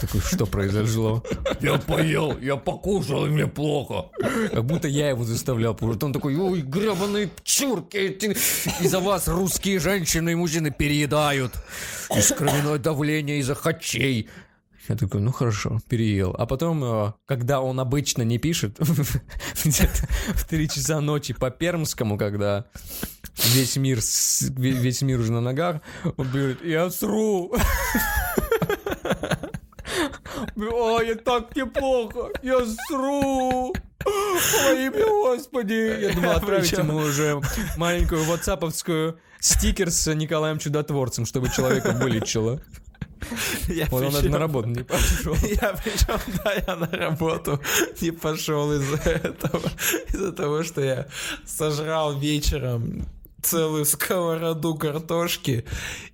Такой, 0.01 0.21
что 0.21 0.47
произошло? 0.47 1.23
Я 1.61 1.79
поел, 1.79 2.39
я 2.39 2.57
покушал, 2.57 3.27
и 3.27 3.31
мне 3.31 3.47
плохо. 3.47 4.11
Как 4.53 4.65
будто 4.65 4.89
я 4.89 5.11
его 5.11 5.25
заставлял 5.25 5.75
кушать. 5.77 6.03
Он 6.03 6.13
такой, 6.13 6.37
ой, 6.37 6.61
гребаные 6.63 7.31
чурки, 7.45 7.97
эти- 7.97 8.37
из-за 8.83 9.01
вас 9.01 9.29
русские 9.29 9.79
женщины 9.79 10.33
и 10.33 10.35
мужчины 10.35 10.71
переедают. 10.71 11.53
Из 12.15 12.33
кровяное 12.33 12.79
давление, 12.79 13.39
из-за 13.41 13.55
хачей. 13.55 14.29
Я 14.89 14.95
такой, 14.97 15.21
ну 15.21 15.33
хорошо, 15.33 15.81
переел. 15.89 16.37
А 16.39 16.47
потом, 16.47 16.85
э, 16.85 17.13
когда 17.27 17.61
он 17.61 17.81
обычно 17.81 18.23
не 18.23 18.39
пишет, 18.39 18.77
в 18.79 20.45
3 20.49 20.69
часа 20.69 21.01
ночи 21.01 21.35
по 21.35 21.51
пермскому, 21.51 22.17
когда 22.17 22.67
весь 23.53 23.77
мир, 23.77 23.99
весь 24.57 25.03
мир 25.03 25.19
уже 25.19 25.33
на 25.33 25.41
ногах, 25.41 25.81
он 26.17 26.31
говорит, 26.31 26.65
я 26.65 26.89
сру. 26.91 27.53
Ой, 30.57 31.15
так 31.17 31.55
неплохо, 31.55 32.31
я 32.43 32.65
сру. 32.89 33.75
Во 34.05 34.73
имя 34.73 35.05
Господи! 35.05 36.01
Я 36.01 36.15
думал 36.15 36.31
отправить 36.33 36.73
ему 36.73 36.97
уже 36.97 37.41
маленькую 37.77 38.25
ватсаповскую 38.25 39.19
стикер 39.41 39.91
с 39.91 40.15
Николаем 40.15 40.59
Чудотворцем, 40.59 41.27
чтобы 41.27 41.51
человека 41.51 41.91
вылечило. 41.91 42.61
Я 43.69 43.87
вот 43.91 44.05
причем, 44.05 44.27
он 44.27 44.31
на 44.31 44.39
работу 44.39 44.69
не 44.69 44.83
пошел. 44.83 45.35
Я 45.43 45.75
причем, 45.83 46.21
да, 46.45 46.53
я 46.53 46.77
на 46.77 46.87
работу 46.87 47.61
не 48.01 48.11
пошел 48.11 48.73
из-за 48.75 48.97
этого. 49.11 49.69
Из-за 50.09 50.33
того, 50.33 50.63
что 50.63 50.81
я 50.83 51.07
сожрал 51.45 52.19
вечером 52.19 53.07
целую 53.43 53.85
сковороду 53.85 54.75
картошки 54.75 55.65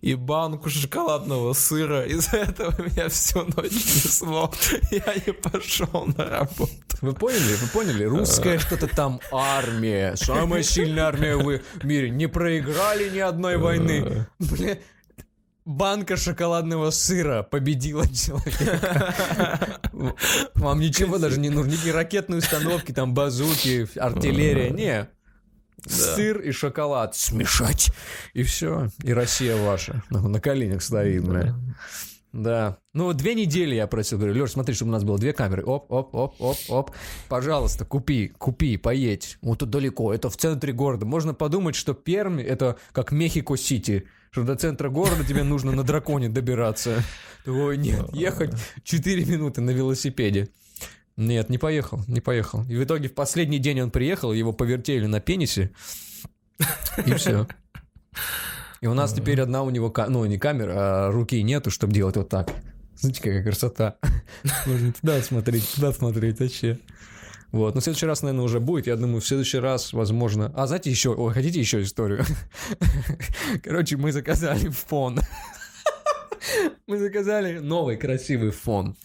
и 0.01 0.15
банку 0.15 0.69
шоколадного 0.71 1.53
сыра. 1.53 2.05
Из-за 2.05 2.37
этого 2.39 2.75
меня 2.83 3.09
всю 3.09 3.45
ночь 3.45 3.73
несло. 3.73 4.53
Я 4.91 5.15
не 5.27 5.33
пошел 5.33 6.07
на 6.17 6.25
работу. 6.25 6.73
Вы 7.01 7.15
поняли? 7.15 7.55
Вы 7.55 7.69
поняли? 7.69 8.05
Русская 8.05 8.59
что-то 8.59 8.87
там 8.87 9.21
армия. 9.33 10.15
Самая 10.17 10.63
сильная 10.63 11.05
армия 11.05 11.37
в 11.37 11.85
мире. 11.85 12.11
Не 12.11 12.27
проиграли 12.27 13.09
ни 13.11 13.19
одной 13.19 13.57
войны. 13.57 14.27
Бля, 14.39 14.79
банка 15.65 16.17
шоколадного 16.17 16.91
сыра 16.91 17.43
победила 17.43 18.07
человека. 18.07 19.81
Вам 20.55 20.81
ничего 20.81 21.19
даже 21.19 21.41
не 21.41 21.51
нужно, 21.51 21.75
ни 21.85 21.91
ракетные 21.91 22.39
установки, 22.39 22.93
там 22.93 23.15
базуки, 23.15 23.89
артиллерия, 23.99 24.71
не. 24.71 25.09
Сыр 25.87 26.41
и 26.41 26.53
шоколад 26.53 27.15
смешать. 27.17 27.91
И 28.35 28.43
все. 28.43 28.89
И 29.03 29.13
Россия 29.13 29.57
ваша. 29.57 30.03
На 30.11 30.41
коленях 30.41 30.83
стоит, 30.83 31.25
бля. 31.25 31.55
Да. 32.33 32.79
Ну, 32.95 33.13
две 33.13 33.35
недели 33.35 33.75
я 33.75 33.87
просил, 33.87 34.17
говорю, 34.17 34.41
Леш, 34.41 34.53
смотри, 34.53 34.75
чтобы 34.75 34.91
у 34.91 34.93
нас 34.93 35.05
было 35.05 35.19
две 35.19 35.35
камеры. 35.35 35.65
Оп, 35.65 35.93
оп, 35.93 36.15
оп, 36.15 36.35
оп, 36.41 36.57
оп. 36.69 36.91
Пожалуйста, 37.29 37.85
купи, 37.85 38.29
купи, 38.29 38.79
поедь. 38.79 39.37
Вот 39.43 39.59
тут 39.59 39.69
далеко, 39.69 40.15
это 40.15 40.31
в 40.31 40.37
центре 40.39 40.73
города. 40.73 41.05
Можно 41.05 41.35
подумать, 41.35 41.75
что 41.75 41.93
Пермь— 41.93 42.41
это 42.43 42.79
как 42.93 43.13
Мехико-Сити 43.13 44.07
что 44.33 44.45
до 44.45 44.57
центра 44.57 44.89
города 44.89 45.25
тебе 45.25 45.43
нужно 45.43 45.73
на 45.73 45.85
драконе 45.85 46.31
добираться. 46.31 47.05
Ой, 47.47 47.77
нет, 47.77 48.15
ехать 48.15 48.55
4 48.83 49.27
минуты 49.27 49.61
на 49.61 49.71
велосипеде. 49.71 50.49
Нет, 51.17 51.51
не 51.51 51.59
поехал, 51.59 52.03
не 52.07 52.21
поехал. 52.21 52.65
И 52.69 52.77
в 52.77 52.85
итоге 52.85 53.09
в 53.09 53.15
последний 53.15 53.59
день 53.59 53.81
он 53.83 53.91
приехал, 53.91 54.33
его 54.33 54.53
повертели 54.53 55.07
на 55.07 55.21
пенисе, 55.21 55.71
и 57.07 57.15
все. 57.15 57.47
И 58.81 58.87
у 58.87 58.95
нас 58.95 59.13
теперь 59.13 59.41
одна 59.41 59.63
у 59.63 59.71
него, 59.71 59.93
ну, 60.09 60.25
не 60.25 60.39
камера, 60.39 60.73
а 60.75 61.11
руки 61.13 61.43
нету, 61.43 61.71
чтобы 61.71 61.93
делать 61.93 62.17
вот 62.17 62.29
так. 62.29 62.51
Смотрите, 62.97 63.23
какая 63.23 63.45
красота. 63.45 63.97
Можно 64.67 64.93
туда 64.93 65.23
смотреть, 65.23 65.69
туда 65.75 65.93
смотреть, 65.93 66.41
вообще. 66.41 66.79
Вот, 67.53 67.75
но 67.75 67.81
в 67.81 67.85
следующий 67.85 68.07
раз, 68.07 68.23
наверное, 68.23 68.45
уже 68.45 68.61
будет. 68.61 68.87
Я 68.87 68.97
думаю, 68.97 69.21
в 69.21 69.27
следующий 69.27 69.59
раз, 69.59 69.93
возможно... 69.93 70.53
А 70.57 70.67
знаете 70.67 70.91
еще... 70.91 71.11
Ой, 71.15 71.35
хотите 71.35 71.61
еще 71.61 71.83
историю? 71.83 72.25
Короче, 73.63 73.97
мы 73.99 74.11
заказали 74.11 74.69
фон. 74.69 75.21
Мы 76.87 76.99
заказали 76.99 77.59
новый 77.59 77.97
красивый 77.97 78.53
фон. 78.53 78.97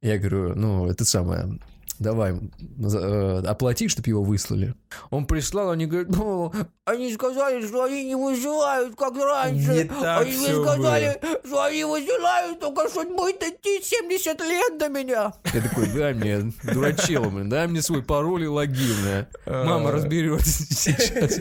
Я 0.00 0.18
говорю, 0.18 0.54
ну, 0.54 0.86
это 0.86 1.04
самое 1.04 1.58
давай, 1.98 2.34
э, 2.34 3.42
оплати, 3.46 3.88
чтобы 3.88 4.08
его 4.08 4.22
выслали. 4.22 4.74
Он 5.10 5.26
прислал, 5.26 5.70
они 5.70 5.86
говорят, 5.86 6.08
ну, 6.10 6.52
они 6.84 7.12
сказали, 7.12 7.66
что 7.66 7.84
они 7.84 8.04
не 8.04 8.14
высылают, 8.14 8.96
как 8.96 9.16
раньше. 9.16 9.74
Не 9.74 9.84
так 9.84 10.22
они 10.22 10.36
мне 10.36 10.54
сказали, 10.54 11.18
было. 11.20 11.40
что 11.44 11.62
они 11.64 11.84
высылают, 11.84 12.60
только 12.60 12.88
что 12.88 13.04
будет 13.04 13.42
идти 13.42 13.82
70 13.82 14.40
лет 14.40 14.78
до 14.78 14.88
меня. 14.88 15.32
Я 15.52 15.60
такой, 15.60 15.88
дай 15.88 16.14
мне, 16.14 16.52
дурачел, 16.62 17.30
блин, 17.30 17.48
дай 17.48 17.66
мне 17.66 17.82
свой 17.82 18.02
пароль 18.02 18.44
и 18.44 18.48
логин, 18.48 19.26
Мама 19.46 19.90
разберется 19.90 20.64
сейчас. 20.74 21.40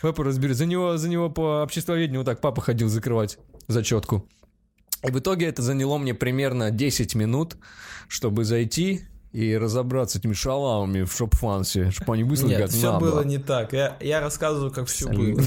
Папа 0.00 0.24
разберется. 0.24 0.60
За 0.62 0.66
него, 0.66 0.96
за 0.96 1.08
него 1.08 1.30
по 1.30 1.62
обществоведению 1.62 2.20
вот 2.20 2.26
так 2.26 2.40
папа 2.40 2.60
ходил 2.60 2.88
закрывать 2.88 3.38
зачетку. 3.68 4.28
И 5.06 5.10
в 5.10 5.18
итоге 5.18 5.46
это 5.46 5.62
заняло 5.62 5.98
мне 5.98 6.14
примерно 6.14 6.70
10 6.70 7.14
минут, 7.14 7.56
чтобы 8.08 8.44
зайти, 8.44 9.02
и 9.32 9.56
разобраться 9.56 10.18
с 10.18 10.20
этими 10.20 10.34
шалавами 10.34 11.02
в 11.02 11.12
шопфансе, 11.12 11.90
чтобы 11.90 12.14
они 12.14 12.24
выслали 12.24 12.56
Нет, 12.56 12.70
все 12.70 12.92
надо. 12.92 13.06
было 13.06 13.24
не 13.24 13.38
так. 13.38 13.72
Я, 13.72 13.96
я 14.00 14.20
рассказываю, 14.20 14.70
как 14.70 14.88
все 14.88 15.08
было. 15.08 15.40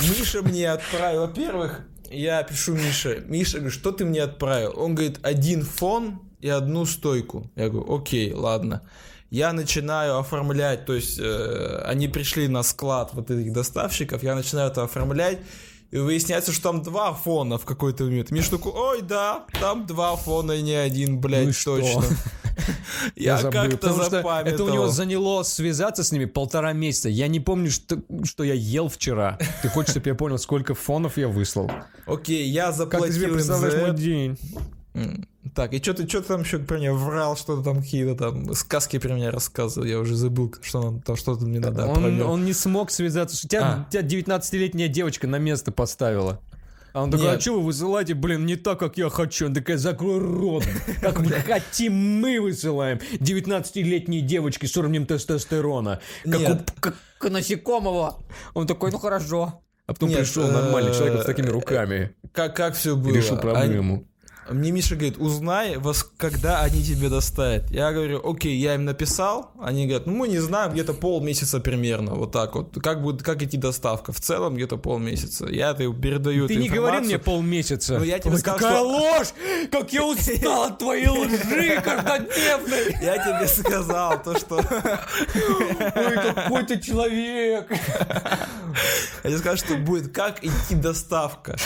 Миша 0.00 0.42
мне 0.42 0.70
отправил, 0.70 1.22
во-первых, 1.22 1.82
я 2.10 2.42
пишу 2.42 2.74
Мише, 2.74 3.24
Миша, 3.26 3.58
говорит, 3.58 3.78
что 3.78 3.92
ты 3.92 4.04
мне 4.04 4.22
отправил? 4.22 4.74
Он 4.76 4.94
говорит, 4.94 5.18
один 5.22 5.62
фон 5.62 6.20
и 6.40 6.48
одну 6.48 6.86
стойку. 6.86 7.50
Я 7.56 7.68
говорю, 7.68 7.94
окей, 7.94 8.32
ладно. 8.32 8.82
Я 9.30 9.52
начинаю 9.54 10.18
оформлять, 10.18 10.84
то 10.84 10.94
есть 10.94 11.18
э, 11.18 11.82
они 11.86 12.08
пришли 12.08 12.48
на 12.48 12.62
склад 12.62 13.10
вот 13.14 13.30
этих 13.30 13.52
доставщиков, 13.52 14.22
я 14.22 14.34
начинаю 14.34 14.70
это 14.70 14.82
оформлять, 14.82 15.38
и 15.92 15.98
выясняется, 15.98 16.52
что 16.52 16.62
там 16.72 16.82
два 16.82 17.12
фона 17.12 17.58
в 17.58 17.66
какой-то 17.66 18.04
момент. 18.04 18.30
Миш 18.30 18.48
такой, 18.48 18.72
ой, 18.72 19.02
да, 19.02 19.44
там 19.60 19.86
два 19.86 20.16
фона 20.16 20.52
и 20.52 20.62
не 20.62 20.72
один, 20.72 21.20
блядь, 21.20 21.46
ну 21.46 21.52
точно. 21.64 22.02
Я, 23.16 23.40
я 23.40 23.50
как-то 23.50 23.92
запамятовал. 23.92 24.46
Это 24.46 24.64
у 24.64 24.68
него 24.68 24.88
заняло 24.88 25.42
связаться 25.42 26.04
с 26.04 26.12
ними 26.12 26.26
полтора 26.26 26.72
месяца. 26.72 27.08
Я 27.08 27.26
не 27.26 27.40
помню, 27.40 27.70
что, 27.70 28.00
что 28.24 28.44
я 28.44 28.54
ел 28.54 28.88
вчера. 28.88 29.38
Ты 29.62 29.68
хочешь, 29.68 29.92
чтобы 29.92 30.10
я 30.10 30.14
понял, 30.14 30.38
сколько 30.38 30.74
фонов 30.74 31.16
я 31.16 31.28
выслал? 31.28 31.70
Окей, 32.06 32.46
я 32.48 32.70
заплатил 32.70 33.06
Как 33.06 33.14
ты 33.14 33.20
себе 33.20 33.32
представляешь 33.32 33.80
мой 33.80 33.96
день? 33.96 34.38
Так, 35.54 35.74
и 35.74 35.82
что 35.82 35.92
ты, 35.92 36.08
что 36.08 36.22
ты 36.22 36.28
там 36.28 36.42
еще 36.42 36.58
про 36.58 36.78
меня 36.78 36.94
врал, 36.94 37.36
что-то 37.36 37.62
там 37.62 37.82
какие-то 37.82 38.14
там 38.14 38.54
сказки 38.54 38.98
про 38.98 39.12
меня 39.12 39.30
рассказывал, 39.30 39.86
я 39.86 39.98
уже 39.98 40.16
забыл, 40.16 40.54
что 40.62 40.80
он 40.80 41.00
там 41.02 41.16
что-то 41.16 41.44
мне 41.44 41.60
надо 41.60 41.86
он, 41.86 42.22
он 42.22 42.44
не 42.46 42.54
смог 42.54 42.90
связаться, 42.90 43.46
тебя, 43.46 43.86
а. 43.86 43.90
тебя 43.90 44.02
19-летняя 44.02 44.88
девочка 44.88 45.26
на 45.26 45.38
место 45.38 45.70
поставила. 45.70 46.40
А 46.94 47.02
он 47.02 47.10
такой, 47.10 47.26
Нет. 47.26 47.38
а 47.38 47.40
что 47.40 47.54
вы 47.54 47.62
высылаете, 47.62 48.14
блин, 48.14 48.44
не 48.44 48.56
так, 48.56 48.78
как 48.78 48.98
я 48.98 49.08
хочу. 49.08 49.46
Он 49.46 49.54
такая, 49.54 49.78
закрой 49.78 50.18
рот. 50.18 50.64
Как 51.00 51.20
мы 51.20 51.30
хотим, 51.30 51.94
мы 51.94 52.38
высылаем. 52.38 53.00
19-летние 53.14 54.20
девочки 54.20 54.66
с 54.66 54.76
уровнем 54.76 55.06
тестостерона. 55.06 56.00
Как 56.22 56.40
Нет. 56.40 56.70
у 56.70 56.80
как 56.82 57.30
насекомого. 57.30 58.18
Он 58.52 58.66
такой, 58.66 58.90
ну 58.90 58.98
хорошо. 58.98 59.62
А 59.86 59.94
потом 59.94 60.10
Нет, 60.10 60.18
пришел 60.18 60.46
нормальный 60.48 60.92
человек 60.92 61.22
с 61.22 61.24
такими 61.24 61.46
э, 61.46 61.50
руками. 61.50 62.14
Как, 62.32 62.54
как 62.54 62.74
все 62.74 62.94
было? 62.94 63.14
Решил 63.14 63.38
проблему. 63.38 64.06
Мне 64.52 64.70
Миша 64.70 64.94
говорит, 64.94 65.18
узнай, 65.18 65.76
вас, 65.76 66.08
когда 66.16 66.60
они 66.60 66.82
тебе 66.82 67.08
доставят. 67.08 67.70
Я 67.70 67.92
говорю, 67.92 68.20
окей, 68.28 68.56
я 68.56 68.74
им 68.74 68.84
написал. 68.84 69.52
Они 69.60 69.86
говорят, 69.86 70.06
ну 70.06 70.14
мы 70.14 70.28
не 70.28 70.38
знаем, 70.38 70.72
где-то 70.72 70.94
полмесяца 70.94 71.60
примерно, 71.60 72.14
вот 72.14 72.32
так 72.32 72.54
вот. 72.54 72.76
Как 72.82 73.02
будет, 73.02 73.22
как 73.22 73.42
идти 73.42 73.56
доставка? 73.56 74.12
В 74.12 74.20
целом 74.20 74.54
где-то 74.54 74.76
полмесяца. 74.76 75.46
Я 75.46 75.70
это 75.70 75.90
передаю 75.92 76.48
Ты 76.48 76.56
не 76.56 76.68
говори 76.68 77.00
мне 77.00 77.18
полмесяца. 77.18 77.98
Ну 77.98 78.04
я 78.04 78.18
тебе 78.18 78.32
Ой, 78.32 78.38
сказал, 78.38 78.58
какая 78.58 78.76
что... 78.76 78.88
ложь! 78.88 79.28
Как 79.70 79.92
я 79.92 80.04
устал 80.04 80.62
от 80.64 80.78
твоей 80.78 81.08
лжи 81.08 81.80
каждодневной! 81.82 82.96
Я 83.02 83.18
тебе 83.18 83.46
сказал 83.48 84.22
то, 84.22 84.38
что... 84.38 84.56
Ой, 84.56 86.34
какой 86.34 86.64
ты 86.64 86.80
человек! 86.80 87.70
Я 89.24 89.30
тебе 89.30 89.38
сказал, 89.38 89.56
что 89.56 89.76
будет, 89.76 90.12
как 90.12 90.44
идти 90.44 90.74
доставка. 90.74 91.56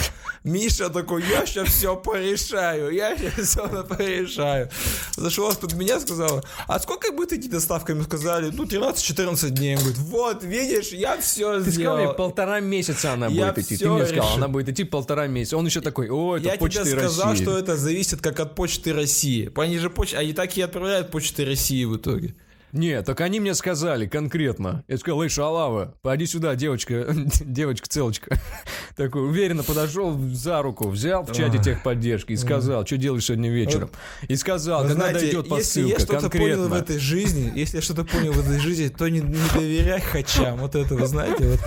Миша 0.45 0.91
такой, 0.91 1.25
я 1.25 1.45
сейчас 1.45 1.69
все 1.69 1.97
порешаю, 1.97 2.76
я 2.77 3.17
сейчас 3.19 3.49
все 3.49 3.85
порешаю. 3.85 4.71
Зашел 5.17 5.53
под 5.55 5.75
меня, 5.75 6.01
сказал, 6.01 6.45
а 6.67 6.79
сколько 6.79 7.13
будет 7.13 7.33
идти 7.33 7.49
доставками? 7.49 8.03
Сказали, 8.03 8.51
ну, 8.53 8.65
13-14 8.65 9.51
дней. 9.51 9.77
Он 9.77 9.81
говорит, 9.81 9.99
вот, 9.99 10.45
видишь, 10.45 10.89
я 10.89 11.19
все 11.19 11.63
Ты 11.63 11.71
сделал. 11.71 11.97
сказал 11.97 12.07
мне, 12.07 12.15
полтора 12.17 12.61
месяца 12.61 13.13
она 13.13 13.27
я 13.27 13.53
будет 13.53 13.65
идти. 13.65 13.77
Ты 13.77 13.89
мне 13.89 14.07
сказал, 14.07 14.35
она 14.35 14.49
будет 14.49 14.69
идти 14.69 14.85
полтора 14.85 15.27
месяца. 15.27 15.57
Он 15.57 15.67
еще 15.67 15.81
такой, 15.81 16.09
о, 16.11 16.37
это 16.37 16.49
я 16.49 16.57
почты 16.57 16.81
России. 16.81 16.95
Я 16.95 17.01
тебе 17.01 17.09
сказал, 17.11 17.37
что 17.37 17.59
это 17.59 17.77
зависит 17.77 18.21
как 18.21 18.41
от 18.41 18.55
почты 18.55 18.93
России. 18.93 19.51
Они 19.57 19.79
же 19.79 19.91
почты, 19.91 20.17
они 20.17 20.33
так 20.33 20.57
и 20.57 20.63
отправляют 20.63 21.11
почты 21.11 21.45
России 21.45 21.85
в 21.85 21.97
итоге. 21.97 22.35
Нет, 22.73 23.07
так 23.07 23.21
они 23.21 23.41
мне 23.41 23.55
сказали 23.55 24.07
конкретно. 24.07 24.85
Я 24.89 24.99
сказал, 24.99 25.23
эй, 25.23 25.29
шалава, 25.29 25.95
пойди 26.03 26.27
сюда, 26.27 26.55
девочка, 26.55 27.07
девочка-целочка. 27.41 28.39
Такой 28.97 29.29
уверенно 29.29 29.63
подошел 29.63 30.19
за 30.33 30.63
руку, 30.63 30.89
взял 30.89 31.25
в 31.25 31.33
чате 31.33 31.59
техподдержки 31.59 32.33
и 32.33 32.37
сказал, 32.37 32.87
что 32.87 32.97
делаешь 32.97 33.25
сегодня 33.25 33.51
вечером. 33.51 33.91
И 34.29 34.37
сказал, 34.37 34.83
Вы 34.83 34.89
когда 34.89 35.07
знаете, 35.07 35.27
дойдет 35.27 35.49
посылка, 35.49 35.89
если 35.89 35.93
я 35.93 35.99
что-то 35.99 36.31
понял 36.31 36.69
в 36.69 36.73
этой 36.73 36.99
жизни, 36.99 37.53
если 37.55 37.77
я 37.77 37.83
что-то 37.83 38.05
понял 38.05 38.33
в 38.33 38.41
этой 38.41 38.59
жизни, 38.59 38.89
то 38.89 39.09
не, 39.09 39.21
не 39.21 39.39
доверяй 39.55 40.01
хачам. 40.01 40.59
Вот 40.59 40.75
это, 40.75 40.95
вы 40.95 41.07
знаете, 41.07 41.49
вот 41.49 41.61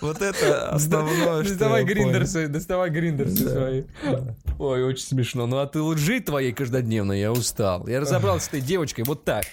вот 0.00 0.22
это 0.22 0.70
основное, 0.70 1.42
Доставай 1.42 1.84
гриндерсы, 1.84 2.48
доставай 2.48 2.90
гриндерсы 2.90 3.48
свои. 3.48 3.82
Ой, 4.58 4.84
очень 4.84 5.04
смешно. 5.04 5.46
Ну 5.46 5.58
а 5.58 5.66
ты 5.66 5.80
лжи 5.80 6.20
твоей 6.20 6.52
каждодневной, 6.52 7.20
я 7.20 7.32
устал. 7.32 7.86
Я 7.88 8.00
разобрался 8.00 8.46
с 8.46 8.48
этой 8.48 8.60
девочкой 8.60 9.04
вот 9.04 9.24
так. 9.24 9.44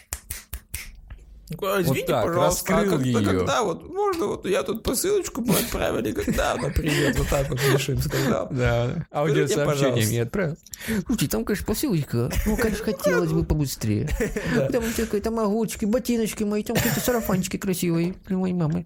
Извините, 1.50 2.08
так, 2.08 2.26
пожалуйста, 2.26 2.74
а 2.74 2.78
раскрыл 2.82 2.98
когда, 2.98 3.20
её. 3.20 3.40
когда 3.40 3.64
вот 3.64 3.88
можно 3.88 4.26
вот 4.26 4.46
я 4.48 4.64
тут 4.64 4.82
посылочку 4.82 5.42
мы 5.42 5.54
отправили, 5.54 6.12
когда 6.12 6.54
она 6.54 6.70
придет, 6.70 7.18
вот 7.20 7.28
так 7.30 7.50
вот 7.50 7.60
пишемся, 7.60 8.10
когда. 8.10 8.46
Да, 8.46 9.08
аудиосообщение 9.12 9.66
пожалуйста. 9.66 10.10
мне 10.10 10.22
отправил. 10.24 10.58
Слушай, 11.06 11.28
там, 11.28 11.46
конечно, 11.46 11.66
посылочка. 11.68 12.32
Ну, 12.48 12.58
конечно, 12.58 12.86
хотелось 12.86 13.32
бы 13.32 13.44
побыстрее. 13.44 14.10
Там 14.72 14.84
всякие 14.92 15.22
тамагочки, 15.22 15.86
ботиночки 15.86 16.44
мои, 16.44 16.64
там 16.64 16.76
какие-то 16.76 17.00
сарафанчики 17.00 17.58
красивые 17.58 18.16
для 18.26 18.38
моей 18.38 18.54
мамы. 18.54 18.86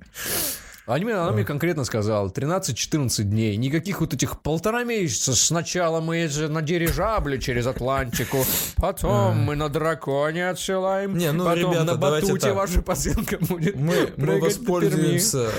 Они 0.90 1.06
мне- 1.06 1.14
она 1.14 1.32
мне 1.32 1.44
конкретно 1.46 1.84
сказала, 1.86 2.30
13-14 2.30 3.24
дней, 3.30 3.56
никаких 3.58 4.02
вот 4.02 4.14
этих 4.14 4.42
полтора 4.42 4.84
месяца. 4.84 5.36
Сначала 5.36 6.02
мы 6.02 6.28
на 6.50 6.62
дирижабле 6.64 7.40
через 7.40 7.68
Атлантику, 7.68 8.44
потом 8.76 9.38
мы 9.38 9.56
на 9.56 9.70
драконе 9.70 10.50
отсылаем, 10.50 11.16
Не, 11.16 11.32
ну, 11.32 11.46
потом 11.46 11.72
ребята, 11.74 11.84
на 11.86 11.96
батуте 11.96 12.54
ваша 12.54 12.82
посылка 12.82 13.38
будет 13.40 13.76
Мы, 13.76 14.14
мы 14.18 14.40
воспользуемся, 14.40 15.50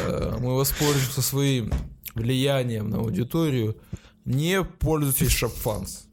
мы 0.41 0.57
воспользуемся 0.57 1.22
своим 1.22 1.72
влиянием 2.14 2.91
на 2.91 2.99
аудиторию. 2.99 3.76
Не 4.24 4.64
пользуйтесь 4.64 5.31
шопфанс. 5.31 6.07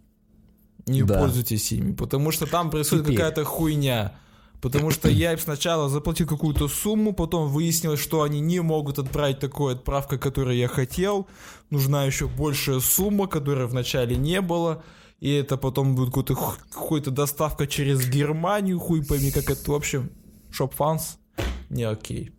Не 0.86 1.02
Да. 1.04 1.20
пользуйтесь 1.20 1.72
ими, 1.72 1.94
потому 1.94 2.32
что 2.32 2.46
там 2.46 2.70
происходит 2.70 3.08
какая-то 3.08 3.44
хуйня. 3.44 4.14
Потому 4.62 4.90
что 4.90 5.08
я 5.08 5.34
им 5.34 5.40
сначала 5.40 5.88
заплатил 5.88 6.28
какую-то 6.28 6.68
сумму, 6.68 7.14
потом 7.14 7.48
выяснилось, 7.48 8.00
что 8.00 8.24
они 8.24 8.40
не 8.40 8.60
могут 8.62 8.98
отправить 8.98 9.40
такую 9.40 9.76
отправку, 9.76 10.18
которую 10.18 10.58
я 10.58 10.68
хотел. 10.68 11.28
Нужна 11.70 12.06
еще 12.06 12.28
большая 12.28 12.80
сумма, 12.80 13.28
которой 13.28 13.68
вначале 13.68 14.16
не 14.16 14.42
было. 14.42 14.84
И 15.20 15.32
это 15.32 15.58
потом 15.58 15.96
будет 15.96 16.10
какой-то, 16.10 16.36
какой-то 16.72 17.12
доставка 17.12 17.68
через 17.68 18.08
Германию, 18.08 18.80
хуй 18.80 19.04
пойми, 19.04 19.32
как 19.32 19.50
это. 19.50 19.72
В 19.72 19.76
общем, 19.76 20.12
шопфанс 20.52 21.18
не 21.70 21.84
окей. 21.84 22.32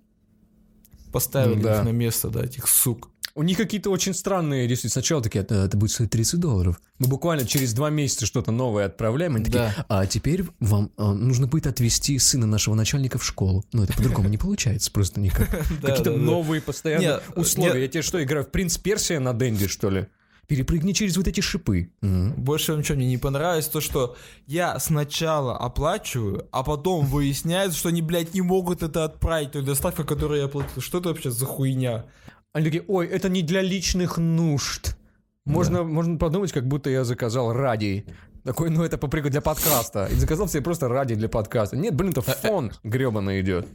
Поставили 1.12 1.60
Да. 1.62 1.78
их 1.78 1.84
на 1.84 1.90
место, 1.90 2.30
да, 2.30 2.44
этих 2.44 2.68
сук. 2.68 3.10
У 3.38 3.44
них 3.44 3.56
какие-то 3.56 3.90
очень 3.90 4.14
странные, 4.14 4.66
действительно, 4.66 5.00
сначала 5.00 5.22
такие, 5.22 5.42
«Это- 5.44 5.54
это 5.66 5.76
будет 5.76 5.92
стоить 5.92 6.10
30 6.10 6.40
долларов. 6.40 6.80
Мы 6.98 7.06
буквально 7.06 7.46
через 7.46 7.72
два 7.72 7.88
месяца 7.88 8.26
что-то 8.26 8.50
новое 8.50 8.86
отправляем, 8.86 9.36
они 9.36 9.44
такие, 9.44 9.72
Да. 9.76 9.86
а 9.88 10.06
теперь 10.06 10.42
вам 10.58 10.90
а, 10.96 11.14
нужно 11.14 11.46
будет 11.46 11.68
отвезти 11.68 12.18
сына 12.18 12.46
нашего 12.46 12.74
начальника 12.74 13.16
в 13.18 13.24
школу. 13.24 13.64
Но 13.72 13.84
это 13.84 13.92
по-другому 13.92 14.28
не 14.28 14.38
получается, 14.38 14.90
просто 14.90 15.20
никак. 15.20 15.48
Какие-то 15.82 16.16
новые 16.16 16.60
постоянно 16.60 17.00
Нет, 17.02 17.22
условия. 17.36 17.82
Я 17.82 17.86
тебе 17.88 18.02
что, 18.02 18.20
играю 18.20 18.44
в 18.44 18.48
Принц 18.50 18.76
Персия 18.76 19.20
на 19.20 19.32
Дэнди, 19.32 19.68
что 19.68 19.88
ли? 19.90 20.06
Перепрыгни 20.48 20.90
через 20.92 21.16
вот 21.16 21.28
эти 21.28 21.40
шипы. 21.40 21.92
Больше 22.02 22.64
всего, 22.64 22.78
ничего 22.78 22.96
мне 22.96 23.06
не 23.06 23.18
понравилось, 23.18 23.68
то, 23.68 23.80
что 23.80 24.16
я 24.48 24.80
сначала 24.80 25.56
оплачиваю, 25.56 26.48
а 26.50 26.64
потом 26.64 27.06
выясняется, 27.06 27.78
что 27.78 27.90
они, 27.90 28.02
блядь, 28.02 28.34
не 28.34 28.40
могут 28.40 28.82
это 28.82 29.04
отправить, 29.04 29.52
той 29.52 29.62
доставка, 29.62 30.02
которую 30.02 30.40
я 30.40 30.46
оплатил. 30.46 30.82
Что 30.82 30.98
это 30.98 31.10
вообще 31.10 31.30
за 31.30 31.46
хуйня? 31.46 32.06
Они 32.52 32.64
такие, 32.64 32.84
ой, 32.88 33.06
это 33.06 33.28
не 33.28 33.42
для 33.42 33.62
личных 33.62 34.18
нужд. 34.18 34.96
Можно, 35.44 35.82
можно 35.82 36.18
подумать, 36.18 36.52
как 36.52 36.66
будто 36.66 36.90
я 36.90 37.04
заказал 37.04 37.52
радий. 37.52 38.04
Такой, 38.44 38.70
ну 38.70 38.82
это 38.82 38.98
по 38.98 39.08
приколу 39.08 39.30
для 39.30 39.40
подкаста. 39.40 40.06
И 40.06 40.14
заказал 40.14 40.48
себе 40.48 40.62
просто 40.62 40.88
радий 40.88 41.16
для 41.16 41.28
подкаста. 41.28 41.76
Нет, 41.76 41.94
блин, 41.94 42.10
это 42.10 42.22
фон 42.22 42.72
гребаный 42.82 43.40
идет. 43.40 43.66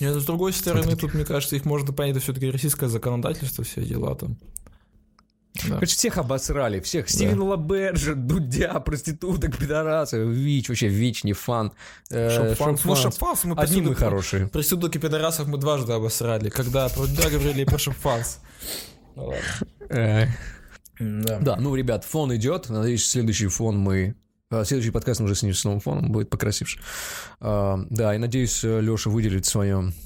Нет, 0.00 0.14
с 0.14 0.24
другой 0.24 0.52
стороны, 0.52 0.94
тут, 0.96 1.14
мне 1.14 1.24
кажется, 1.24 1.56
их 1.56 1.64
можно 1.64 1.92
понять, 1.92 2.16
это 2.16 2.20
все-таки 2.20 2.50
российское 2.50 2.88
законодательство, 2.88 3.64
все 3.64 3.82
дела 3.82 4.14
там. 4.14 4.36
Да. 5.64 5.74
Короче, 5.76 5.96
всех 5.96 6.18
обосрали, 6.18 6.80
всех. 6.80 7.08
Стивена 7.08 7.44
Лаберджа, 7.44 8.14
Дудя, 8.14 8.78
проституток, 8.80 9.56
пидорасов, 9.56 10.20
ВИЧ, 10.20 10.68
вообще 10.68 10.88
ВИЧ, 10.88 11.24
не 11.24 11.32
fun. 11.32 11.72
Э, 12.10 12.30
Shopfans. 12.30 12.84
Ну, 12.84 12.96
Shopfans. 12.96 13.44
Мы 13.44 13.54
Одни 13.56 13.80
мы 13.80 13.94
хорошие. 13.94 14.46
Проституток 14.48 14.94
и 14.96 14.98
пидорасов 14.98 15.48
мы 15.48 15.58
дважды 15.58 15.92
обосрали, 15.92 16.48
когда 16.50 16.88
про 16.88 17.06
Дудя 17.06 17.30
говорили 17.30 17.62
и 17.62 17.64
про 17.64 17.78
Shopfans. 17.78 18.40
Ну 19.14 19.26
ладно. 19.26 19.40
Э, 19.88 20.26
Да. 20.98 21.38
Да, 21.40 21.56
ну, 21.56 21.74
ребят, 21.74 22.04
фон 22.04 22.34
идет. 22.36 22.68
Надеюсь, 22.68 23.06
следующий 23.06 23.48
фон 23.48 23.78
мы... 23.78 24.14
а, 24.50 24.64
Следующий 24.64 24.90
подкаст 24.90 25.20
уже 25.20 25.34
с 25.34 25.42
ним 25.42 25.52
с 25.54 25.64
новым 25.64 25.80
фоном 25.80 26.10
будет 26.10 26.30
покрасивше. 26.30 26.80
А, 27.40 27.78
Да, 27.90 28.14
и 28.14 28.18
надеюсь, 28.18 28.62
Леша 28.62 29.10
выделит 29.10 29.44
в 29.44 29.48
своем 29.48 29.88
а, 29.88 30.05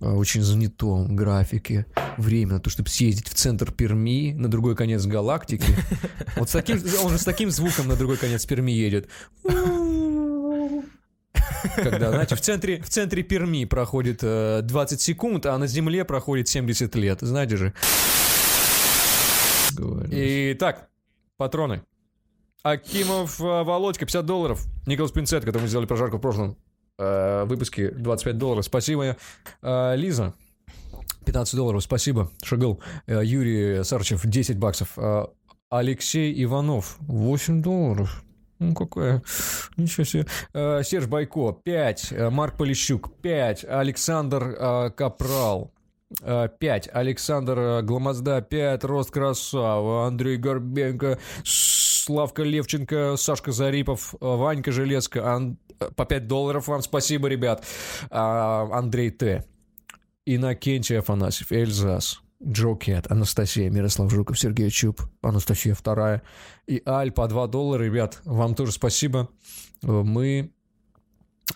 очень 0.00 0.42
занятом 0.42 1.16
графике 1.16 1.86
время 2.16 2.54
на 2.54 2.60
то, 2.60 2.70
чтобы 2.70 2.88
съездить 2.88 3.28
в 3.28 3.34
центр 3.34 3.72
Перми, 3.72 4.32
на 4.32 4.48
другой 4.48 4.76
конец 4.76 5.04
галактики. 5.06 5.66
Вот 6.36 6.50
с 6.50 6.52
таким, 6.52 6.82
он 7.02 7.12
же 7.12 7.18
с 7.18 7.24
таким 7.24 7.50
звуком 7.50 7.88
на 7.88 7.96
другой 7.96 8.18
конец 8.18 8.44
Перми 8.44 8.70
едет. 8.72 9.08
Когда, 11.76 12.10
знаете, 12.10 12.36
в 12.36 12.40
центре, 12.40 12.82
в 12.82 12.88
центре 12.88 13.22
Перми 13.22 13.64
проходит 13.64 14.20
э, 14.22 14.60
20 14.62 15.00
секунд, 15.00 15.46
а 15.46 15.56
на 15.56 15.66
Земле 15.66 16.04
проходит 16.04 16.48
70 16.48 16.94
лет. 16.96 17.18
Знаете 17.22 17.56
же. 17.56 17.72
Итак, 20.10 20.88
патроны. 21.36 21.82
Акимов 22.62 23.40
э, 23.40 23.44
Володька, 23.44 24.04
50 24.04 24.26
долларов. 24.26 24.66
Николас 24.86 25.12
Пинцет, 25.12 25.44
который 25.44 25.62
мы 25.62 25.68
сделали 25.68 25.86
прожарку 25.86 26.18
в 26.18 26.20
прошлом 26.20 26.56
э, 26.98 27.44
выпуске, 27.44 27.90
25 27.90 28.38
долларов. 28.38 28.64
Спасибо. 28.64 29.16
Э, 29.62 29.96
Лиза, 29.96 30.34
15 31.24 31.56
долларов. 31.56 31.82
Спасибо. 31.82 32.30
Шагал. 32.42 32.80
Э, 33.06 33.20
Юрий 33.24 33.84
Сарчев, 33.84 34.24
10 34.24 34.58
баксов. 34.58 34.92
Э, 34.96 35.26
Алексей 35.70 36.42
Иванов, 36.44 36.96
8 37.00 37.62
долларов. 37.62 38.22
Ну, 38.58 38.74
какая... 38.74 39.22
Ничего 39.76 40.04
себе. 40.04 40.26
Э, 40.54 40.82
Серж 40.82 41.06
Байко, 41.06 41.52
5. 41.52 42.12
Э, 42.12 42.30
Марк 42.30 42.56
Полищук, 42.56 43.12
5. 43.20 43.64
Александр 43.64 44.56
э, 44.58 44.90
Капрал, 44.96 45.72
5. 46.20 46.88
Александр 46.92 47.58
э, 47.58 47.82
Гламозда, 47.82 48.40
5. 48.40 48.84
Рост 48.84 49.10
Красава, 49.10 50.06
Андрей 50.06 50.36
Горбенко, 50.36 51.18
Славка 52.06 52.44
Левченко, 52.44 53.16
Сашка 53.16 53.50
Зарипов, 53.50 54.14
э, 54.14 54.18
Ванька 54.20 54.70
Железко, 54.70 55.34
Ан- 55.34 55.58
э, 55.80 55.90
по 55.96 56.04
5 56.04 56.28
долларов 56.28 56.68
вам 56.68 56.80
спасибо, 56.80 57.26
ребят. 57.26 57.64
А, 58.10 58.68
Андрей 58.72 59.10
Т. 59.10 59.44
Иннокентий 60.24 61.00
Афанасьев, 61.00 61.50
Эльзас, 61.50 62.20
Джо 62.40 62.76
Кэт, 62.76 63.10
Анастасия, 63.10 63.68
Мирослав 63.70 64.08
Жуков, 64.12 64.38
Сергей 64.38 64.70
Чуб, 64.70 65.02
Анастасия 65.20 65.74
вторая 65.74 66.22
и 66.68 66.80
Аль 66.86 67.10
по 67.10 67.26
2 67.26 67.48
доллара, 67.48 67.82
ребят, 67.82 68.20
вам 68.24 68.54
тоже 68.54 68.70
спасибо. 68.70 69.28
Э, 69.82 69.88
Мы 69.88 70.52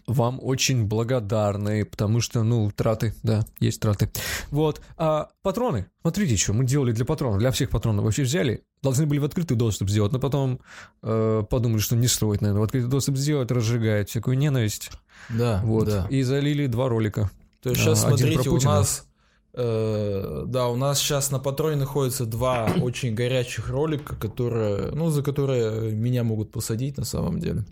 вам 0.06 0.38
очень 0.42 0.86
благодарны, 0.86 1.84
потому 1.84 2.20
что, 2.20 2.42
ну, 2.42 2.70
траты, 2.70 3.14
да, 3.22 3.44
есть 3.58 3.80
траты. 3.80 4.10
Вот, 4.50 4.80
а 4.96 5.28
патроны, 5.42 5.86
смотрите, 6.02 6.36
что 6.36 6.52
мы 6.52 6.64
делали 6.64 6.92
для 6.92 7.04
патронов, 7.04 7.38
для 7.38 7.50
всех 7.50 7.70
патронов 7.70 8.04
вообще 8.04 8.22
взяли, 8.22 8.62
должны 8.82 9.06
были 9.06 9.18
в 9.18 9.24
открытый 9.24 9.56
доступ 9.56 9.90
сделать, 9.90 10.12
но 10.12 10.18
потом 10.18 10.60
э, 11.02 11.42
подумали, 11.48 11.80
что 11.80 11.96
не 11.96 12.08
стоит, 12.08 12.40
наверное, 12.40 12.60
в 12.60 12.64
открытый 12.64 12.90
доступ 12.90 13.16
сделать, 13.16 13.50
разжигает 13.50 14.08
всякую 14.08 14.38
ненависть, 14.38 14.90
Да, 15.28 15.60
вот, 15.64 15.86
да. 15.86 16.06
и 16.08 16.22
залили 16.22 16.66
два 16.66 16.88
ролика. 16.88 17.30
То 17.62 17.70
есть 17.70 17.82
сейчас 17.82 18.04
А, 18.04 18.08
один 18.08 18.28
смотрите, 18.28 18.50
у 18.50 18.60
нас 18.60 19.06
э, 19.54 20.44
да, 20.46 20.68
у 20.68 20.76
нас 20.76 20.98
сейчас 20.98 21.30
на 21.30 21.38
патроне 21.38 21.76
находятся 21.76 22.26
два 22.26 22.70
очень 22.80 23.14
горячих 23.14 23.68
ролика, 23.68 24.14
которые, 24.14 24.92
ну, 24.92 25.10
за 25.10 25.22
которые 25.22 25.92
меня 25.92 26.22
могут 26.24 26.52
посадить 26.52 26.96
на 26.96 27.04
самом 27.04 27.40
деле. 27.40 27.64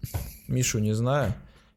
Мишу 0.48 0.80
не 0.80 0.94
знаю. 0.94 1.34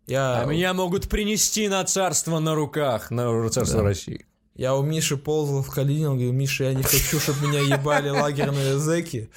Я, 0.07 0.41
А 0.41 0.45
меня 0.45 0.73
могут 0.73 1.07
принести 1.07 1.67
на 1.67 1.83
царство 1.85 2.39
на 2.39 2.55
руках, 2.55 3.11
на 3.11 3.49
царство 3.49 3.79
Да. 3.79 3.83
России. 3.85 4.25
я 4.55 4.75
у 4.75 4.83
Миши 4.83 5.15
ползал 5.17 5.61
в 5.63 5.69
Калинин, 5.69 6.13
говорю, 6.13 6.31
Миша, 6.33 6.65
я 6.65 6.73
не 6.73 6.83
хочу, 6.83 7.19
чтобы 7.19 7.47
меня 7.47 7.59
ебали 7.59 8.09
лагерные 8.09 8.77
зэки. 8.77 9.29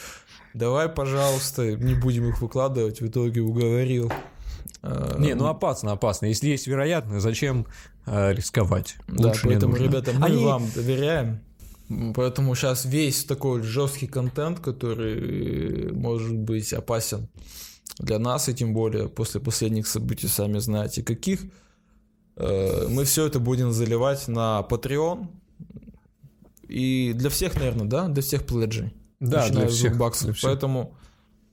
Давай, 0.55 0.89
пожалуйста, 0.89 1.75
не 1.77 1.95
будем 1.95 2.29
их 2.29 2.41
выкладывать. 2.41 3.01
В 3.01 3.07
итоге 3.09 3.41
уговорил. 3.41 4.11
Э, 4.83 5.17
Не, 5.19 5.35
ну 5.35 5.47
опасно, 5.47 5.93
опасно. 5.93 6.27
Если 6.27 6.49
есть 6.49 6.67
вероятность, 6.67 7.23
зачем 7.23 7.67
э, 8.07 8.33
рисковать? 8.33 8.97
Да, 9.09 9.29
Лучше 9.29 9.47
не 9.47 9.53
поэтому, 9.53 9.77
ребята, 9.77 10.13
мы 10.13 10.27
Они- 10.27 10.45
вам 10.45 10.69
доверяем. 10.75 11.41
Поэтому 12.15 12.55
сейчас 12.55 12.85
весь 12.87 13.25
такой 13.25 13.63
жесткий 13.63 14.07
контент, 14.07 14.61
который 14.61 15.89
э, 15.89 15.93
может 15.93 16.33
быть 16.35 16.73
опасен 16.73 17.29
для 17.99 18.19
нас, 18.19 18.49
и 18.49 18.55
тем 18.55 18.75
более 18.75 19.09
после 19.09 19.41
последних 19.41 19.87
событий, 19.87 20.29
сами 20.29 20.59
знаете 20.59 21.03
каких, 21.03 21.41
э, 22.37 22.89
мы 22.89 23.05
все 23.05 23.27
это 23.27 23.39
будем 23.39 23.73
заливать 23.73 24.27
на 24.29 24.67
Patreon. 24.69 25.29
И 26.69 27.13
для 27.15 27.31
всех, 27.31 27.55
наверное, 27.55 27.87
да? 27.87 28.09
Для 28.09 28.23
всех 28.23 28.47
пледжей. 28.47 28.95
Да, 29.21 29.49
для 29.49 29.69
всех, 29.69 29.97
баксов. 29.97 30.25
для 30.25 30.35
всех. 30.35 30.51
Поэтому 30.51 30.97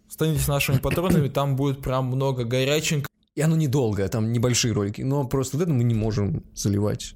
станете 0.07 0.43
нашими 0.47 0.77
патронами, 0.77 1.29
там 1.29 1.55
будет 1.55 1.81
прям 1.81 2.05
много 2.07 2.43
горяченького. 2.43 3.07
И 3.35 3.41
оно 3.41 3.55
недолго, 3.55 4.07
там 4.09 4.33
небольшие 4.33 4.73
ролики. 4.73 5.01
Но 5.01 5.25
просто 5.25 5.57
вот 5.57 5.63
это 5.63 5.73
мы 5.73 5.83
не 5.83 5.93
можем 5.93 6.43
заливать 6.53 7.15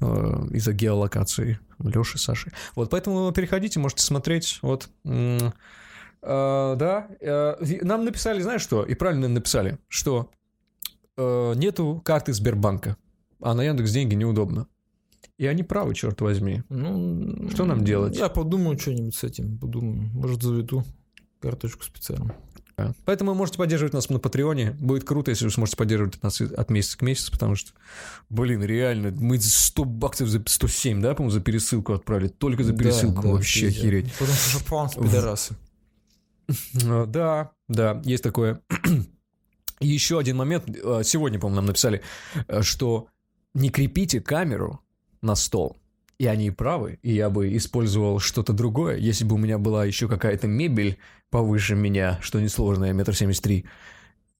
э, 0.00 0.04
из-за 0.52 0.72
геолокации 0.72 1.58
Леши, 1.82 2.18
Саши. 2.18 2.52
Вот, 2.76 2.90
поэтому 2.90 3.32
переходите, 3.32 3.80
можете 3.80 4.02
смотреть. 4.02 4.58
Вот, 4.62 4.90
э, 6.22 6.74
да, 6.78 7.08
э, 7.20 7.56
нам 7.82 8.04
написали, 8.04 8.40
знаешь 8.42 8.62
что? 8.62 8.84
И 8.84 8.94
правильно 8.94 9.28
написали, 9.28 9.78
что 9.88 10.30
э, 11.16 11.52
нету 11.56 12.00
карты 12.04 12.32
Сбербанка, 12.32 12.96
а 13.40 13.54
на 13.54 13.62
Яндекс 13.62 13.92
деньги 13.92 14.14
неудобно. 14.14 14.66
И 15.38 15.46
они 15.46 15.62
правы, 15.62 15.94
черт 15.94 16.20
возьми. 16.20 16.62
Ну, 16.68 17.48
Что 17.50 17.64
нам 17.64 17.82
делать? 17.82 18.14
Я 18.16 18.28
подумаю 18.28 18.78
что-нибудь 18.78 19.14
с 19.14 19.24
этим, 19.24 19.58
подумаю. 19.58 20.10
Может, 20.12 20.42
заведу 20.42 20.84
карточку 21.40 21.82
специально. 21.82 22.34
Да. 22.76 22.94
Поэтому 23.04 23.34
можете 23.34 23.58
поддерживать 23.58 23.92
нас 23.94 24.08
на 24.10 24.18
Патреоне. 24.18 24.72
Будет 24.72 25.04
круто, 25.04 25.30
если 25.30 25.46
вы 25.46 25.50
сможете 25.50 25.76
поддерживать 25.76 26.22
нас 26.22 26.40
от 26.40 26.70
месяца 26.70 26.98
к 26.98 27.02
месяцу, 27.02 27.32
потому 27.32 27.54
что, 27.54 27.72
блин, 28.28 28.62
реально, 28.62 29.12
мы 29.12 29.38
100 29.38 29.84
баксов 29.84 30.28
за 30.28 30.42
107, 30.46 31.00
да, 31.00 31.14
по-моему, 31.14 31.30
за 31.30 31.40
пересылку 31.40 31.92
отправили. 31.94 32.28
Только 32.28 32.62
за 32.62 32.74
пересылку 32.74 33.16
Да, 33.16 33.22
да, 33.22 33.28
вообще 33.30 33.66
пиздец. 33.66 33.82
охереть. 33.82 34.12
Потому 34.12 34.36
что 34.36 34.58
шапанцы, 34.58 35.00
пидорасы. 35.00 35.54
А, 36.86 37.06
Да, 37.06 37.50
да, 37.68 38.00
есть 38.04 38.22
такое. 38.22 38.60
Еще 39.80 40.18
один 40.18 40.36
момент. 40.36 40.68
э, 40.68 41.02
Сегодня, 41.04 41.38
по-моему, 41.38 41.56
нам 41.56 41.66
написали, 41.66 42.02
э, 42.48 42.62
что 42.62 43.08
не 43.54 43.70
крепите 43.70 44.20
камеру 44.20 44.80
на 45.22 45.34
стол. 45.34 45.76
И 46.18 46.26
они 46.26 46.50
правы. 46.50 46.98
И 47.02 47.14
я 47.14 47.30
бы 47.30 47.56
использовал 47.56 48.18
что-то 48.18 48.52
другое, 48.52 48.96
если 48.98 49.24
бы 49.24 49.36
у 49.36 49.38
меня 49.38 49.58
была 49.58 49.86
еще 49.86 50.06
какая-то 50.06 50.46
мебель 50.46 50.98
повыше 51.30 51.74
меня, 51.74 52.18
что 52.20 52.40
несложное, 52.40 52.92
метр 52.92 53.14
семьдесят 53.16 53.44
три. 53.44 53.64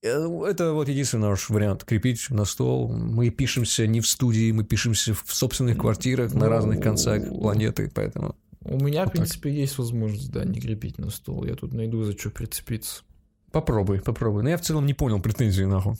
Э, 0.03 0.27
Это 0.47 0.73
вот 0.73 0.89
единственный 0.89 1.29
наш 1.29 1.49
вариант. 1.49 1.85
Крепить 1.85 2.29
на 2.29 2.45
стол. 2.45 2.91
Мы 2.91 3.31
пишемся 3.31 3.87
не 3.87 3.99
в 3.99 4.07
студии, 4.07 4.51
мы 4.51 4.63
пишемся 4.63 5.15
в 5.15 5.33
собственных 5.33 5.77
квартирах 5.79 6.33
на 6.35 6.49
разных 6.49 6.81
концах 6.81 7.27
планеты, 7.27 7.91
поэтому... 7.93 8.35
У 8.63 8.77
меня, 8.77 9.01
в 9.01 9.05
Вот 9.05 9.13
так. 9.13 9.21
принципе, 9.23 9.51
есть 9.51 9.77
возможность, 9.77 10.31
да, 10.31 10.45
не 10.45 10.59
крепить 10.59 10.97
на 10.99 11.09
стол. 11.09 11.45
Я 11.45 11.55
тут 11.55 11.73
найду, 11.73 12.03
за 12.03 12.17
что 12.17 12.29
прицепиться. 12.29 13.03
Попробуй, 13.51 14.01
попробуй. 14.01 14.43
Но 14.43 14.49
я 14.49 14.57
в 14.57 14.61
целом 14.61 14.85
не 14.85 14.93
понял 14.93 15.19
претензии, 15.19 15.63
нахуй. 15.63 15.95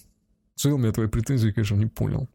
В 0.55 0.61
целом 0.61 0.85
я 0.85 0.91
твои 0.91 1.07
претензии, 1.07 1.51
конечно, 1.51 1.75
не 1.75 1.87
понял. 1.87 2.29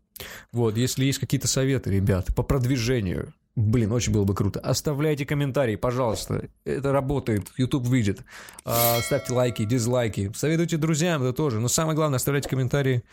Вот, 0.52 0.76
если 0.76 1.04
есть 1.04 1.18
какие-то 1.18 1.46
советы, 1.46 1.90
ребят, 1.90 2.34
по 2.34 2.42
продвижению, 2.42 3.34
блин, 3.54 3.92
очень 3.92 4.12
было 4.12 4.24
бы 4.24 4.34
круто. 4.34 4.58
Оставляйте 4.60 5.24
комментарии, 5.26 5.76
пожалуйста. 5.76 6.48
Это 6.64 6.92
работает, 6.92 7.48
YouTube 7.56 7.86
видит. 7.86 8.24
А, 8.64 9.00
ставьте 9.02 9.32
лайки, 9.32 9.64
дизлайки. 9.64 10.32
Советуйте 10.34 10.76
друзьям, 10.76 11.22
это 11.22 11.32
тоже. 11.32 11.60
Но 11.60 11.68
самое 11.68 11.94
главное, 11.94 12.16
оставляйте 12.16 12.48
комментарии 12.48 13.04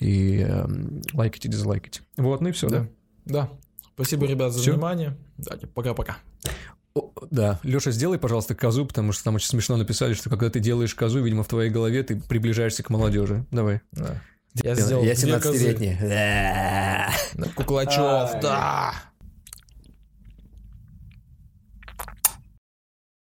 и 0.00 0.38
эм, 0.38 1.02
лайкайте, 1.12 1.48
дизлайкайте. 1.48 2.00
Вот, 2.16 2.40
ну 2.40 2.48
и 2.48 2.52
все, 2.52 2.68
да? 2.68 2.88
Да. 3.26 3.50
Спасибо, 4.00 4.24
ребят, 4.26 4.52
за 4.54 4.60
Всё? 4.60 4.72
внимание. 4.72 5.14
Пока-пока. 5.74 6.16
О, 6.94 7.12
да, 7.30 7.60
Леша, 7.62 7.90
сделай, 7.90 8.18
пожалуйста, 8.18 8.54
козу, 8.54 8.86
потому 8.86 9.12
что 9.12 9.24
там 9.24 9.34
очень 9.34 9.48
смешно 9.48 9.76
написали, 9.76 10.14
что 10.14 10.30
когда 10.30 10.48
ты 10.48 10.58
делаешь 10.58 10.94
козу, 10.94 11.22
видимо, 11.22 11.42
в 11.44 11.48
твоей 11.48 11.70
голове 11.70 12.02
ты 12.02 12.16
приближаешься 12.16 12.82
к 12.82 12.88
молодежи. 12.88 13.44
Давай. 13.50 13.82
Да. 13.92 14.22
Я 14.54 14.74
сделал 14.74 15.04
Я 15.04 15.14
две 15.14 15.38
козы. 15.38 15.70
17-летний. 15.70 15.98
Куклачев, 17.54 18.40
да. 18.40 18.94